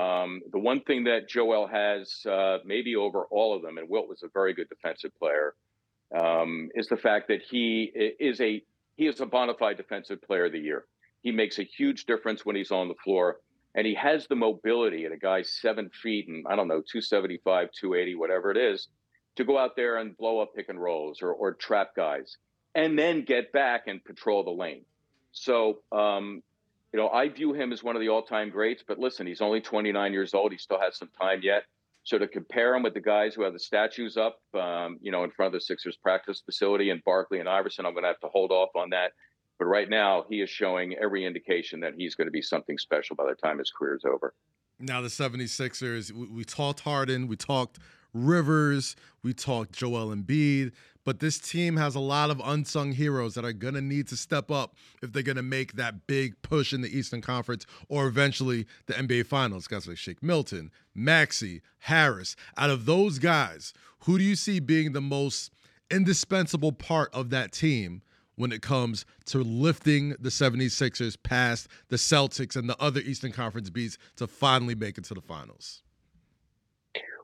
Um, 0.00 0.40
the 0.52 0.60
one 0.60 0.82
thing 0.82 1.04
that 1.04 1.28
Joel 1.28 1.66
has, 1.66 2.24
uh, 2.30 2.58
maybe 2.64 2.94
over 2.94 3.24
all 3.24 3.56
of 3.56 3.62
them, 3.62 3.76
and 3.76 3.88
Wilt 3.88 4.08
was 4.08 4.22
a 4.22 4.28
very 4.32 4.54
good 4.54 4.68
defensive 4.68 5.10
player, 5.18 5.56
um, 6.16 6.70
is 6.76 6.86
the 6.86 6.96
fact 6.96 7.26
that 7.26 7.42
he 7.42 7.90
is 8.20 8.40
a 8.40 8.62
he 8.94 9.06
is 9.08 9.20
a 9.20 9.26
bona 9.26 9.54
fide 9.54 9.78
defensive 9.78 10.22
player 10.22 10.46
of 10.46 10.52
the 10.52 10.60
year. 10.60 10.84
He 11.22 11.32
makes 11.32 11.58
a 11.58 11.64
huge 11.64 12.06
difference 12.06 12.46
when 12.46 12.54
he's 12.54 12.70
on 12.70 12.86
the 12.86 12.94
floor, 13.02 13.40
and 13.74 13.84
he 13.84 13.94
has 13.94 14.28
the 14.28 14.36
mobility 14.36 15.06
at 15.06 15.12
a 15.12 15.16
guy 15.16 15.42
seven 15.42 15.90
feet 15.90 16.28
and 16.28 16.46
I 16.48 16.54
don't 16.54 16.68
know 16.68 16.82
275, 16.82 17.70
280, 17.72 18.14
whatever 18.14 18.52
it 18.52 18.56
is, 18.56 18.86
to 19.36 19.44
go 19.44 19.58
out 19.58 19.74
there 19.74 19.96
and 19.96 20.16
blow 20.16 20.38
up 20.38 20.54
pick 20.54 20.68
and 20.68 20.80
rolls 20.80 21.20
or, 21.20 21.32
or 21.32 21.54
trap 21.54 21.96
guys, 21.96 22.36
and 22.74 22.98
then 22.98 23.24
get 23.24 23.52
back 23.52 23.84
and 23.86 24.04
patrol 24.04 24.44
the 24.44 24.50
lane. 24.50 24.84
So 25.32 25.80
um, 25.92 26.42
you 26.92 26.98
know, 26.98 27.08
I 27.08 27.28
view 27.28 27.52
him 27.52 27.72
as 27.72 27.82
one 27.82 27.96
of 27.96 28.00
the 28.00 28.08
all-time 28.08 28.50
greats. 28.50 28.82
But 28.86 28.98
listen, 28.98 29.26
he's 29.26 29.40
only 29.40 29.60
29 29.60 30.12
years 30.12 30.34
old. 30.34 30.52
He 30.52 30.58
still 30.58 30.80
has 30.80 30.96
some 30.96 31.10
time 31.20 31.40
yet. 31.42 31.64
So 32.04 32.16
to 32.16 32.26
compare 32.26 32.74
him 32.74 32.82
with 32.82 32.94
the 32.94 33.00
guys 33.00 33.34
who 33.34 33.42
have 33.42 33.52
the 33.52 33.58
statues 33.58 34.16
up, 34.16 34.40
um, 34.54 34.98
you 35.02 35.12
know, 35.12 35.24
in 35.24 35.30
front 35.30 35.54
of 35.54 35.60
the 35.60 35.64
Sixers 35.64 35.96
practice 35.96 36.40
facility 36.44 36.88
and 36.88 37.04
Barkley 37.04 37.40
and 37.40 37.48
Iverson, 37.48 37.84
I'm 37.84 37.92
going 37.92 38.04
to 38.04 38.08
have 38.08 38.20
to 38.20 38.28
hold 38.28 38.50
off 38.50 38.70
on 38.74 38.90
that. 38.90 39.12
But 39.58 39.66
right 39.66 39.90
now, 39.90 40.24
he 40.30 40.40
is 40.40 40.48
showing 40.48 40.94
every 40.94 41.26
indication 41.26 41.80
that 41.80 41.92
he's 41.98 42.14
going 42.14 42.26
to 42.26 42.32
be 42.32 42.40
something 42.40 42.78
special 42.78 43.16
by 43.16 43.24
the 43.26 43.34
time 43.34 43.58
his 43.58 43.70
career 43.70 43.96
is 43.96 44.04
over. 44.06 44.32
Now, 44.80 45.02
the 45.02 45.08
76ers, 45.08 46.12
we, 46.12 46.26
we 46.28 46.44
talked 46.44 46.80
Harden, 46.80 47.26
we 47.26 47.36
talked 47.36 47.78
Rivers, 48.14 48.96
we 49.22 49.32
talked 49.32 49.72
Joel 49.72 50.14
Embiid, 50.14 50.72
but 51.04 51.20
this 51.20 51.38
team 51.38 51.76
has 51.76 51.94
a 51.94 52.00
lot 52.00 52.30
of 52.30 52.40
unsung 52.44 52.92
heroes 52.92 53.34
that 53.34 53.44
are 53.44 53.52
going 53.52 53.74
to 53.74 53.80
need 53.80 54.08
to 54.08 54.16
step 54.16 54.50
up 54.50 54.74
if 55.02 55.12
they're 55.12 55.22
going 55.22 55.36
to 55.36 55.42
make 55.42 55.72
that 55.72 56.06
big 56.06 56.40
push 56.42 56.74
in 56.74 56.82
the 56.82 56.94
Eastern 56.94 57.22
Conference 57.22 57.64
or 57.88 58.06
eventually 58.06 58.66
the 58.86 58.92
NBA 58.94 59.24
Finals. 59.24 59.66
Guys 59.66 59.86
like 59.86 59.96
Shake 59.96 60.22
Milton, 60.22 60.70
Maxey, 60.94 61.62
Harris. 61.78 62.36
Out 62.58 62.68
of 62.70 62.84
those 62.84 63.18
guys, 63.18 63.72
who 64.00 64.18
do 64.18 64.24
you 64.24 64.36
see 64.36 64.60
being 64.60 64.92
the 64.92 65.00
most 65.00 65.50
indispensable 65.90 66.72
part 66.72 67.08
of 67.14 67.30
that 67.30 67.52
team 67.52 68.02
when 68.36 68.52
it 68.52 68.60
comes 68.62 69.06
to 69.24 69.38
lifting 69.38 70.10
the 70.20 70.28
76ers 70.28 71.16
past 71.22 71.68
the 71.88 71.96
Celtics 71.96 72.54
and 72.54 72.68
the 72.68 72.76
other 72.80 73.00
Eastern 73.00 73.32
Conference 73.32 73.70
beats 73.70 73.96
to 74.16 74.26
finally 74.26 74.74
make 74.74 74.98
it 74.98 75.04
to 75.04 75.14
the 75.14 75.22
finals? 75.22 75.82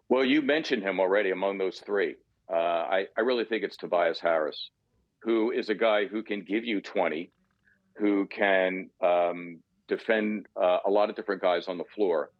Well, 0.08 0.24
you 0.24 0.42
mentioned 0.42 0.82
him 0.82 1.00
already 1.00 1.30
among 1.30 1.58
those 1.58 1.80
three. 1.80 2.16
Uh, 2.50 2.56
I, 2.56 3.06
I 3.16 3.22
really 3.22 3.44
think 3.44 3.64
it's 3.64 3.76
Tobias 3.76 4.20
Harris, 4.20 4.70
who 5.22 5.50
is 5.50 5.70
a 5.70 5.74
guy 5.74 6.06
who 6.06 6.22
can 6.22 6.42
give 6.42 6.64
you 6.64 6.80
20, 6.80 7.30
who 7.96 8.26
can 8.26 8.90
um, 9.02 9.60
defend 9.88 10.46
uh, 10.60 10.78
a 10.86 10.90
lot 10.90 11.10
of 11.10 11.16
different 11.16 11.40
guys 11.40 11.68
on 11.68 11.78
the 11.78 11.84
floor. 11.94 12.30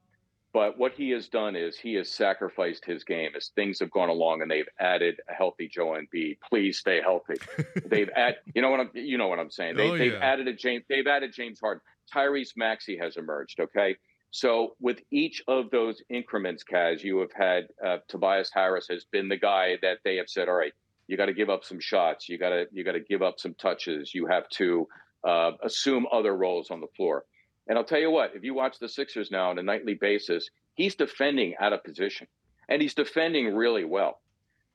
But 0.52 0.78
what 0.78 0.92
he 0.92 1.10
has 1.10 1.28
done 1.28 1.56
is 1.56 1.76
he 1.76 1.94
has 1.94 2.08
sacrificed 2.08 2.84
his 2.84 3.02
game 3.02 3.30
as 3.36 3.48
things 3.56 3.80
have 3.80 3.90
gone 3.90 4.08
along, 4.08 4.40
and 4.40 4.48
they've 4.48 4.68
added 4.78 5.20
a 5.28 5.34
healthy 5.34 5.68
Joe 5.68 5.96
Embiid. 5.98 6.38
Please 6.48 6.78
stay 6.78 7.00
healthy. 7.00 7.34
they've 7.86 8.10
add, 8.14 8.36
you 8.54 8.62
know 8.62 8.70
what 8.70 8.78
I'm, 8.78 8.90
you 8.94 9.18
know 9.18 9.26
what 9.26 9.40
I'm 9.40 9.50
saying. 9.50 9.76
They, 9.76 9.90
oh, 9.90 9.98
they've 9.98 10.12
yeah. 10.12 10.18
added 10.20 10.46
a 10.46 10.52
James, 10.52 10.84
they've 10.88 11.06
added 11.06 11.32
James 11.34 11.58
Harden. 11.58 11.80
Tyrese 12.14 12.52
Maxey 12.56 12.96
has 12.98 13.16
emerged. 13.16 13.58
Okay, 13.58 13.96
so 14.34 14.74
with 14.80 14.98
each 15.12 15.44
of 15.46 15.70
those 15.70 16.02
increments, 16.10 16.64
Kaz, 16.64 17.04
you 17.04 17.20
have 17.20 17.30
had 17.32 17.68
uh, 17.86 17.98
Tobias 18.08 18.50
Harris 18.52 18.88
has 18.90 19.04
been 19.04 19.28
the 19.28 19.36
guy 19.36 19.78
that 19.80 19.98
they 20.02 20.16
have 20.16 20.28
said, 20.28 20.48
all 20.48 20.56
right, 20.56 20.72
you 21.06 21.16
got 21.16 21.26
to 21.26 21.32
give 21.32 21.50
up 21.50 21.62
some 21.62 21.78
shots, 21.78 22.28
you 22.28 22.36
got 22.36 22.48
to 22.48 22.66
you 22.72 22.82
got 22.82 22.92
to 22.92 23.00
give 23.00 23.22
up 23.22 23.38
some 23.38 23.54
touches, 23.54 24.12
you 24.12 24.26
have 24.26 24.48
to 24.48 24.88
uh, 25.22 25.52
assume 25.62 26.08
other 26.10 26.36
roles 26.36 26.72
on 26.72 26.80
the 26.80 26.88
floor. 26.96 27.24
And 27.68 27.78
I'll 27.78 27.84
tell 27.84 28.00
you 28.00 28.10
what, 28.10 28.32
if 28.34 28.42
you 28.42 28.54
watch 28.54 28.80
the 28.80 28.88
Sixers 28.88 29.30
now 29.30 29.50
on 29.50 29.58
a 29.60 29.62
nightly 29.62 29.94
basis, 29.94 30.50
he's 30.74 30.96
defending 30.96 31.54
out 31.60 31.72
of 31.72 31.84
position, 31.84 32.26
and 32.68 32.82
he's 32.82 32.94
defending 32.94 33.54
really 33.54 33.84
well. 33.84 34.20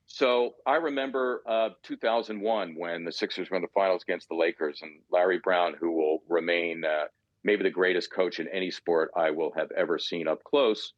So 0.06 0.54
I 0.66 0.76
remember 0.76 1.42
uh, 1.46 1.68
2001 1.82 2.76
when 2.78 3.04
the 3.04 3.12
Sixers 3.12 3.50
were 3.50 3.56
in 3.56 3.62
the 3.62 3.68
finals 3.74 4.04
against 4.04 4.30
the 4.30 4.36
Lakers, 4.36 4.80
and 4.80 5.00
Larry 5.10 5.38
Brown, 5.38 5.74
who 5.78 5.92
will 5.92 6.22
remain 6.30 6.82
uh, 6.82 7.08
maybe 7.44 7.62
the 7.62 7.70
greatest 7.70 8.12
coach 8.12 8.40
in 8.40 8.48
any 8.48 8.70
sport 8.70 9.10
I 9.16 9.30
will 9.30 9.52
have 9.56 9.70
ever 9.72 9.98
seen 9.98 10.28
up 10.28 10.42
close, 10.44 10.92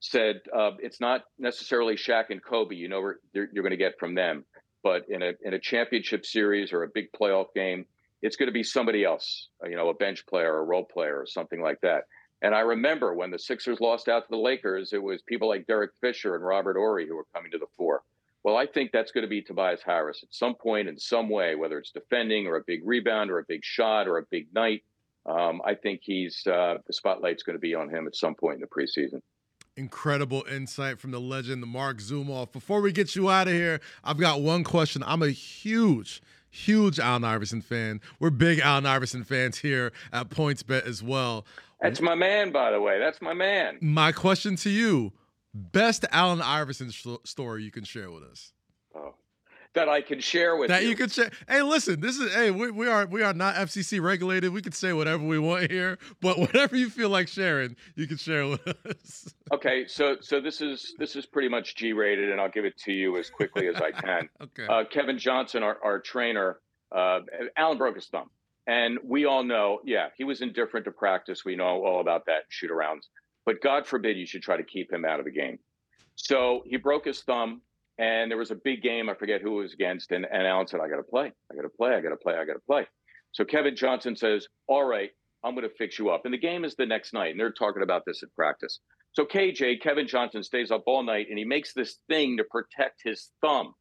said 0.00 0.40
uh, 0.56 0.72
it's 0.78 1.00
not 1.00 1.24
necessarily 1.38 1.96
Shaq 1.96 2.30
and 2.30 2.42
Kobe. 2.42 2.76
You 2.76 2.88
know, 2.88 3.12
you're, 3.32 3.46
going 3.46 3.70
to 3.70 3.76
get 3.76 3.98
from 3.98 4.14
them, 4.14 4.44
but 4.82 5.08
in 5.08 5.22
a 5.22 5.32
in 5.42 5.54
a 5.54 5.58
championship 5.58 6.24
series 6.24 6.72
or 6.72 6.82
a 6.82 6.88
big 6.88 7.10
playoff 7.12 7.46
game, 7.54 7.84
it's 8.22 8.36
going 8.36 8.48
to 8.48 8.52
be 8.52 8.62
somebody 8.62 9.04
else. 9.04 9.48
You 9.64 9.76
know, 9.76 9.88
a 9.88 9.94
bench 9.94 10.26
player, 10.26 10.54
or 10.54 10.60
a 10.60 10.64
role 10.64 10.84
player, 10.84 11.18
or 11.20 11.26
something 11.26 11.60
like 11.60 11.80
that. 11.82 12.04
And 12.40 12.54
I 12.54 12.60
remember 12.60 13.14
when 13.14 13.30
the 13.32 13.38
Sixers 13.38 13.80
lost 13.80 14.08
out 14.08 14.20
to 14.20 14.28
the 14.30 14.36
Lakers, 14.36 14.92
it 14.92 15.02
was 15.02 15.22
people 15.22 15.48
like 15.48 15.66
Derek 15.66 15.90
Fisher 16.00 16.36
and 16.36 16.44
Robert 16.44 16.76
Horry 16.76 17.06
who 17.08 17.16
were 17.16 17.26
coming 17.34 17.50
to 17.50 17.58
the 17.58 17.66
fore. 17.76 18.02
Well, 18.44 18.56
I 18.56 18.66
think 18.66 18.92
that's 18.92 19.10
going 19.10 19.22
to 19.22 19.28
be 19.28 19.42
Tobias 19.42 19.82
Harris 19.84 20.22
at 20.22 20.32
some 20.32 20.54
point 20.54 20.88
in 20.88 20.96
some 20.96 21.28
way, 21.28 21.56
whether 21.56 21.78
it's 21.78 21.90
defending 21.90 22.46
or 22.46 22.56
a 22.56 22.62
big 22.64 22.82
rebound 22.84 23.30
or 23.30 23.40
a 23.40 23.44
big 23.48 23.64
shot 23.64 24.06
or 24.06 24.18
a 24.18 24.22
big 24.30 24.46
night 24.54 24.84
um, 25.28 25.60
I 25.64 25.74
think 25.74 26.00
he's 26.02 26.46
uh, 26.46 26.78
the 26.86 26.92
spotlight's 26.92 27.42
going 27.42 27.56
to 27.56 27.60
be 27.60 27.74
on 27.74 27.90
him 27.90 28.06
at 28.06 28.16
some 28.16 28.34
point 28.34 28.56
in 28.56 28.60
the 28.60 28.66
preseason. 28.66 29.20
Incredible 29.76 30.44
insight 30.50 30.98
from 30.98 31.10
the 31.10 31.20
legend, 31.20 31.62
the 31.62 31.66
Mark 31.66 31.98
Zumoff. 31.98 32.50
Before 32.50 32.80
we 32.80 32.90
get 32.90 33.14
you 33.14 33.30
out 33.30 33.46
of 33.46 33.52
here, 33.52 33.80
I've 34.02 34.18
got 34.18 34.40
one 34.40 34.64
question. 34.64 35.04
I'm 35.06 35.22
a 35.22 35.28
huge, 35.28 36.20
huge 36.50 36.98
Allen 36.98 37.24
Iverson 37.24 37.60
fan. 37.60 38.00
We're 38.18 38.30
big 38.30 38.58
Allen 38.58 38.86
Iverson 38.86 39.22
fans 39.22 39.58
here 39.58 39.92
at 40.12 40.30
PointsBet 40.30 40.86
as 40.86 41.02
well. 41.02 41.44
That's 41.80 42.00
my 42.00 42.16
man, 42.16 42.50
by 42.50 42.72
the 42.72 42.80
way. 42.80 42.98
That's 42.98 43.22
my 43.22 43.34
man. 43.34 43.78
My 43.80 44.10
question 44.10 44.56
to 44.56 44.70
you: 44.70 45.12
best 45.54 46.04
Allen 46.10 46.42
Iverson 46.42 46.90
story 47.24 47.62
you 47.62 47.70
can 47.70 47.84
share 47.84 48.10
with 48.10 48.24
us? 48.24 48.52
Oh, 48.96 49.14
that 49.74 49.88
I 49.88 50.00
can 50.00 50.20
share 50.20 50.56
with 50.56 50.70
you. 50.70 50.74
that 50.74 50.82
you. 50.82 50.90
you 50.90 50.96
can 50.96 51.08
share. 51.08 51.30
Hey, 51.48 51.62
listen, 51.62 52.00
this 52.00 52.18
is 52.18 52.32
hey, 52.34 52.50
we, 52.50 52.70
we 52.70 52.88
are 52.88 53.06
we 53.06 53.22
are 53.22 53.34
not 53.34 53.54
FCC 53.56 54.00
regulated. 54.00 54.52
We 54.52 54.62
can 54.62 54.72
say 54.72 54.92
whatever 54.92 55.24
we 55.24 55.38
want 55.38 55.70
here, 55.70 55.98
but 56.20 56.38
whatever 56.38 56.76
you 56.76 56.90
feel 56.90 57.10
like 57.10 57.28
sharing, 57.28 57.76
you 57.94 58.06
can 58.06 58.16
share 58.16 58.46
with 58.46 58.66
us. 58.86 59.34
Okay, 59.52 59.86
so 59.86 60.16
so 60.20 60.40
this 60.40 60.60
is 60.60 60.94
this 60.98 61.16
is 61.16 61.26
pretty 61.26 61.48
much 61.48 61.76
G 61.76 61.92
rated, 61.92 62.30
and 62.30 62.40
I'll 62.40 62.50
give 62.50 62.64
it 62.64 62.76
to 62.78 62.92
you 62.92 63.16
as 63.18 63.30
quickly 63.30 63.68
as 63.68 63.76
I 63.76 63.90
can. 63.90 64.28
okay. 64.42 64.66
Uh, 64.66 64.84
Kevin 64.84 65.18
Johnson, 65.18 65.62
our 65.62 65.78
our 65.82 66.00
trainer, 66.00 66.58
uh, 66.92 67.20
Allen 67.56 67.78
broke 67.78 67.96
his 67.96 68.06
thumb, 68.06 68.30
and 68.66 68.98
we 69.04 69.24
all 69.24 69.44
know, 69.44 69.80
yeah, 69.84 70.08
he 70.16 70.24
was 70.24 70.40
indifferent 70.40 70.84
to 70.86 70.92
practice. 70.92 71.44
We 71.44 71.56
know 71.56 71.84
all 71.84 72.00
about 72.00 72.26
that 72.26 72.44
shoot 72.48 72.70
arounds, 72.70 73.06
but 73.44 73.60
God 73.62 73.86
forbid 73.86 74.16
you 74.16 74.26
should 74.26 74.42
try 74.42 74.56
to 74.56 74.64
keep 74.64 74.92
him 74.92 75.04
out 75.04 75.18
of 75.18 75.24
the 75.24 75.32
game. 75.32 75.58
So 76.16 76.64
he 76.66 76.76
broke 76.76 77.04
his 77.04 77.22
thumb 77.22 77.62
and 77.98 78.30
there 78.30 78.38
was 78.38 78.50
a 78.50 78.56
big 78.56 78.82
game. 78.82 79.08
I 79.08 79.14
forget 79.14 79.42
who 79.42 79.58
it 79.58 79.62
was 79.62 79.72
against. 79.72 80.12
And, 80.12 80.26
and 80.30 80.46
Allen 80.46 80.66
said, 80.66 80.80
I 80.80 80.88
got 80.88 80.96
to 80.96 81.02
play. 81.02 81.32
I 81.50 81.54
got 81.54 81.62
to 81.62 81.68
play. 81.68 81.94
I 81.94 82.00
got 82.00 82.10
to 82.10 82.16
play. 82.16 82.34
I 82.34 82.44
got 82.44 82.54
to 82.54 82.62
play. 82.66 82.86
So 83.32 83.44
Kevin 83.44 83.76
Johnson 83.76 84.16
says, 84.16 84.46
All 84.68 84.84
right, 84.84 85.10
I'm 85.44 85.54
going 85.54 85.68
to 85.68 85.74
fix 85.76 85.98
you 85.98 86.10
up. 86.10 86.24
And 86.24 86.32
the 86.32 86.38
game 86.38 86.64
is 86.64 86.76
the 86.76 86.86
next 86.86 87.12
night. 87.12 87.32
And 87.32 87.40
they're 87.40 87.52
talking 87.52 87.82
about 87.82 88.02
this 88.06 88.22
at 88.22 88.32
practice. 88.34 88.80
So 89.12 89.24
KJ, 89.24 89.82
Kevin 89.82 90.06
Johnson 90.06 90.42
stays 90.42 90.70
up 90.70 90.84
all 90.86 91.02
night 91.02 91.26
and 91.28 91.38
he 91.38 91.44
makes 91.44 91.72
this 91.72 91.98
thing 92.08 92.36
to 92.36 92.44
protect 92.44 93.00
his 93.04 93.30
thumb. 93.40 93.74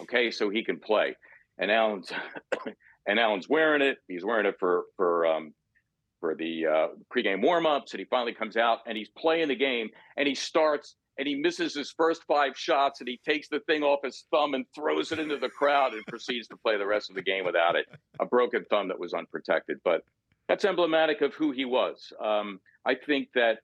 Okay. 0.00 0.30
So 0.30 0.50
he 0.50 0.64
can 0.64 0.78
play. 0.78 1.16
And 1.58 1.70
Allen's, 1.70 2.12
and 3.06 3.18
Allen's 3.18 3.48
wearing 3.48 3.82
it. 3.82 3.98
He's 4.08 4.24
wearing 4.24 4.46
it 4.46 4.56
for, 4.58 4.84
for, 4.96 5.26
um, 5.26 5.52
for 6.20 6.34
the 6.34 6.66
uh, 6.66 6.86
pregame 7.14 7.44
warmups, 7.44 7.92
and 7.92 7.98
he 7.98 8.06
finally 8.06 8.32
comes 8.32 8.56
out 8.56 8.78
and 8.86 8.96
he's 8.96 9.10
playing 9.10 9.48
the 9.48 9.54
game, 9.54 9.90
and 10.16 10.26
he 10.26 10.34
starts 10.34 10.96
and 11.18 11.28
he 11.28 11.34
misses 11.34 11.74
his 11.74 11.92
first 11.96 12.24
five 12.24 12.56
shots 12.56 13.00
and 13.00 13.08
he 13.08 13.20
takes 13.24 13.48
the 13.48 13.60
thing 13.60 13.82
off 13.82 14.00
his 14.04 14.24
thumb 14.30 14.54
and 14.54 14.64
throws 14.74 15.12
it 15.12 15.18
into 15.18 15.36
the 15.36 15.48
crowd 15.48 15.92
and 15.92 16.04
proceeds 16.06 16.48
to 16.48 16.56
play 16.56 16.76
the 16.76 16.86
rest 16.86 17.10
of 17.10 17.16
the 17.16 17.22
game 17.22 17.44
without 17.44 17.76
it. 17.76 17.86
A 18.20 18.26
broken 18.26 18.64
thumb 18.70 18.88
that 18.88 18.98
was 18.98 19.14
unprotected. 19.14 19.78
But 19.84 20.02
that's 20.48 20.64
emblematic 20.64 21.20
of 21.20 21.34
who 21.34 21.52
he 21.52 21.64
was. 21.64 22.12
Um, 22.22 22.60
I 22.84 22.94
think 22.94 23.28
that 23.34 23.58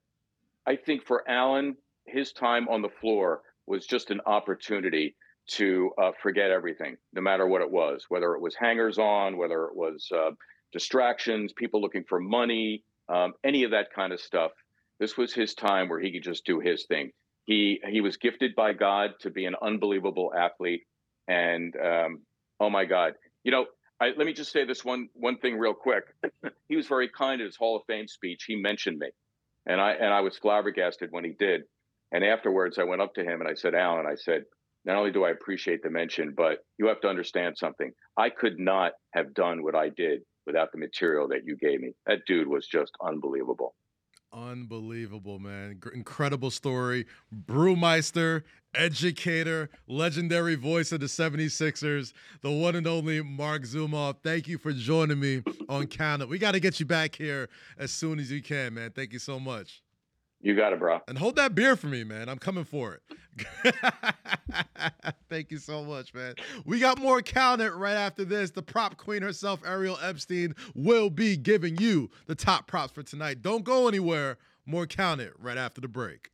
I 0.66 0.76
think 0.76 1.05
for 1.05 1.28
Allen, 1.28 1.76
his 2.07 2.32
time 2.32 2.68
on 2.68 2.82
the 2.82 2.88
floor 2.88 3.42
was 3.66 3.86
just 3.86 4.11
an 4.11 4.20
opportunity 4.26 5.16
to 5.48 5.90
uh, 6.01 6.12
forget 6.22 6.51
everything, 6.51 6.96
no 7.12 7.20
matter 7.20 7.46
what 7.46 7.62
it 7.62 7.70
was, 7.70 8.05
whether 8.09 8.34
it 8.34 8.40
was 8.40 8.55
hangers 8.55 8.98
on, 8.98 9.36
whether 9.36 9.64
it 9.64 9.74
was 9.74 10.09
uh, 10.14 10.30
distractions, 10.72 11.53
people 11.53 11.80
looking 11.80 12.05
for 12.05 12.20
money, 12.20 12.84
um, 13.09 13.32
any 13.42 13.64
of 13.64 13.72
that 13.72 13.92
kind 13.92 14.12
of 14.12 14.20
stuff. 14.20 14.53
This 15.01 15.16
was 15.16 15.32
his 15.32 15.55
time 15.55 15.88
where 15.88 15.98
he 15.98 16.12
could 16.12 16.22
just 16.22 16.44
do 16.44 16.61
his 16.61 16.84
thing. 16.86 17.11
He 17.45 17.80
he 17.88 18.01
was 18.01 18.16
gifted 18.16 18.55
by 18.55 18.72
God 18.72 19.12
to 19.20 19.30
be 19.30 19.45
an 19.47 19.55
unbelievable 19.61 20.32
athlete, 20.36 20.82
and 21.28 21.74
um, 21.76 22.20
oh 22.61 22.70
my 22.70 22.84
God, 22.84 23.14
you 23.45 23.51
know. 23.51 23.66
I, 24.03 24.12
let 24.16 24.24
me 24.24 24.32
just 24.32 24.51
say 24.51 24.64
this 24.64 24.82
one 24.82 25.09
one 25.12 25.36
thing 25.36 25.59
real 25.59 25.74
quick. 25.74 26.05
he 26.70 26.76
was 26.76 26.86
very 26.86 27.11
kind 27.11 27.43
in 27.43 27.47
his 27.47 27.57
Hall 27.57 27.76
of 27.76 27.82
Fame 27.86 28.09
speech. 28.09 28.45
He 28.47 28.57
mentioned 28.57 28.99
me, 28.99 29.11
and 29.66 29.78
I 29.78 29.93
and 29.93 30.14
I 30.14 30.20
was 30.20 30.38
flabbergasted 30.38 31.11
when 31.12 31.24
he 31.24 31.32
did. 31.38 31.64
And 32.12 32.24
afterwards, 32.24 32.78
I 32.78 32.84
went 32.84 33.03
up 33.03 33.14
to 33.14 33.22
him 33.24 33.41
and 33.41 33.49
I 33.49 33.55
said, 33.55 33.74
Allen, 33.74 34.07
I 34.07 34.16
said, 34.16 34.45
not 34.84 34.97
only 34.97 35.12
do 35.12 35.24
I 35.24 35.30
appreciate 35.30 35.82
the 35.82 35.91
mention, 35.91 36.34
but 36.36 36.64
you 36.78 36.86
have 36.86 37.01
to 37.03 37.09
understand 37.09 37.57
something. 37.59 37.93
I 38.16 38.30
could 38.30 38.59
not 38.59 38.93
have 39.12 39.34
done 39.34 39.62
what 39.62 39.74
I 39.74 39.91
did 39.91 40.22
without 40.47 40.72
the 40.72 40.78
material 40.78 41.28
that 41.28 41.45
you 41.45 41.57
gave 41.57 41.80
me. 41.80 41.93
That 42.07 42.20
dude 42.26 42.49
was 42.49 42.66
just 42.66 42.93
unbelievable. 43.05 43.74
Unbelievable, 44.32 45.38
man. 45.40 45.80
Incredible 45.92 46.50
story. 46.50 47.06
Brewmeister, 47.46 48.44
educator, 48.74 49.70
legendary 49.88 50.54
voice 50.54 50.92
of 50.92 51.00
the 51.00 51.06
76ers, 51.06 52.12
the 52.40 52.50
one 52.50 52.76
and 52.76 52.86
only 52.86 53.22
Mark 53.22 53.62
Zumoff. 53.62 54.16
Thank 54.22 54.46
you 54.46 54.56
for 54.58 54.72
joining 54.72 55.18
me 55.18 55.42
on 55.68 55.88
Count 55.88 56.22
It. 56.22 56.28
We 56.28 56.38
got 56.38 56.52
to 56.52 56.60
get 56.60 56.78
you 56.78 56.86
back 56.86 57.16
here 57.16 57.48
as 57.76 57.90
soon 57.90 58.20
as 58.20 58.30
you 58.30 58.40
can, 58.40 58.74
man. 58.74 58.92
Thank 58.92 59.12
you 59.12 59.18
so 59.18 59.40
much. 59.40 59.82
You 60.43 60.57
got 60.57 60.72
it, 60.72 60.78
bro. 60.78 61.01
And 61.07 61.18
hold 61.18 61.36
that 61.36 61.55
beer 61.55 61.76
for 61.76 61.86
me, 61.86 62.03
man. 62.03 62.30
I'm 62.30 62.38
coming 62.38 62.64
for 62.64 62.95
it. 62.95 63.74
Thank 65.28 65.51
you 65.51 65.59
so 65.59 65.84
much, 65.84 66.14
man. 66.14 66.34
We 66.64 66.80
got 66.80 66.99
more 66.99 67.20
Count 67.20 67.61
It 67.61 67.72
right 67.72 67.95
after 67.95 68.24
this. 68.24 68.51
The 68.51 68.62
prop 68.62 68.97
queen 68.97 69.20
herself, 69.20 69.61
Ariel 69.66 69.99
Epstein, 70.03 70.55
will 70.74 71.11
be 71.11 71.36
giving 71.36 71.76
you 71.76 72.11
the 72.26 72.34
top 72.34 72.66
props 72.66 72.93
for 72.93 73.03
tonight. 73.03 73.43
Don't 73.43 73.64
go 73.64 73.86
anywhere. 73.86 74.38
More 74.64 74.86
Count 74.86 75.20
It 75.20 75.34
right 75.38 75.59
after 75.59 75.80
the 75.80 75.88
break. 75.88 76.30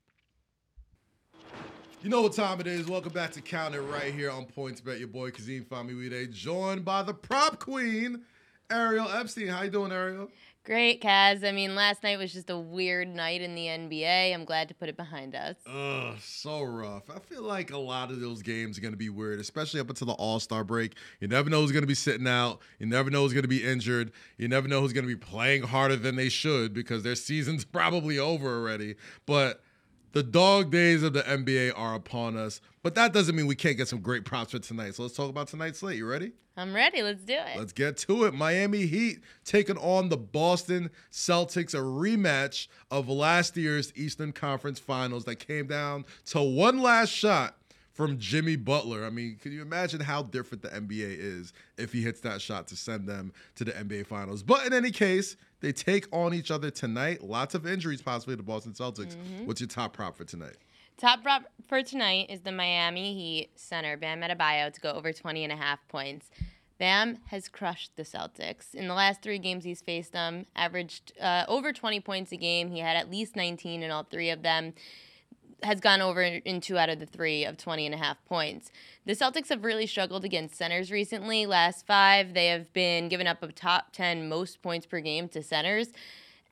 You 2.03 2.11
know 2.11 2.23
what 2.23 2.35
time 2.35 2.61
it 2.61 2.69
is. 2.69 2.87
Welcome 2.87 3.13
back 3.13 3.33
to 3.33 3.41
Count 3.41 3.75
It 3.75 3.81
right 3.81 4.15
here 4.15 4.31
on 4.31 4.47
PointsBet. 4.47 5.01
Your 5.01 5.09
boy 5.09 5.31
Kazeem 5.31 5.67
Famuyide, 5.67 6.33
joined 6.33 6.85
by 6.85 7.03
the 7.03 7.15
prop 7.15 7.59
queen, 7.59 8.23
Ariel 8.71 9.09
Epstein. 9.09 9.49
How 9.49 9.63
you 9.63 9.71
doing, 9.71 9.91
Ariel? 9.91 10.29
Great, 10.67 11.01
Kaz. 11.01 11.47
I 11.47 11.53
mean, 11.53 11.77
last 11.77 12.03
night 12.03 12.19
was 12.19 12.33
just 12.33 12.51
a 12.51 12.59
weird 12.59 13.07
night 13.07 13.41
in 13.41 13.55
the 13.55 13.67
NBA. 13.67 14.35
I'm 14.35 14.45
glad 14.45 14.67
to 14.67 14.75
put 14.75 14.89
it 14.89 14.97
behind 14.97 15.37
us. 15.37 15.55
Ugh, 15.64 16.17
so 16.21 16.64
rough. 16.64 17.09
I 17.09 17.21
feel 17.21 17.45
like 17.45 17.71
a 17.71 17.79
lot 17.79 18.11
of 18.11 18.19
those 18.19 18.43
games 18.43 18.77
are 18.77 18.81
going 18.81 18.93
to 18.93 18.99
be 18.99 19.09
weird, 19.09 19.39
especially 19.39 19.79
up 19.79 19.89
until 19.89 20.09
the 20.09 20.14
All 20.14 20.41
Star 20.41 20.64
break. 20.64 20.97
You 21.21 21.29
never 21.29 21.49
know 21.49 21.61
who's 21.61 21.71
going 21.71 21.85
to 21.85 21.87
be 21.87 21.95
sitting 21.95 22.27
out. 22.27 22.62
You 22.81 22.87
never 22.87 23.11
know 23.11 23.23
who's 23.23 23.33
going 23.33 23.45
to 23.45 23.49
be 23.49 23.62
injured. 23.62 24.11
You 24.39 24.49
never 24.49 24.67
know 24.67 24.81
who's 24.81 24.93
going 24.93 25.07
to 25.07 25.09
be 25.09 25.14
playing 25.14 25.62
harder 25.62 25.95
than 25.95 26.17
they 26.17 26.29
should 26.29 26.75
because 26.75 27.05
their 27.05 27.14
season's 27.14 27.64
probably 27.77 28.19
over 28.19 28.49
already. 28.49 28.97
But 29.25 29.62
the 30.14 30.25
dog 30.25 30.73
days 30.73 31.05
of 31.05 31.12
the 31.12 31.23
NBA 31.23 31.75
are 31.77 31.95
upon 31.95 32.37
us, 32.37 32.61
but 32.83 32.97
that 32.97 33.12
doesn't 33.12 33.37
mean 33.37 33.47
we 33.47 33.55
can't 33.55 33.77
get 33.77 33.87
some 33.87 34.01
great 34.01 34.25
props 34.25 34.51
for 34.51 34.59
tonight. 34.59 34.97
So 34.97 35.05
let's 35.05 35.14
talk 35.14 35.31
about 35.31 35.47
tonight's 35.47 35.79
slate. 35.79 35.97
You 35.97 36.07
ready? 36.07 36.33
I'm 36.57 36.75
ready. 36.75 37.03
Let's 37.03 37.23
do 37.23 37.35
it. 37.35 37.59
Let's 37.59 37.73
get 37.73 37.99
to 37.99 38.25
it. 38.25 38.35
Miami 38.35 38.87
Heat 38.87 39.21
taking 39.45 39.77
on 39.77 40.09
the 40.09 40.17
Boston 40.17 40.91
Celtics, 41.13 41.75
a 41.75 41.79
rematch 41.79 42.69
of 42.91 43.09
last 43.09 43.57
year's 43.57 43.93
Eastern 43.95 44.33
Conference 44.33 44.79
Finals 44.79 45.25
that 45.27 45.37
came 45.37 45.67
down 45.67 46.07
to 46.27 46.41
one 46.41 46.81
last 46.81 47.11
shot 47.11 47.57
from 47.93 48.19
Jimmy 48.19 48.57
Butler. 48.57 49.05
I 49.05 49.11
mean, 49.11 49.37
can 49.41 49.53
you 49.53 49.63
imagine 49.63 50.01
how 50.01 50.23
different 50.23 50.63
the 50.63 50.69
NBA 50.69 51.17
is 51.19 51.53
if 51.79 51.93
he 51.93 52.03
hits 52.03 52.21
that 52.21 52.41
shot 52.41 52.69
to 52.69 52.77
send 52.77 53.09
them 53.09 53.33
to 53.57 53.65
the 53.65 53.73
NBA 53.73 54.07
Finals? 54.07 54.43
But 54.43 54.67
in 54.67 54.73
any 54.73 54.91
case, 54.91 55.37
they 55.61 55.73
take 55.73 56.07
on 56.13 56.35
each 56.35 56.51
other 56.51 56.71
tonight. 56.71 57.23
Lots 57.23 57.55
of 57.55 57.67
injuries 57.67 58.03
possibly 58.03 58.37
to 58.37 58.43
Boston 58.43 58.73
Celtics. 58.73 59.17
Mm-hmm. 59.17 59.47
What's 59.47 59.61
your 59.61 59.69
top 59.69 59.95
prop 59.95 60.17
for 60.17 60.25
tonight? 60.25 60.57
Top 60.99 61.22
prop 61.22 61.42
for 61.68 61.82
tonight 61.82 62.30
is 62.30 62.40
the 62.40 62.53
Miami 62.53 63.12
Heat 63.12 63.51
center, 63.55 63.99
Bam 63.99 64.22
Adebayo, 64.22 64.72
to 64.72 64.80
go 64.80 64.92
over 64.92 65.12
20 65.12 65.44
and 65.44 65.53
a 65.53 65.57
half 65.57 65.86
points. 65.88 66.30
Bam 66.78 67.18
has 67.26 67.51
crushed 67.51 67.97
the 67.97 68.03
Celtics. 68.03 68.74
In 68.74 68.88
the 68.88 68.94
last 68.94 69.20
three 69.20 69.38
games 69.38 69.64
he's 69.64 69.82
faced 69.82 70.12
them, 70.12 70.47
averaged 70.57 71.12
uh, 71.20 71.44
over 71.49 71.74
20 71.74 72.01
points 72.01 72.32
a 72.32 72.38
game. 72.38 72.70
He 72.70 72.78
had 72.78 72.97
at 72.97 73.11
least 73.11 73.36
19 73.36 73.82
in 73.82 73.90
all 73.90 74.05
three 74.05 74.30
of 74.30 74.40
them 74.40 74.72
has 75.62 75.80
gone 75.80 76.01
over 76.01 76.22
in 76.22 76.62
two 76.62 76.78
out 76.78 76.88
of 76.88 76.99
the 76.99 77.07
three 77.07 77.44
of 77.44 77.59
20 77.59 77.84
and 77.84 77.94
a 77.94 77.99
half 77.99 78.22
points. 78.24 78.70
The 79.05 79.12
Celtics 79.12 79.51
have 79.51 79.64
really 79.64 79.86
struggled 79.86 80.24
against 80.24 80.55
centers 80.55 80.90
recently. 80.90 81.44
Last 81.44 81.86
five, 81.86 82.32
they 82.32 82.47
have 82.47 82.72
been 82.72 83.09
giving 83.09 83.26
up 83.26 83.42
a 83.42 83.53
top 83.53 83.92
10 83.92 84.30
most 84.30 84.62
points 84.62 84.86
per 84.86 85.01
game 85.01 85.28
to 85.30 85.42
centers. 85.42 85.88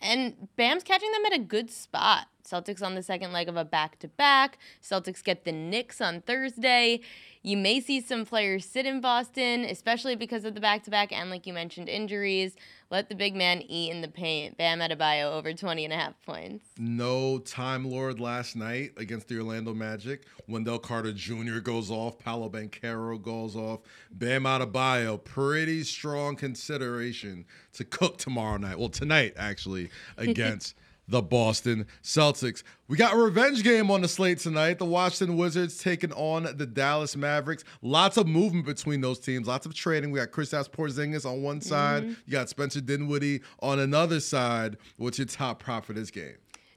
And 0.03 0.49
Bam's 0.57 0.83
catching 0.83 1.13
them 1.13 1.25
at 1.25 1.33
a 1.33 1.39
good 1.39 1.71
spot. 1.71 2.27
Celtics 2.45 2.83
on 2.83 2.95
the 2.95 3.03
second 3.03 3.33
leg 3.33 3.49
of 3.49 3.57
a 3.57 3.65
back 3.65 3.99
to 4.01 4.09
back. 4.09 4.59
Celtics 4.83 5.25
get 5.25 5.45
the 5.45 5.53
Knicks 5.53 6.01
on 6.01 6.21
Thursday. 6.21 7.01
You 7.43 7.59
may 7.59 7.81
see 7.81 8.01
some 8.01 8.25
players 8.25 8.65
sit 8.65 8.87
in 8.87 9.03
Boston, 9.03 9.65
especially 9.65 10.17
because 10.17 10.47
of 10.47 10.55
the 10.55 10.61
back 10.61 10.83
to 10.85 10.91
back 10.91 11.13
and, 11.13 11.29
like 11.29 11.47
you 11.47 11.53
mentioned, 11.53 11.91
injuries. 11.91 12.57
Let 12.91 13.09
the 13.09 13.15
big 13.15 13.35
man 13.35 13.61
eat 13.61 13.91
in 13.91 14.01
the 14.01 14.09
paint. 14.09 14.57
Bam 14.57 14.81
Adebayo 14.81 15.33
over 15.33 15.53
20 15.53 15.85
and 15.85 15.93
a 15.93 15.97
half 15.97 16.15
points. 16.25 16.67
No 16.79 17.39
Time 17.39 17.85
Lord 17.91 18.21
last 18.21 18.57
night 18.57 18.93
against 18.97 19.29
the 19.29 19.37
Orlando 19.39 19.75
Magic. 19.75 20.25
Wendell 20.49 20.79
Carter 20.79 21.13
Jr. 21.13 21.59
goes 21.59 21.91
off. 21.91 22.19
Paolo 22.19 22.49
Banchero 22.49 23.21
goes 23.21 23.57
off. 23.57 23.81
Bam 24.11 24.45
Adebayo, 24.45 25.23
pretty 25.23 25.83
strong 25.83 26.37
consideration 26.37 27.45
to 27.75 27.85
cook 27.85 28.17
tomorrow 28.17 28.57
night. 28.57 28.79
Well, 28.79 28.89
tonight, 28.89 29.35
actually, 29.37 29.91
against 30.17 30.77
the 31.09 31.23
Boston 31.23 31.87
Celtics. 32.03 32.63
We 32.89 32.97
got 32.97 33.15
a 33.15 33.17
revenge 33.17 33.63
game 33.63 33.91
on 33.91 34.03
the 34.03 34.09
slate 34.09 34.39
tonight. 34.39 34.79
The 34.79 34.85
Washington 34.85 35.37
Wizards 35.37 35.79
taking 35.79 36.13
on 36.13 36.45
the 36.57 36.67
Dallas 36.67 37.17
Mavericks. 37.17 37.65
Lots 37.83 38.17
of 38.17 38.27
movement 38.27 38.67
between 38.67 39.01
those 39.01 39.19
teams. 39.19 39.47
Lots 39.47 39.67
of 39.67 39.75
trading. 39.75 40.11
We 40.11 40.19
got 40.19 40.31
Kristaps 40.31 40.69
Porzingis 40.69 41.27
on 41.27 41.43
one 41.43 41.61
side. 41.61 42.03
Mm-hmm. 42.03 42.13
You 42.27 42.33
got 42.33 42.49
Spencer 42.49 42.81
Dinwiddie 42.81 43.41
on 43.61 43.79
another 43.79 44.21
side. 44.21 44.77
What's 44.97 45.19
your 45.19 45.27
top 45.27 45.63
prop 45.63 45.85
for 45.85 45.93
this 45.93 46.11
game? 46.11 46.37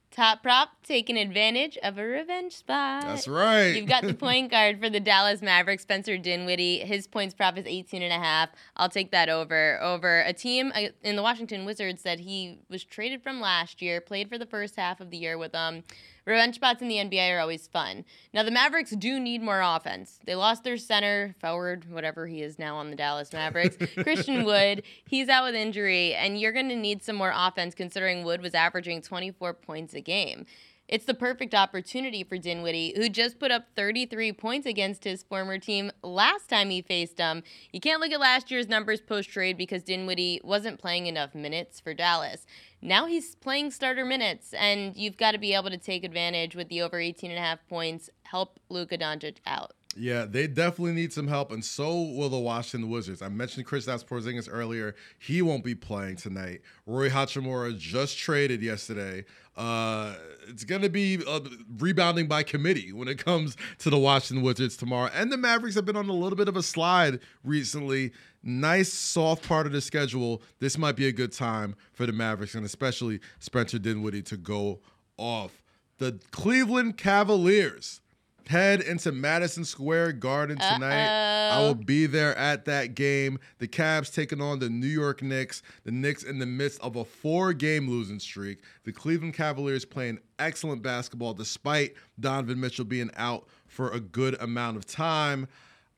Top 0.10 0.42
prop 0.42 0.70
taking 0.84 1.18
advantage 1.18 1.78
of 1.84 1.98
a 1.98 2.04
revenge 2.04 2.54
spot. 2.54 3.04
That's 3.04 3.28
right. 3.28 3.76
You've 3.76 3.88
got 3.88 4.04
the 4.04 4.14
point 4.16 4.50
guard 4.50 4.80
for 4.82 4.90
the 4.90 5.00
Dallas 5.00 5.42
Mavericks, 5.42 5.84
Spencer 5.84 6.18
Dinwiddie. 6.18 6.80
His 6.80 7.08
points 7.08 7.36
prop 7.36 7.58
is 7.58 7.66
18 7.68 8.02
and 8.02 8.14
a 8.14 8.18
half. 8.18 8.50
I'll 8.78 8.90
take 8.90 9.12
that 9.12 9.30
over 9.30 9.80
over 9.82 10.22
a 10.22 10.34
team 10.34 10.72
uh, 10.74 10.90
in 11.04 11.18
the 11.18 11.22
Washington 11.22 11.66
Wizards 11.66 12.04
that 12.04 12.22
he 12.22 12.60
was 12.70 12.84
traded 12.84 13.22
from 13.22 13.42
last 13.42 13.82
year, 13.82 14.02
played 14.02 14.30
for 14.30 14.38
the 14.38 14.46
first 14.46 14.76
half 14.78 15.02
of 15.02 15.12
the 15.12 15.18
year 15.18 15.38
with 15.38 15.52
them. 15.52 15.76
Um, 15.78 15.84
Revenge 16.28 16.56
spots 16.56 16.82
in 16.82 16.90
the 16.90 16.98
NBA 16.98 17.34
are 17.34 17.40
always 17.40 17.68
fun. 17.68 18.04
Now, 18.34 18.44
the 18.44 18.52
Mavericks 18.52 18.92
do 18.92 19.18
need 19.18 19.42
more 19.42 19.62
offense. 19.62 20.20
They 20.26 20.36
lost 20.36 20.66
their 20.66 20.76
center, 20.76 21.34
forward, 21.40 21.90
whatever 21.90 22.28
he 22.28 22.42
is 22.42 22.60
now 22.60 22.76
on 22.76 22.90
the 22.90 22.98
Dallas 22.98 23.32
Mavericks, 23.32 23.78
Christian 24.04 24.44
Wood. 24.44 24.84
He's 25.08 25.30
out 25.30 25.46
with 25.46 25.56
injury, 25.56 26.14
and 26.14 26.38
you're 26.38 26.52
going 26.52 26.68
to 26.68 26.76
need 26.76 27.02
some 27.02 27.16
more 27.16 27.32
offense 27.34 27.74
considering 27.74 28.26
Wood 28.26 28.42
was 28.42 28.54
averaging 28.54 29.02
24 29.02 29.54
points 29.54 29.94
a 29.94 30.02
game. 30.02 30.46
It's 30.88 31.04
the 31.04 31.14
perfect 31.14 31.54
opportunity 31.54 32.24
for 32.24 32.38
Dinwiddie, 32.38 32.94
who 32.96 33.10
just 33.10 33.40
put 33.40 33.52
up 33.52 33.66
33 33.76 34.32
points 34.32 34.66
against 34.66 35.04
his 35.04 35.22
former 35.22 35.58
team 35.58 35.92
last 36.02 36.48
time 36.48 36.70
he 36.70 36.82
faced 36.82 37.18
them. 37.18 37.44
You 37.74 37.82
can't 37.82 38.00
look 38.00 38.14
at 38.14 38.22
last 38.22 38.50
year's 38.50 38.70
numbers 38.70 39.02
post 39.02 39.30
trade 39.30 39.58
because 39.58 39.84
Dinwiddie 39.84 40.40
wasn't 40.46 40.80
playing 40.80 41.08
enough 41.08 41.36
minutes 41.36 41.82
for 41.82 41.94
Dallas. 41.94 42.46
Now 42.82 43.06
he's 43.06 43.36
playing 43.36 43.72
starter 43.72 44.06
minutes, 44.06 44.54
and 44.54 44.96
you've 44.96 45.18
got 45.18 45.32
to 45.32 45.38
be 45.38 45.54
able 45.54 45.72
to 45.72 45.78
take 45.78 46.06
advantage 46.06 46.56
with 46.56 46.70
the 46.70 46.82
over 46.82 47.02
18 47.02 47.32
and 47.32 47.40
a 47.40 47.44
half 47.44 47.60
points, 47.68 48.10
help 48.24 48.58
Luka 48.70 48.98
Doncic 48.98 49.40
out. 49.46 49.74
Yeah, 50.00 50.26
they 50.26 50.46
definitely 50.46 50.94
need 50.94 51.12
some 51.12 51.28
help, 51.28 51.52
and 51.52 51.66
so 51.66 52.04
will 52.04 52.30
the 52.30 52.38
Washington 52.38 52.90
Wizards. 52.90 53.24
I 53.24 53.30
mentioned 53.30 53.66
Kristaps 53.66 54.06
Porzingis 54.06 54.48
earlier; 54.52 54.96
he 55.18 55.42
won't 55.42 55.64
be 55.64 55.74
playing 55.74 56.18
tonight. 56.18 56.62
Rui 56.86 57.10
Hachimura 57.10 57.76
just 57.78 58.16
traded 58.18 58.62
yesterday. 58.62 59.26
Uh, 59.58 60.14
it's 60.48 60.64
going 60.64 60.82
to 60.84 60.90
be 60.90 61.20
uh, 61.28 61.40
rebounding 61.80 62.28
by 62.28 62.44
committee 62.44 62.94
when 62.94 63.08
it 63.08 63.18
comes 63.24 63.58
to 63.80 63.90
the 63.90 63.98
Washington 63.98 64.44
Wizards 64.44 64.78
tomorrow. 64.78 65.10
And 65.14 65.32
the 65.32 65.38
Mavericks 65.38 65.76
have 65.76 65.86
been 65.86 65.98
on 65.98 66.08
a 66.08 66.14
little 66.14 66.38
bit 66.38 66.48
of 66.48 66.56
a 66.56 66.64
slide 66.64 67.20
recently. 67.44 68.12
Nice 68.44 68.94
soft 68.94 69.48
part 69.48 69.66
of 69.66 69.74
the 69.74 69.82
schedule. 69.82 70.42
This 70.60 70.78
might 70.78 70.96
be 70.96 71.08
a 71.08 71.12
good 71.12 71.32
time 71.32 71.76
for 71.92 72.06
the 72.06 72.14
Mavericks, 72.14 72.56
and 72.56 72.66
especially 72.66 73.20
Spencer 73.40 73.80
Dinwiddie 73.80 74.22
to 74.24 74.38
go 74.38 74.80
off. 75.18 75.64
The 75.98 76.20
Cleveland 76.32 76.98
Cavaliers 76.98 78.02
head 78.48 78.82
into 78.82 79.12
Madison 79.12 79.66
Square 79.66 80.14
Garden 80.14 80.58
tonight. 80.58 81.06
Uh-oh. 81.06 81.56
I 81.56 81.60
will 81.62 81.76
be 81.76 82.06
there 82.06 82.38
at 82.38 82.66
that 82.66 82.96
game. 82.96 83.40
The 83.60 83.68
Cavs 83.68 84.14
taking 84.14 84.42
on 84.42 84.60
the 84.60 84.70
New 84.70 84.88
York 84.88 85.22
Knicks. 85.22 85.62
The 85.84 85.92
Knicks 85.92 86.24
in 86.24 86.40
the 86.40 86.46
midst 86.46 86.82
of 86.82 86.96
a 86.96 87.06
four 87.06 87.54
game 87.54 87.90
losing 87.90 88.20
streak. 88.20 88.60
The 88.84 88.92
Cleveland 88.92 89.34
Cavaliers 89.34 89.86
playing 89.86 90.20
excellent 90.40 90.82
basketball 90.82 91.34
despite 91.34 91.96
Donovan 92.20 92.60
Mitchell 92.60 92.86
being 92.86 93.12
out 93.16 93.48
for 93.68 93.92
a 93.92 94.00
good 94.00 94.36
amount 94.42 94.78
of 94.78 94.86
time. 94.86 95.48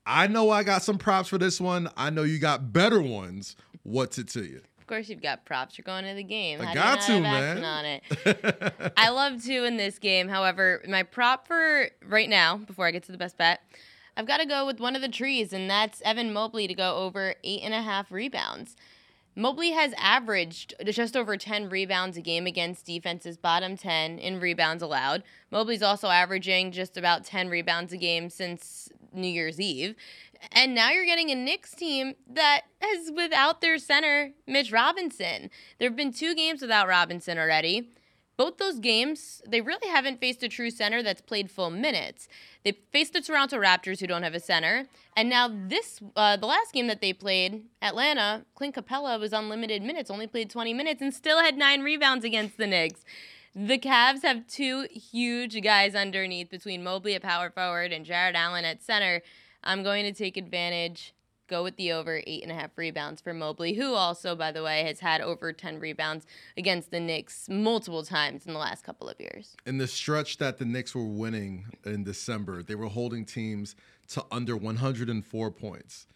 I 0.06 0.28
know 0.28 0.50
I 0.50 0.64
got 0.64 0.84
some 0.84 0.98
props 0.98 1.30
for 1.30 1.38
this 1.38 1.62
one. 1.62 1.90
I 1.96 2.10
know 2.10 2.24
you 2.24 2.40
got 2.40 2.74
better 2.74 3.02
ones. 3.02 3.56
What's 3.84 4.18
it 4.18 4.28
to 4.30 4.44
you? 4.44 4.62
Course 4.90 5.08
you've 5.08 5.22
got 5.22 5.46
props. 5.46 5.78
You're 5.78 5.84
going 5.84 6.04
to 6.06 6.16
the 6.16 6.24
game. 6.24 6.60
I 6.60 6.66
How 6.66 6.74
got 6.74 7.02
to, 7.02 7.22
man. 7.22 7.64
On 7.64 7.86
it? 7.86 8.94
I 8.98 9.10
love 9.10 9.44
to 9.46 9.64
in 9.64 9.78
this 9.78 10.00
game. 10.00 10.28
However, 10.28 10.82
my 10.88 11.04
prop 11.04 11.48
for 11.48 11.90
right 12.06 12.28
now, 12.28 12.58
before 12.58 12.88
I 12.88 12.92
get 12.92 13.04
to 13.04 13.12
the 13.12 13.18
best 13.18 13.38
bet, 13.38 13.62
I've 14.18 14.28
got 14.28 14.38
to 14.38 14.46
go 14.46 14.66
with 14.66 14.80
one 14.80 14.96
of 14.96 15.02
the 15.02 15.08
trees, 15.08 15.54
and 15.54 15.70
that's 15.70 16.02
Evan 16.02 16.34
Mobley 16.34 16.68
to 16.68 16.74
go 16.74 16.98
over 16.98 17.36
eight 17.44 17.62
and 17.62 17.74
a 17.74 17.82
half 17.82 18.12
rebounds. 18.12 18.76
Mobley 19.36 19.72
has 19.72 19.94
averaged 19.98 20.74
just 20.86 21.16
over 21.16 21.38
10 21.38 21.70
rebounds 21.70 22.18
a 22.18 22.22
game 22.22 22.46
against 22.46 22.86
defense's 22.86 23.38
bottom 23.38 23.78
10 23.78 24.20
in 24.20 24.40
rebounds 24.42 24.84
allowed. 24.84 25.24
Mobley's 25.52 25.84
also 25.84 26.10
averaging 26.10 26.72
just 26.72 26.98
about 26.98 27.24
10 27.24 27.48
rebounds 27.48 27.94
a 27.94 27.98
game 27.98 28.30
since 28.30 28.90
New 29.14 29.30
Year's 29.30 29.60
Eve. 29.60 29.96
And 30.52 30.74
now 30.74 30.90
you're 30.92 31.06
getting 31.06 31.30
a 31.32 31.36
Knicks 31.36 31.74
team 31.74 32.16
that 32.32 32.62
is 32.84 33.12
without 33.16 33.62
their 33.62 33.78
center, 33.78 34.32
Mitch 34.48 34.72
Robinson. 34.72 35.50
There 35.78 35.90
have 35.90 35.98
been 35.98 36.14
two 36.14 36.34
games 36.36 36.62
without 36.62 36.88
Robinson 36.88 37.38
already. 37.38 37.90
both 38.38 38.58
those 38.58 38.80
games, 38.80 39.42
they 39.46 39.60
really 39.60 39.90
haven't 39.90 40.22
faced 40.22 40.42
a 40.44 40.48
true 40.48 40.72
center 40.72 41.04
that's 41.04 41.20
played 41.20 41.52
full 41.52 41.70
minutes. 41.70 42.30
They 42.64 42.72
faced 42.94 43.12
the 43.12 43.20
Toronto 43.20 43.58
Raptors, 43.60 44.00
who 44.00 44.08
don't 44.08 44.24
have 44.24 44.34
a 44.34 44.40
center, 44.40 44.88
and 45.18 45.30
now 45.30 45.50
this, 45.50 46.00
uh, 46.16 46.38
the 46.38 46.46
last 46.46 46.72
game 46.72 46.88
that 46.88 47.02
they 47.02 47.12
played, 47.12 47.66
Atlanta, 47.82 48.46
Clint 48.56 48.76
Capela 48.76 49.20
was 49.20 49.34
on 49.34 49.50
limited 49.50 49.82
minutes, 49.82 50.10
only 50.10 50.26
played 50.26 50.50
20 50.50 50.74
minutes, 50.74 51.02
and 51.02 51.14
still 51.14 51.40
had 51.42 51.58
nine 51.58 51.82
rebounds 51.82 52.24
against 52.24 52.56
the 52.58 52.66
Knicks. 52.66 53.04
The 53.54 53.78
Cavs 53.78 54.22
have 54.22 54.48
two 54.48 54.88
huge 54.90 55.62
guys 55.62 55.94
underneath 55.94 56.50
between 56.50 56.82
Mobley 56.82 57.16
at 57.16 57.24
power 57.24 57.50
forward 57.50 57.92
and 57.92 58.06
Jarrett 58.06 58.36
Allen 58.38 58.64
at 58.64 58.82
center. 58.82 59.22
I'm 59.64 59.84
going 59.84 60.06
to 60.06 60.14
take 60.14 60.38
advantage 60.38 61.14
go 61.50 61.64
with 61.64 61.76
the 61.76 61.92
over 61.92 62.22
eight 62.26 62.44
and 62.44 62.52
a 62.52 62.56
half 62.56 62.78
rebounds 62.78 63.20
for 63.20 63.34
Mobley, 63.34 63.74
who 63.74 63.96
also, 63.96 64.36
by 64.36 64.52
the 64.52 64.64
way, 64.64 64.84
has 64.84 65.00
had 65.00 65.20
over 65.20 65.52
10 65.52 65.80
rebounds 65.80 66.26
against 66.56 66.92
the 66.92 67.00
Knicks 67.00 67.50
multiple 67.50 68.04
times 68.04 68.46
in 68.46 68.54
the 68.54 68.60
last 68.60 68.84
couple 68.84 69.10
of 69.10 69.20
years. 69.20 69.58
In 69.66 69.78
the 69.78 69.88
stretch 69.88 70.38
that 70.38 70.60
the 70.60 70.66
Knicks 70.66 70.96
were 70.96 71.04
winning 71.04 71.66
in 71.86 72.04
December, 72.04 72.64
they 72.64 72.76
were 72.76 72.88
holding 72.88 73.26
teams 73.26 73.76
to 74.10 74.24
under 74.32 74.56
104 74.56 75.52
points. 75.52 76.08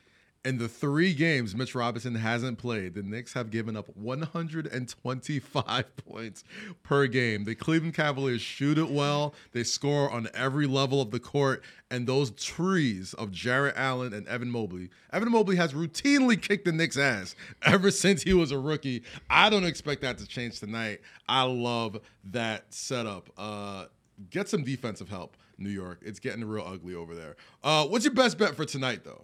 In 0.46 0.58
the 0.58 0.68
three 0.68 1.14
games 1.14 1.56
Mitch 1.56 1.74
Robinson 1.74 2.16
hasn't 2.16 2.58
played, 2.58 2.96
the 2.96 3.02
Knicks 3.02 3.32
have 3.32 3.50
given 3.50 3.78
up 3.78 3.88
125 3.96 5.96
points 6.06 6.44
per 6.84 7.08
game. 7.08 7.46
The 7.46 7.56
Cleveland 7.56 7.94
Cavaliers 7.94 8.42
shoot 8.42 8.78
it 8.78 8.90
well. 8.90 9.36
They 9.54 9.64
score 9.64 10.12
on 10.12 10.28
every 10.34 10.68
level 10.68 11.00
of 11.00 11.12
the 11.12 11.20
court. 11.22 11.64
And 11.90 12.08
those 12.08 12.32
trees 12.32 13.14
of 13.14 13.32
Jarrett 13.32 13.76
Allen 13.78 14.12
and 14.12 14.28
Evan 14.28 14.52
Mobley. 14.52 14.90
Evan 15.14 15.32
Mobley 15.32 15.56
has 15.56 15.72
routinely 15.72 16.42
kicked 16.42 16.66
the 16.66 16.74
Knicks' 16.74 16.98
ass 16.98 17.36
ever 17.62 17.90
since 17.92 18.24
he 18.24 18.34
was 18.34 18.52
a 18.52 18.60
rookie. 18.60 19.04
I 19.30 19.50
don't 19.50 19.64
expect 19.64 20.02
that 20.02 20.18
to 20.18 20.28
change 20.28 20.60
tonight. 20.60 21.00
I 21.30 21.44
love 21.44 22.02
that 22.32 22.66
setup. 22.74 23.30
Uh, 23.38 23.86
get 24.30 24.50
some 24.50 24.66
defensive 24.66 25.08
help, 25.08 25.38
New 25.58 25.70
York. 25.70 26.00
It's 26.02 26.20
getting 26.20 26.44
real 26.44 26.66
ugly 26.68 26.96
over 26.96 27.16
there. 27.16 27.38
Uh, 27.64 27.86
what's 27.86 28.04
your 28.04 28.14
best 28.14 28.38
bet 28.38 28.58
for 28.58 28.66
tonight, 28.66 29.06
though? 29.06 29.24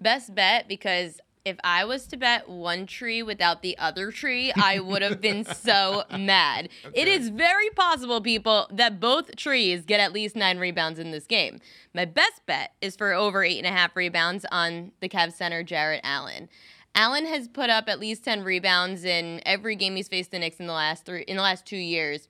Best 0.00 0.34
bet 0.34 0.68
because 0.68 1.20
if 1.44 1.56
I 1.62 1.84
was 1.84 2.06
to 2.06 2.16
bet 2.16 2.48
one 2.48 2.86
tree 2.86 3.22
without 3.22 3.60
the 3.60 3.76
other 3.76 4.10
tree, 4.10 4.50
I 4.56 4.80
would 4.80 5.02
have 5.02 5.20
been 5.20 5.44
so 5.44 6.04
mad. 6.18 6.70
Okay. 6.86 7.02
It 7.02 7.08
is 7.08 7.28
very 7.28 7.68
possible, 7.70 8.20
people, 8.20 8.66
that 8.72 8.98
both 8.98 9.36
trees 9.36 9.84
get 9.84 10.00
at 10.00 10.12
least 10.12 10.36
nine 10.36 10.58
rebounds 10.58 10.98
in 10.98 11.10
this 11.10 11.26
game. 11.26 11.60
My 11.92 12.06
best 12.06 12.46
bet 12.46 12.72
is 12.80 12.96
for 12.96 13.12
over 13.12 13.44
eight 13.44 13.58
and 13.58 13.66
a 13.66 13.76
half 13.76 13.94
rebounds 13.94 14.46
on 14.50 14.92
the 15.00 15.08
Cavs 15.08 15.34
center, 15.34 15.62
Jarrett 15.62 16.00
Allen. 16.02 16.48
Allen 16.94 17.26
has 17.26 17.48
put 17.48 17.70
up 17.70 17.88
at 17.88 17.98
least 17.98 18.24
10 18.24 18.42
rebounds 18.42 19.04
in 19.04 19.40
every 19.44 19.74
game 19.76 19.96
he's 19.96 20.08
faced 20.08 20.30
the 20.30 20.38
Knicks 20.38 20.60
in 20.60 20.66
the 20.66 20.72
last 20.72 21.04
three 21.04 21.22
in 21.22 21.36
the 21.36 21.42
last 21.42 21.66
two 21.66 21.76
years. 21.76 22.28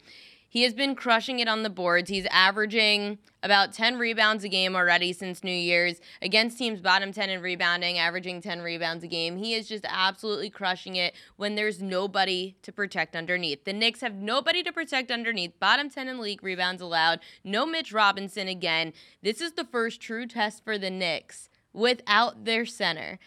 He 0.55 0.63
has 0.63 0.73
been 0.73 0.95
crushing 0.95 1.41
it 1.41 1.49
on 1.49 1.65
the 1.65 1.69
boards. 1.69 2.09
He's 2.09 2.27
averaging 2.27 3.19
about 3.43 3.73
10 3.73 3.99
rebounds 3.99 4.45
a 4.45 4.49
game 4.49 4.77
already 4.77 5.13
since 5.13 5.43
New 5.43 5.51
Year's 5.51 6.01
against 6.23 6.59
teams 6.59 6.81
bottom 6.81 7.13
10 7.13 7.29
in 7.29 7.43
rebounding, 7.43 7.99
averaging 7.99 8.41
10 8.41 8.63
rebounds 8.63 9.03
a 9.03 9.09
game. 9.09 9.37
He 9.37 9.55
is 9.55 9.67
just 9.67 9.85
absolutely 9.89 10.51
crushing 10.51 10.95
it 10.95 11.17
when 11.35 11.57
there's 11.57 11.83
nobody 11.83 12.55
to 12.63 12.71
protect 12.71 13.17
underneath. 13.17 13.65
The 13.65 13.73
Knicks 13.73 14.01
have 14.01 14.15
nobody 14.15 14.63
to 14.63 14.71
protect 14.71 15.11
underneath. 15.11 15.59
Bottom 15.59 15.91
10 15.91 16.07
in 16.07 16.21
league 16.21 16.45
rebounds 16.45 16.81
allowed. 16.81 17.19
No 17.43 17.67
Mitch 17.67 17.93
Robinson 17.93 18.47
again. 18.47 18.93
This 19.25 19.41
is 19.41 19.55
the 19.55 19.65
first 19.65 20.01
true 20.01 20.25
test 20.25 20.63
for 20.63 20.79
the 20.79 20.89
Knicks 20.89 21.49
without 21.73 22.45
their 22.45 22.65
center 22.65 23.19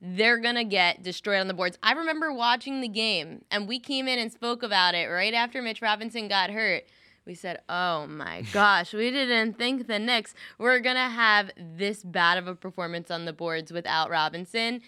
they're 0.00 0.38
going 0.38 0.54
to 0.54 0.64
get 0.64 1.02
destroyed 1.02 1.40
on 1.40 1.48
the 1.48 1.54
boards. 1.54 1.78
I 1.82 1.92
remember 1.92 2.32
watching 2.32 2.80
the 2.80 2.88
game, 2.88 3.44
and 3.50 3.66
we 3.66 3.78
came 3.78 4.06
in 4.06 4.18
and 4.18 4.32
spoke 4.32 4.62
about 4.62 4.94
it 4.94 5.06
right 5.06 5.34
after 5.34 5.60
Mitch 5.60 5.82
Robinson 5.82 6.28
got 6.28 6.50
hurt. 6.50 6.84
We 7.26 7.34
said, 7.34 7.60
oh 7.68 8.06
my 8.06 8.42
gosh, 8.52 8.94
we 8.94 9.10
didn't 9.10 9.58
think 9.58 9.86
the 9.86 9.98
Knicks 9.98 10.34
were 10.56 10.80
going 10.80 10.96
to 10.96 11.02
have 11.02 11.50
this 11.56 12.02
bad 12.02 12.38
of 12.38 12.46
a 12.46 12.54
performance 12.54 13.10
on 13.10 13.24
the 13.24 13.32
boards 13.32 13.72
without 13.72 14.08
Robinson 14.08 14.80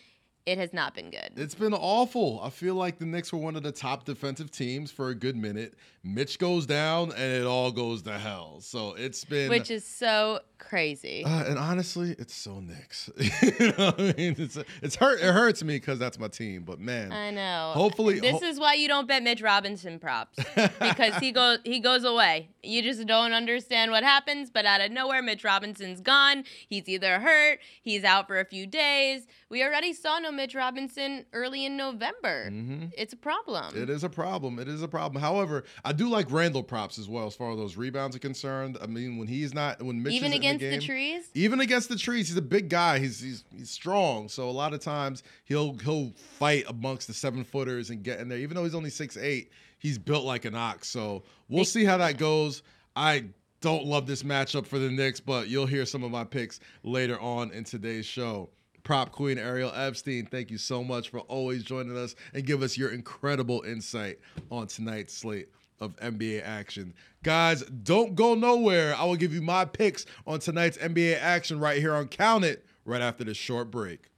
it 0.46 0.58
has 0.58 0.72
not 0.72 0.94
been 0.94 1.10
good. 1.10 1.32
It's 1.36 1.54
been 1.54 1.74
awful. 1.74 2.40
I 2.42 2.50
feel 2.50 2.74
like 2.74 2.98
the 2.98 3.06
Knicks 3.06 3.32
were 3.32 3.38
one 3.38 3.56
of 3.56 3.62
the 3.62 3.72
top 3.72 4.04
defensive 4.04 4.50
teams 4.50 4.90
for 4.90 5.10
a 5.10 5.14
good 5.14 5.36
minute. 5.36 5.74
Mitch 6.02 6.38
goes 6.38 6.64
down 6.64 7.12
and 7.12 7.32
it 7.32 7.44
all 7.44 7.70
goes 7.70 8.02
to 8.02 8.18
hell. 8.18 8.60
So 8.62 8.94
it's 8.94 9.22
been 9.24 9.50
Which 9.50 9.70
is 9.70 9.86
so 9.86 10.40
crazy. 10.58 11.24
Uh, 11.24 11.44
and 11.44 11.58
honestly, 11.58 12.14
it's 12.18 12.34
so 12.34 12.60
Knicks. 12.60 13.10
you 13.18 13.72
know 13.76 13.92
I 13.98 14.14
mean? 14.16 14.34
It's 14.38 14.58
it's 14.82 14.96
hurt 14.96 15.20
it 15.20 15.32
hurts 15.32 15.62
me 15.62 15.78
cuz 15.78 15.98
that's 15.98 16.18
my 16.18 16.28
team, 16.28 16.62
but 16.62 16.80
man. 16.80 17.12
I 17.12 17.30
know. 17.30 17.72
Hopefully 17.74 18.18
This 18.18 18.40
ho- 18.40 18.46
is 18.46 18.58
why 18.58 18.74
you 18.74 18.88
don't 18.88 19.06
bet 19.06 19.22
Mitch 19.22 19.42
Robinson 19.42 19.98
props 19.98 20.38
because 20.80 21.16
he 21.16 21.32
goes 21.32 21.58
he 21.64 21.80
goes 21.80 22.04
away. 22.04 22.48
You 22.62 22.82
just 22.82 23.06
don't 23.06 23.32
understand 23.32 23.90
what 23.90 24.02
happens, 24.02 24.50
but 24.50 24.64
out 24.64 24.80
of 24.80 24.90
nowhere 24.90 25.22
Mitch 25.22 25.44
Robinson's 25.44 26.00
gone. 26.00 26.44
He's 26.66 26.88
either 26.88 27.20
hurt, 27.20 27.58
he's 27.82 28.04
out 28.04 28.26
for 28.26 28.40
a 28.40 28.44
few 28.46 28.66
days. 28.66 29.26
We 29.50 29.62
already 29.62 29.92
saw 29.92 30.18
no 30.18 30.29
Mitch 30.32 30.54
Robinson 30.54 31.24
early 31.32 31.64
in 31.64 31.76
November. 31.76 32.50
Mm-hmm. 32.50 32.86
It's 32.96 33.12
a 33.12 33.16
problem. 33.16 33.76
It 33.76 33.90
is 33.90 34.04
a 34.04 34.08
problem. 34.08 34.58
It 34.58 34.68
is 34.68 34.82
a 34.82 34.88
problem. 34.88 35.20
However, 35.20 35.64
I 35.84 35.92
do 35.92 36.08
like 36.08 36.30
Randle 36.30 36.62
props 36.62 36.98
as 36.98 37.08
well 37.08 37.26
as 37.26 37.34
far 37.34 37.52
as 37.52 37.58
those 37.58 37.76
rebounds 37.76 38.16
are 38.16 38.20
concerned. 38.20 38.78
I 38.80 38.86
mean, 38.86 39.18
when 39.18 39.28
he's 39.28 39.54
not, 39.54 39.82
when 39.82 40.02
Mitch 40.02 40.12
even 40.14 40.32
against 40.32 40.60
the, 40.60 40.70
game, 40.70 40.80
the, 40.80 40.86
trees, 40.86 41.28
even 41.34 41.60
against 41.60 41.88
the 41.88 41.96
trees, 41.96 42.28
he's 42.28 42.36
a 42.36 42.42
big 42.42 42.68
guy. 42.68 42.98
He's, 42.98 43.20
he's 43.20 43.44
he's 43.56 43.70
strong. 43.70 44.28
So 44.28 44.48
a 44.48 44.52
lot 44.52 44.74
of 44.74 44.80
times 44.80 45.22
he'll 45.44 45.74
he'll 45.78 46.12
fight 46.38 46.64
amongst 46.68 47.06
the 47.06 47.14
seven 47.14 47.44
footers 47.44 47.90
and 47.90 48.02
get 48.02 48.20
in 48.20 48.28
there. 48.28 48.38
Even 48.38 48.54
though 48.54 48.64
he's 48.64 48.74
only 48.74 48.90
six 48.90 49.16
eight, 49.16 49.50
he's 49.78 49.98
built 49.98 50.24
like 50.24 50.44
an 50.44 50.54
ox. 50.54 50.88
So 50.88 51.22
we'll 51.48 51.64
see 51.64 51.84
how 51.84 51.96
that 51.98 52.18
goes. 52.18 52.62
I 52.96 53.26
don't 53.60 53.84
love 53.84 54.06
this 54.06 54.22
matchup 54.22 54.66
for 54.66 54.78
the 54.78 54.90
Knicks, 54.90 55.20
but 55.20 55.48
you'll 55.48 55.66
hear 55.66 55.84
some 55.84 56.02
of 56.02 56.10
my 56.10 56.24
picks 56.24 56.60
later 56.82 57.20
on 57.20 57.52
in 57.52 57.64
today's 57.64 58.06
show 58.06 58.48
prop 58.82 59.12
queen 59.12 59.38
Ariel 59.38 59.72
Epstein. 59.74 60.26
Thank 60.26 60.50
you 60.50 60.58
so 60.58 60.82
much 60.82 61.10
for 61.10 61.20
always 61.20 61.62
joining 61.62 61.96
us 61.96 62.14
and 62.34 62.44
give 62.44 62.62
us 62.62 62.76
your 62.76 62.90
incredible 62.90 63.62
insight 63.62 64.18
on 64.50 64.66
tonight's 64.66 65.14
slate 65.14 65.48
of 65.80 65.96
NBA 65.96 66.42
action. 66.44 66.94
Guys, 67.22 67.62
don't 67.62 68.14
go 68.14 68.34
nowhere. 68.34 68.94
I 68.94 69.04
will 69.04 69.16
give 69.16 69.32
you 69.32 69.42
my 69.42 69.64
picks 69.64 70.06
on 70.26 70.40
tonight's 70.40 70.78
NBA 70.78 71.18
action 71.20 71.58
right 71.58 71.78
here 71.78 71.94
on 71.94 72.08
Count 72.08 72.44
It 72.44 72.64
right 72.84 73.00
after 73.00 73.24
this 73.24 73.36
short 73.36 73.70
break. 73.70 74.10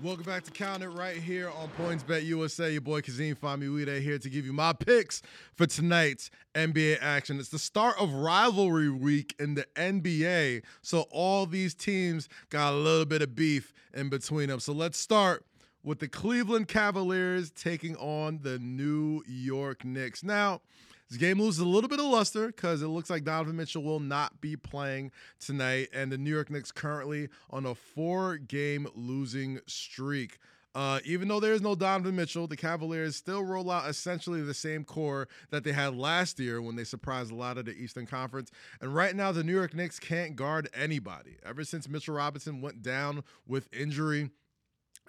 Welcome 0.00 0.26
back 0.26 0.44
to 0.44 0.52
Count 0.52 0.84
It 0.84 0.90
right 0.90 1.16
here 1.16 1.50
on 1.50 1.68
PointsBet 1.70 2.24
USA. 2.26 2.70
Your 2.70 2.80
boy 2.80 3.00
Kazeem 3.00 3.36
Famuyide 3.36 4.00
here 4.00 4.16
to 4.16 4.30
give 4.30 4.46
you 4.46 4.52
my 4.52 4.72
picks 4.72 5.22
for 5.56 5.66
tonight's 5.66 6.30
NBA 6.54 6.98
action. 7.00 7.40
It's 7.40 7.48
the 7.48 7.58
start 7.58 7.96
of 8.00 8.14
rivalry 8.14 8.90
week 8.90 9.34
in 9.40 9.54
the 9.54 9.66
NBA, 9.74 10.62
so 10.82 11.06
all 11.10 11.46
these 11.46 11.74
teams 11.74 12.28
got 12.48 12.74
a 12.74 12.76
little 12.76 13.06
bit 13.06 13.22
of 13.22 13.34
beef 13.34 13.72
in 13.92 14.08
between 14.08 14.50
them. 14.50 14.60
So 14.60 14.72
let's 14.72 15.00
start 15.00 15.44
with 15.82 15.98
the 15.98 16.06
Cleveland 16.06 16.68
Cavaliers 16.68 17.50
taking 17.50 17.96
on 17.96 18.38
the 18.42 18.60
New 18.60 19.24
York 19.26 19.84
Knicks. 19.84 20.22
Now, 20.22 20.60
this 21.08 21.18
game 21.18 21.40
loses 21.40 21.60
a 21.60 21.64
little 21.64 21.88
bit 21.88 21.98
of 21.98 22.06
luster 22.06 22.48
because 22.48 22.82
it 22.82 22.88
looks 22.88 23.08
like 23.10 23.24
Donovan 23.24 23.56
Mitchell 23.56 23.82
will 23.82 24.00
not 24.00 24.40
be 24.40 24.56
playing 24.56 25.10
tonight, 25.40 25.88
and 25.92 26.12
the 26.12 26.18
New 26.18 26.30
York 26.30 26.50
Knicks 26.50 26.70
currently 26.70 27.28
on 27.50 27.64
a 27.64 27.74
four-game 27.74 28.88
losing 28.94 29.60
streak. 29.66 30.38
Uh, 30.74 31.00
even 31.04 31.26
though 31.26 31.40
there 31.40 31.54
is 31.54 31.62
no 31.62 31.74
Donovan 31.74 32.14
Mitchell, 32.14 32.46
the 32.46 32.56
Cavaliers 32.56 33.16
still 33.16 33.42
roll 33.42 33.70
out 33.70 33.88
essentially 33.88 34.42
the 34.42 34.54
same 34.54 34.84
core 34.84 35.26
that 35.50 35.64
they 35.64 35.72
had 35.72 35.96
last 35.96 36.38
year 36.38 36.60
when 36.60 36.76
they 36.76 36.84
surprised 36.84 37.32
a 37.32 37.34
lot 37.34 37.58
of 37.58 37.64
the 37.64 37.72
Eastern 37.72 38.06
Conference. 38.06 38.50
And 38.80 38.94
right 38.94 39.16
now, 39.16 39.32
the 39.32 39.42
New 39.42 39.54
York 39.54 39.74
Knicks 39.74 39.98
can't 39.98 40.36
guard 40.36 40.68
anybody. 40.74 41.36
Ever 41.44 41.64
since 41.64 41.88
Mitchell 41.88 42.14
Robinson 42.14 42.60
went 42.60 42.82
down 42.82 43.24
with 43.46 43.68
injury, 43.72 44.30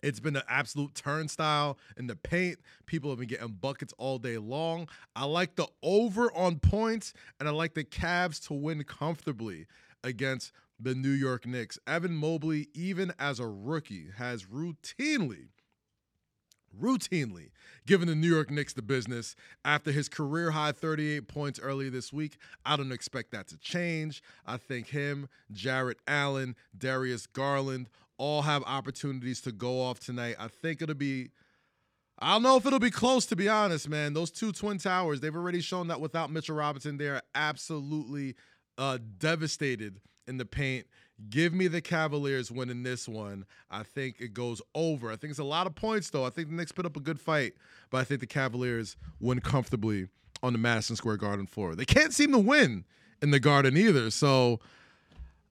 it's 0.03 0.19
been 0.19 0.35
an 0.35 0.43
absolute 0.47 0.95
turnstile 0.95 1.77
in 1.97 2.07
the 2.07 2.15
paint. 2.15 2.59
People 2.85 3.09
have 3.09 3.19
been 3.19 3.27
getting 3.27 3.47
buckets 3.49 3.93
all 3.97 4.17
day 4.17 4.37
long. 4.37 4.87
I 5.15 5.25
like 5.25 5.55
the 5.55 5.67
over 5.83 6.31
on 6.35 6.59
points, 6.59 7.13
and 7.39 7.47
I 7.47 7.51
like 7.51 7.73
the 7.73 7.83
Cavs 7.83 8.45
to 8.47 8.53
win 8.53 8.83
comfortably 8.83 9.67
against 10.03 10.51
the 10.79 10.95
New 10.95 11.11
York 11.11 11.45
Knicks. 11.45 11.77
Evan 11.85 12.15
Mobley, 12.15 12.69
even 12.73 13.13
as 13.19 13.39
a 13.39 13.47
rookie, 13.47 14.07
has 14.17 14.45
routinely, 14.45 15.49
routinely 16.79 17.49
given 17.85 18.07
the 18.07 18.15
New 18.15 18.29
York 18.29 18.49
Knicks 18.49 18.73
the 18.73 18.81
business 18.81 19.35
after 19.65 19.91
his 19.91 20.07
career 20.07 20.51
high 20.51 20.71
38 20.71 21.27
points 21.27 21.59
earlier 21.59 21.89
this 21.89 22.13
week. 22.13 22.37
I 22.65 22.77
don't 22.77 22.91
expect 22.91 23.31
that 23.31 23.47
to 23.49 23.57
change. 23.57 24.21
I 24.45 24.57
think 24.57 24.87
him, 24.87 25.27
Jarrett 25.51 25.97
Allen, 26.07 26.55
Darius 26.77 27.27
Garland, 27.27 27.89
all 28.19 28.43
have 28.43 28.63
opportunities 28.67 29.41
to 29.41 29.51
go 29.51 29.81
off 29.81 29.99
tonight. 29.99 30.35
I 30.37 30.47
think 30.47 30.83
it'll 30.83 30.93
be. 30.93 31.31
I 32.19 32.33
don't 32.33 32.43
know 32.43 32.57
if 32.57 32.65
it'll 32.65 32.79
be 32.79 32.91
close, 32.91 33.25
to 33.27 33.35
be 33.37 33.47
honest, 33.47 33.87
man. 33.87 34.13
Those 34.13 34.29
two 34.29 34.51
Twin 34.51 34.77
Towers, 34.77 35.21
they've 35.21 35.35
already 35.35 35.61
shown 35.61 35.87
that 35.87 36.01
without 36.01 36.29
Mitchell 36.29 36.55
Robinson, 36.55 36.97
they 36.97 37.07
are 37.07 37.21
absolutely 37.33 38.35
uh, 38.77 38.97
devastated 39.17 40.01
in 40.27 40.37
the 40.37 40.45
paint. 40.45 40.85
Give 41.29 41.53
me 41.53 41.67
the 41.67 41.79
Cavaliers 41.79 42.51
winning 42.51 42.83
this 42.83 43.07
one. 43.07 43.45
I 43.71 43.83
think 43.83 44.17
it 44.19 44.33
goes 44.33 44.61
over. 44.75 45.09
I 45.09 45.15
think 45.15 45.31
it's 45.31 45.39
a 45.39 45.45
lot 45.45 45.65
of 45.65 45.75
points, 45.75 46.09
though. 46.09 46.25
I 46.25 46.29
think 46.29 46.49
the 46.49 46.55
Knicks 46.55 46.73
put 46.73 46.85
up 46.85 46.97
a 46.97 47.01
good 47.01 47.21
fight, 47.21 47.53
but 47.89 47.99
I 47.99 48.03
think 48.03 48.19
the 48.19 48.27
Cavaliers 48.27 48.97
win 49.21 49.39
comfortably 49.39 50.09
on 50.43 50.51
the 50.53 50.59
Madison 50.59 50.97
Square 50.97 51.17
Garden 51.17 51.45
floor. 51.45 51.73
They 51.73 51.85
can't 51.85 52.13
seem 52.13 52.33
to 52.33 52.39
win 52.39 52.83
in 53.21 53.31
the 53.31 53.39
Garden 53.39 53.77
either. 53.77 54.11
So 54.11 54.59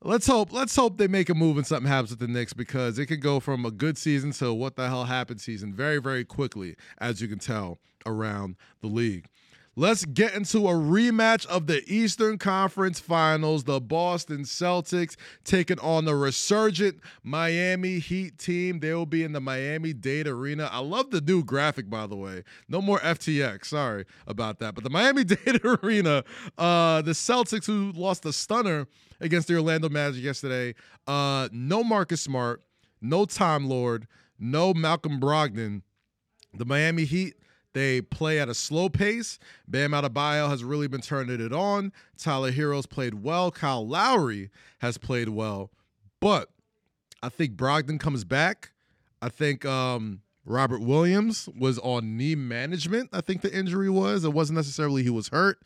let's 0.02 0.26
hope 0.26 0.52
let's 0.52 0.76
hope 0.76 0.96
they 0.96 1.08
make 1.08 1.28
a 1.28 1.34
move 1.34 1.56
and 1.56 1.66
something 1.66 1.90
happens 1.90 2.10
with 2.10 2.20
the 2.20 2.28
Knicks 2.28 2.52
because 2.52 2.98
it 2.98 3.06
could 3.06 3.20
go 3.20 3.40
from 3.40 3.64
a 3.64 3.70
good 3.70 3.98
season 3.98 4.32
to 4.32 4.52
what 4.52 4.76
the 4.76 4.88
hell 4.88 5.04
happened 5.04 5.40
season 5.40 5.72
very 5.72 5.98
very 5.98 6.24
quickly, 6.24 6.76
as 6.98 7.20
you 7.20 7.28
can 7.28 7.38
tell 7.38 7.78
around 8.06 8.56
the 8.80 8.86
league. 8.86 9.26
Let's 9.78 10.04
get 10.04 10.34
into 10.34 10.66
a 10.66 10.72
rematch 10.72 11.46
of 11.46 11.68
the 11.68 11.84
Eastern 11.86 12.36
Conference 12.36 12.98
Finals. 12.98 13.62
The 13.62 13.80
Boston 13.80 14.38
Celtics 14.38 15.14
taking 15.44 15.78
on 15.78 16.04
the 16.04 16.16
resurgent 16.16 16.98
Miami 17.22 18.00
Heat 18.00 18.38
team. 18.38 18.80
They 18.80 18.92
will 18.92 19.06
be 19.06 19.22
in 19.22 19.30
the 19.30 19.40
Miami 19.40 19.92
Dade 19.92 20.26
Arena. 20.26 20.68
I 20.72 20.80
love 20.80 21.12
the 21.12 21.20
new 21.20 21.44
graphic, 21.44 21.88
by 21.88 22.08
the 22.08 22.16
way. 22.16 22.42
No 22.68 22.82
more 22.82 22.98
FTX. 22.98 23.66
Sorry 23.66 24.04
about 24.26 24.58
that. 24.58 24.74
But 24.74 24.82
the 24.82 24.90
Miami 24.90 25.22
Dade 25.24 25.64
Arena, 25.64 26.24
uh, 26.58 27.00
the 27.02 27.12
Celtics, 27.12 27.66
who 27.66 27.92
lost 27.92 28.24
the 28.24 28.32
stunner 28.32 28.88
against 29.20 29.46
the 29.46 29.54
Orlando 29.54 29.88
Magic 29.88 30.24
yesterday, 30.24 30.74
uh, 31.06 31.48
no 31.52 31.84
Marcus 31.84 32.20
Smart, 32.20 32.64
no 33.00 33.26
Time 33.26 33.68
Lord, 33.68 34.08
no 34.40 34.74
Malcolm 34.74 35.20
Brogdon. 35.20 35.82
The 36.52 36.64
Miami 36.64 37.04
Heat 37.04 37.34
they 37.74 38.00
play 38.00 38.40
at 38.40 38.48
a 38.48 38.54
slow 38.54 38.88
pace. 38.88 39.38
Bam 39.66 39.92
Adebayo 39.92 40.48
has 40.48 40.64
really 40.64 40.88
been 40.88 41.00
turning 41.00 41.40
it 41.40 41.52
on. 41.52 41.92
Tyler 42.16 42.50
Herro's 42.50 42.86
played 42.86 43.14
well. 43.22 43.50
Kyle 43.50 43.86
Lowry 43.86 44.50
has 44.78 44.98
played 44.98 45.28
well. 45.28 45.70
But 46.20 46.48
I 47.22 47.28
think 47.28 47.56
Brogdon 47.56 48.00
comes 48.00 48.24
back. 48.24 48.72
I 49.20 49.28
think 49.28 49.64
um, 49.64 50.22
Robert 50.44 50.80
Williams 50.80 51.48
was 51.58 51.78
on 51.80 52.16
knee 52.16 52.34
management. 52.34 53.10
I 53.12 53.20
think 53.20 53.42
the 53.42 53.54
injury 53.56 53.90
was. 53.90 54.24
It 54.24 54.32
wasn't 54.32 54.56
necessarily 54.56 55.02
he 55.02 55.10
was 55.10 55.28
hurt. 55.28 55.60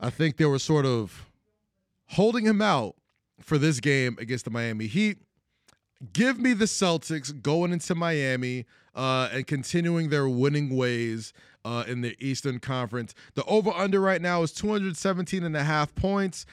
I 0.00 0.10
think 0.10 0.36
they 0.36 0.44
were 0.44 0.58
sort 0.58 0.84
of 0.84 1.30
holding 2.08 2.44
him 2.44 2.60
out 2.60 2.96
for 3.40 3.58
this 3.58 3.80
game 3.80 4.16
against 4.20 4.44
the 4.44 4.50
Miami 4.50 4.86
Heat. 4.86 5.18
Give 6.12 6.38
me 6.38 6.52
the 6.52 6.64
Celtics 6.66 7.42
going 7.42 7.72
into 7.72 7.94
Miami 7.94 8.66
uh, 8.94 9.28
and 9.32 9.46
continuing 9.46 10.10
their 10.10 10.28
winning 10.28 10.76
ways 10.76 11.32
uh, 11.64 11.84
in 11.86 12.02
the 12.02 12.16
Eastern 12.24 12.58
Conference. 12.58 13.14
The 13.34 13.44
over 13.44 13.70
under 13.70 14.00
right 14.00 14.20
now 14.20 14.42
is 14.42 14.52
217 14.52 15.44
and 15.44 15.56
a 15.56 15.64
half 15.64 15.94
points, 15.94 16.46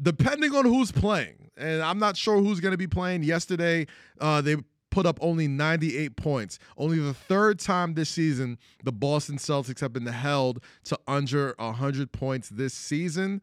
depending 0.00 0.54
on 0.54 0.64
who's 0.64 0.90
playing. 0.90 1.50
And 1.56 1.82
I'm 1.82 1.98
not 1.98 2.16
sure 2.16 2.40
who's 2.40 2.60
going 2.60 2.72
to 2.72 2.78
be 2.78 2.86
playing. 2.86 3.22
Yesterday, 3.22 3.86
uh, 4.20 4.40
they 4.40 4.56
put 4.90 5.06
up 5.06 5.18
only 5.20 5.48
98 5.48 6.16
points. 6.16 6.58
Only 6.78 6.98
the 6.98 7.14
third 7.14 7.58
time 7.58 7.94
this 7.94 8.08
season 8.08 8.58
the 8.84 8.92
Boston 8.92 9.36
Celtics 9.36 9.80
have 9.80 9.92
been 9.92 10.06
held 10.06 10.62
to 10.84 10.98
under 11.06 11.54
100 11.58 12.12
points 12.12 12.48
this 12.48 12.74
season. 12.74 13.42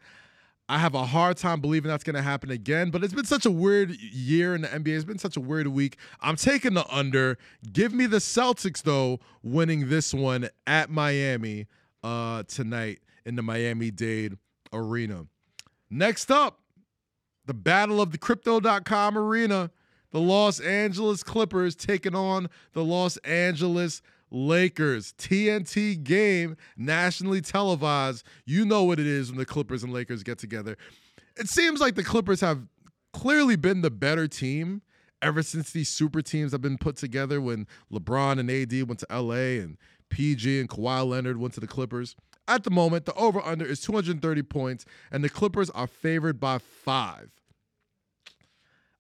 I 0.72 0.78
have 0.78 0.96
a 0.96 1.06
hard 1.06 1.36
time 1.36 1.60
believing 1.60 1.90
that's 1.90 2.06
going 2.06 2.16
to 2.16 2.22
happen 2.22 2.50
again, 2.50 2.92
but 2.92 3.04
it's 3.04 3.14
been 3.14 3.26
such 3.26 3.46
a 3.46 3.52
weird 3.52 3.92
year 3.92 4.56
in 4.56 4.62
the 4.62 4.70
NBA. 4.70 4.96
It's 4.96 5.04
been 5.04 5.20
such 5.20 5.36
a 5.36 5.42
weird 5.42 5.68
week. 5.68 5.98
I'm 6.22 6.38
taking 6.38 6.76
the 6.76 6.88
under. 6.88 7.38
Give 7.74 7.94
me 7.94 8.06
the 8.06 8.20
Celtics, 8.20 8.82
though, 8.82 9.20
winning 9.44 9.90
this 9.90 10.14
one 10.14 10.48
at 10.66 10.90
Miami 10.90 11.68
uh, 12.06 12.44
tonight 12.44 13.00
in 13.26 13.36
the 13.36 13.42
Miami 13.42 13.92
Dade 13.92 14.38
Arena. 14.72 15.26
Next 15.90 16.32
up, 16.32 16.62
the 17.46 17.54
Battle 17.54 18.00
of 18.00 18.14
the 18.14 18.18
Crypto.com 18.18 19.18
Arena. 19.18 19.72
The 20.12 20.22
Los 20.22 20.62
Angeles 20.62 21.22
Clippers 21.22 21.76
taking 21.76 22.16
on 22.16 22.50
the 22.72 22.84
Los 22.84 23.18
Angeles 23.18 24.02
Lakers 24.32 25.14
TNT 25.18 26.02
game 26.02 26.56
nationally 26.78 27.42
televised. 27.42 28.26
You 28.46 28.66
know 28.66 28.84
what 28.84 29.00
it 29.00 29.08
is 29.08 29.30
when 29.30 29.38
the 29.38 29.46
Clippers 29.46 29.84
and 29.84 29.94
Lakers 29.94 30.24
get 30.24 30.38
together. 30.40 30.78
It 31.38 31.50
seems 31.50 31.80
like 31.80 31.96
the 31.96 32.04
Clippers 32.04 32.42
have 32.42 32.68
clearly 33.14 33.56
been 33.56 33.82
the 33.82 33.92
better 33.92 34.28
team 34.28 34.82
ever 35.22 35.44
since 35.44 35.72
these 35.72 35.90
super 35.90 36.22
teams 36.22 36.52
have 36.52 36.62
been 36.62 36.78
put 36.78 36.96
together 36.96 37.40
when 37.40 37.68
LeBron 37.92 38.40
and 38.40 38.50
AD 38.50 38.88
went 38.88 39.00
to 39.00 39.08
LA 39.12 39.62
and 39.62 39.78
PG 40.10 40.60
and 40.60 40.70
Kawhi 40.70 41.08
Leonard 41.08 41.38
went 41.38 41.54
to 41.56 41.60
the 41.60 41.68
Clippers. 41.68 42.16
At 42.48 42.64
the 42.64 42.72
moment, 42.72 43.06
the 43.06 43.14
over 43.14 43.42
under 43.42 43.66
is 43.66 43.80
230 43.82 44.44
points, 44.44 44.86
and 45.12 45.24
the 45.24 45.30
Clippers 45.30 45.70
are 45.70 45.88
favored 45.88 46.40
by 46.40 46.58
five. 46.58 47.32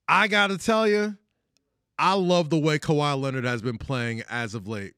I 0.07 0.27
got 0.27 0.47
to 0.47 0.57
tell 0.57 0.87
you, 0.87 1.17
I 1.97 2.13
love 2.13 2.49
the 2.49 2.59
way 2.59 2.79
Kawhi 2.79 3.19
Leonard 3.19 3.45
has 3.45 3.61
been 3.61 3.77
playing 3.77 4.23
as 4.29 4.53
of 4.53 4.67
late. 4.67 4.93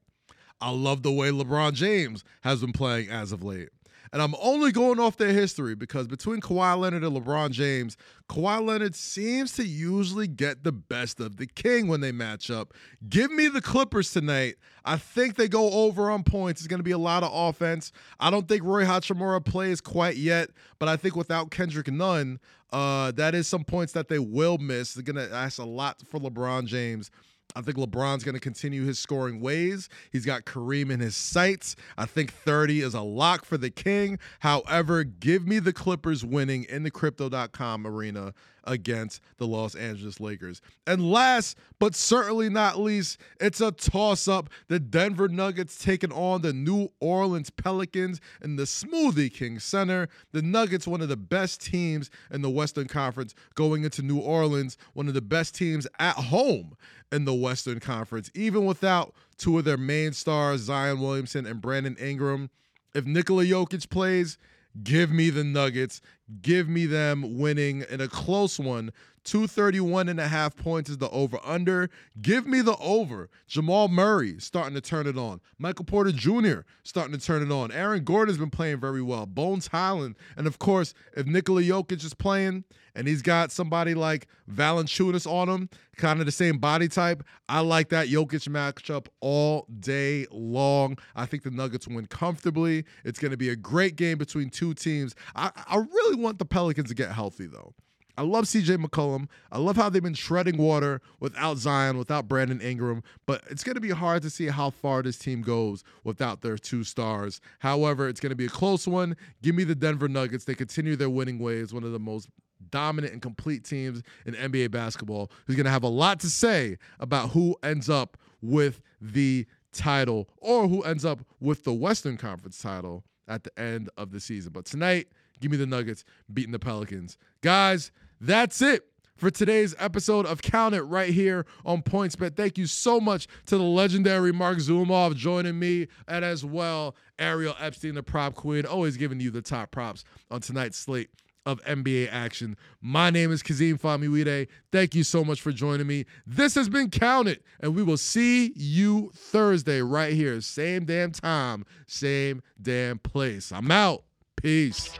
I 0.61 0.71
love 0.71 1.03
the 1.03 1.11
way 1.11 1.29
LeBron 1.29 1.73
James 1.73 2.23
has 2.41 2.61
been 2.61 2.73
playing 2.73 3.09
as 3.09 3.31
of 3.31 3.43
late. 3.43 3.69
And 4.13 4.21
I'm 4.21 4.35
only 4.39 4.71
going 4.71 4.99
off 4.99 5.17
their 5.17 5.33
history 5.33 5.73
because 5.73 6.05
between 6.05 6.39
Kawhi 6.39 6.77
Leonard 6.77 7.03
and 7.03 7.17
LeBron 7.17 7.49
James, 7.49 7.97
Kawhi 8.29 8.63
Leonard 8.63 8.93
seems 8.93 9.53
to 9.53 9.65
usually 9.65 10.27
get 10.27 10.63
the 10.63 10.71
best 10.71 11.19
of 11.19 11.37
the 11.37 11.47
king 11.47 11.87
when 11.87 11.99
they 11.99 12.11
match 12.11 12.51
up. 12.51 12.75
Give 13.09 13.31
me 13.31 13.47
the 13.47 13.59
Clippers 13.59 14.11
tonight. 14.11 14.57
I 14.85 14.97
think 14.97 15.35
they 15.35 15.47
go 15.47 15.71
over 15.71 16.11
on 16.11 16.21
points. 16.21 16.61
It's 16.61 16.67
going 16.67 16.79
to 16.79 16.83
be 16.83 16.91
a 16.91 16.97
lot 16.97 17.23
of 17.23 17.31
offense. 17.33 17.91
I 18.19 18.29
don't 18.29 18.47
think 18.47 18.61
Rui 18.61 18.85
Hachimura 18.85 19.43
plays 19.43 19.81
quite 19.81 20.15
yet, 20.15 20.49
but 20.77 20.87
I 20.87 20.95
think 20.95 21.15
without 21.15 21.49
Kendrick 21.49 21.91
Nunn, 21.91 22.39
uh, 22.71 23.11
that 23.13 23.33
is 23.33 23.47
some 23.47 23.63
points 23.63 23.93
that 23.93 24.09
they 24.09 24.19
will 24.19 24.59
miss. 24.59 24.93
They're 24.93 25.03
going 25.03 25.27
to 25.27 25.33
ask 25.33 25.57
a 25.57 25.65
lot 25.65 26.03
for 26.07 26.19
LeBron 26.19 26.67
James. 26.67 27.09
I 27.55 27.61
think 27.61 27.77
LeBron's 27.77 28.23
going 28.23 28.35
to 28.35 28.41
continue 28.41 28.85
his 28.85 28.99
scoring 28.99 29.39
ways. 29.39 29.89
He's 30.11 30.25
got 30.25 30.45
Kareem 30.45 30.91
in 30.91 30.99
his 30.99 31.15
sights. 31.15 31.75
I 31.97 32.05
think 32.05 32.33
30 32.33 32.81
is 32.81 32.93
a 32.93 33.01
lock 33.01 33.45
for 33.45 33.57
the 33.57 33.69
King. 33.69 34.19
However, 34.39 35.03
give 35.03 35.47
me 35.47 35.59
the 35.59 35.73
Clippers 35.73 36.25
winning 36.25 36.65
in 36.65 36.83
the 36.83 36.91
crypto.com 36.91 37.85
arena 37.85 38.33
against 38.65 39.21
the 39.37 39.47
Los 39.47 39.75
Angeles 39.75 40.19
Lakers. 40.19 40.61
And 40.87 41.11
last 41.11 41.57
but 41.79 41.95
certainly 41.95 42.49
not 42.49 42.79
least, 42.79 43.19
it's 43.39 43.61
a 43.61 43.71
toss 43.71 44.27
up. 44.27 44.49
The 44.67 44.79
Denver 44.79 45.27
Nuggets 45.27 45.77
taking 45.77 46.11
on 46.11 46.41
the 46.41 46.53
New 46.53 46.89
Orleans 46.99 47.49
Pelicans 47.49 48.21
in 48.41 48.55
the 48.55 48.63
Smoothie 48.63 49.33
King 49.33 49.59
Center. 49.59 50.07
The 50.31 50.41
Nuggets, 50.41 50.87
one 50.87 51.01
of 51.01 51.09
the 51.09 51.17
best 51.17 51.61
teams 51.61 52.09
in 52.31 52.41
the 52.41 52.49
Western 52.49 52.87
Conference, 52.87 53.35
going 53.55 53.83
into 53.83 54.01
New 54.01 54.19
Orleans, 54.19 54.77
one 54.93 55.07
of 55.07 55.13
the 55.13 55.21
best 55.21 55.55
teams 55.55 55.87
at 55.99 56.15
home 56.15 56.75
in 57.11 57.25
the 57.25 57.33
Western 57.33 57.79
Conference, 57.79 58.31
even 58.33 58.65
without 58.65 59.13
two 59.37 59.57
of 59.57 59.65
their 59.65 59.77
main 59.77 60.13
stars, 60.13 60.61
Zion 60.61 60.99
Williamson 60.99 61.45
and 61.45 61.61
Brandon 61.61 61.95
Ingram. 61.97 62.49
If 62.95 63.05
Nikola 63.05 63.43
Jokic 63.43 63.89
plays, 63.89 64.37
Give 64.81 65.11
me 65.11 65.29
the 65.29 65.43
Nuggets. 65.43 66.01
Give 66.41 66.67
me 66.67 66.85
them 66.85 67.37
winning 67.37 67.85
in 67.89 68.01
a 68.01 68.07
close 68.07 68.59
one. 68.59 68.91
231 69.23 70.09
and 70.09 70.19
a 70.19 70.27
half 70.27 70.55
points 70.55 70.89
is 70.89 70.97
the 70.97 71.09
over 71.09 71.39
under. 71.43 71.89
Give 72.21 72.45
me 72.45 72.61
the 72.61 72.75
over. 72.77 73.29
Jamal 73.47 73.87
Murray 73.87 74.35
starting 74.39 74.73
to 74.75 74.81
turn 74.81 75.07
it 75.07 75.17
on. 75.17 75.39
Michael 75.57 75.85
Porter 75.85 76.11
Jr. 76.11 76.61
starting 76.83 77.17
to 77.17 77.25
turn 77.25 77.41
it 77.41 77.51
on. 77.51 77.71
Aaron 77.71 78.03
Gordon 78.03 78.33
has 78.33 78.37
been 78.37 78.49
playing 78.49 78.79
very 78.79 79.01
well. 79.01 79.25
Bones 79.25 79.67
Hyland. 79.67 80.17
And 80.35 80.45
of 80.45 80.59
course, 80.59 80.93
if 81.15 81.25
Nikola 81.25 81.61
Jokic 81.61 82.03
is 82.03 82.13
playing 82.13 82.65
and 82.95 83.07
he's 83.07 83.21
got 83.21 83.51
somebody 83.51 83.93
like 83.93 84.27
Valanciunas 84.51 85.25
on 85.25 85.47
him, 85.47 85.69
kind 85.95 86.19
of 86.19 86.25
the 86.25 86.31
same 86.31 86.57
body 86.57 86.87
type, 86.87 87.23
I 87.47 87.61
like 87.61 87.89
that 87.89 88.07
Jokic 88.07 88.47
matchup 88.49 89.07
all 89.21 89.65
day 89.79 90.27
long. 90.31 90.97
I 91.15 91.25
think 91.25 91.43
the 91.43 91.51
Nuggets 91.51 91.87
win 91.87 92.07
comfortably. 92.07 92.83
It's 93.05 93.19
going 93.19 93.31
to 93.31 93.37
be 93.37 93.49
a 93.49 93.55
great 93.55 93.95
game 93.95 94.17
between 94.17 94.49
two 94.49 94.73
teams. 94.73 95.15
I, 95.35 95.51
I 95.55 95.77
really 95.77 96.15
want 96.15 96.39
the 96.39 96.45
Pelicans 96.45 96.89
to 96.89 96.95
get 96.95 97.11
healthy, 97.11 97.47
though. 97.47 97.73
I 98.17 98.21
love 98.21 98.45
CJ 98.45 98.83
McCollum. 98.83 99.27
I 99.51 99.57
love 99.57 99.75
how 99.75 99.89
they've 99.89 100.03
been 100.03 100.13
shredding 100.13 100.57
water 100.57 101.01
without 101.19 101.57
Zion, 101.57 101.97
without 101.97 102.27
Brandon 102.27 102.61
Ingram, 102.61 103.03
but 103.25 103.43
it's 103.49 103.63
going 103.63 103.75
to 103.75 103.81
be 103.81 103.89
hard 103.89 104.21
to 104.21 104.29
see 104.29 104.47
how 104.47 104.69
far 104.69 105.01
this 105.01 105.17
team 105.17 105.41
goes 105.41 105.83
without 106.03 106.41
their 106.41 106.57
two 106.57 106.83
stars. 106.83 107.41
However, 107.59 108.07
it's 108.07 108.19
going 108.19 108.29
to 108.29 108.35
be 108.35 108.45
a 108.45 108.49
close 108.49 108.87
one. 108.87 109.15
Give 109.41 109.55
me 109.55 109.63
the 109.63 109.75
Denver 109.75 110.07
Nuggets. 110.07 110.45
They 110.45 110.55
continue 110.55 110.95
their 110.95 111.09
winning 111.09 111.39
ways, 111.39 111.73
one 111.73 111.83
of 111.83 111.91
the 111.91 111.99
most 111.99 112.29
dominant 112.69 113.13
and 113.13 113.21
complete 113.21 113.63
teams 113.63 114.01
in 114.25 114.35
NBA 114.35 114.71
basketball, 114.71 115.31
who's 115.45 115.55
going 115.55 115.65
to 115.65 115.71
have 115.71 115.83
a 115.83 115.89
lot 115.89 116.19
to 116.21 116.29
say 116.29 116.77
about 116.99 117.31
who 117.31 117.55
ends 117.63 117.89
up 117.89 118.17
with 118.41 118.81
the 119.01 119.45
title 119.71 120.29
or 120.37 120.67
who 120.67 120.81
ends 120.83 121.03
up 121.03 121.19
with 121.39 121.63
the 121.63 121.73
Western 121.73 122.17
Conference 122.17 122.61
title 122.61 123.03
at 123.27 123.43
the 123.43 123.59
end 123.59 123.89
of 123.97 124.11
the 124.11 124.19
season. 124.19 124.51
But 124.53 124.65
tonight, 124.65 125.07
give 125.39 125.51
me 125.51 125.57
the 125.57 125.65
Nuggets 125.65 126.05
beating 126.31 126.51
the 126.51 126.59
Pelicans. 126.59 127.17
Guys, 127.41 127.91
that's 128.23 128.61
it 128.61 128.85
for 129.17 129.29
today's 129.29 129.75
episode 129.79 130.25
of 130.25 130.41
Count 130.41 130.73
It 130.73 130.83
right 130.83 131.13
here 131.13 131.45
on 131.65 131.81
PointsBet. 131.81 132.37
Thank 132.37 132.57
you 132.57 132.67
so 132.67 132.99
much 132.99 133.27
to 133.47 133.57
the 133.57 133.63
legendary 133.63 134.31
Mark 134.31 134.59
Zumoff 134.59 135.15
joining 135.15 135.59
me, 135.59 135.87
and 136.07 136.23
as 136.23 136.45
well 136.45 136.95
Ariel 137.19 137.55
Epstein, 137.59 137.95
the 137.95 138.03
prop 138.03 138.33
queen, 138.35 138.65
always 138.65 138.95
giving 138.95 139.19
you 139.19 139.29
the 139.29 139.41
top 139.41 139.71
props 139.71 140.05
on 140.31 140.39
tonight's 140.39 140.77
slate 140.77 141.09
of 141.45 141.61
NBA 141.65 142.07
action. 142.11 142.55
My 142.81 143.09
name 143.09 143.29
is 143.29 143.43
Kazeem 143.43 143.77
Famuyide. 143.77 144.47
Thank 144.71 144.95
you 144.95 145.03
so 145.03 145.25
much 145.25 145.41
for 145.41 145.51
joining 145.51 145.87
me. 145.87 146.05
This 146.25 146.55
has 146.55 146.69
been 146.69 146.89
Count 146.89 147.27
It, 147.27 147.43
and 147.59 147.75
we 147.75 147.83
will 147.83 147.97
see 147.97 148.53
you 148.55 149.11
Thursday 149.13 149.81
right 149.81 150.13
here, 150.13 150.39
same 150.39 150.85
damn 150.85 151.11
time, 151.11 151.65
same 151.87 152.41
damn 152.61 152.99
place. 152.99 153.51
I'm 153.51 153.69
out. 153.69 154.05
Peace. 154.37 154.97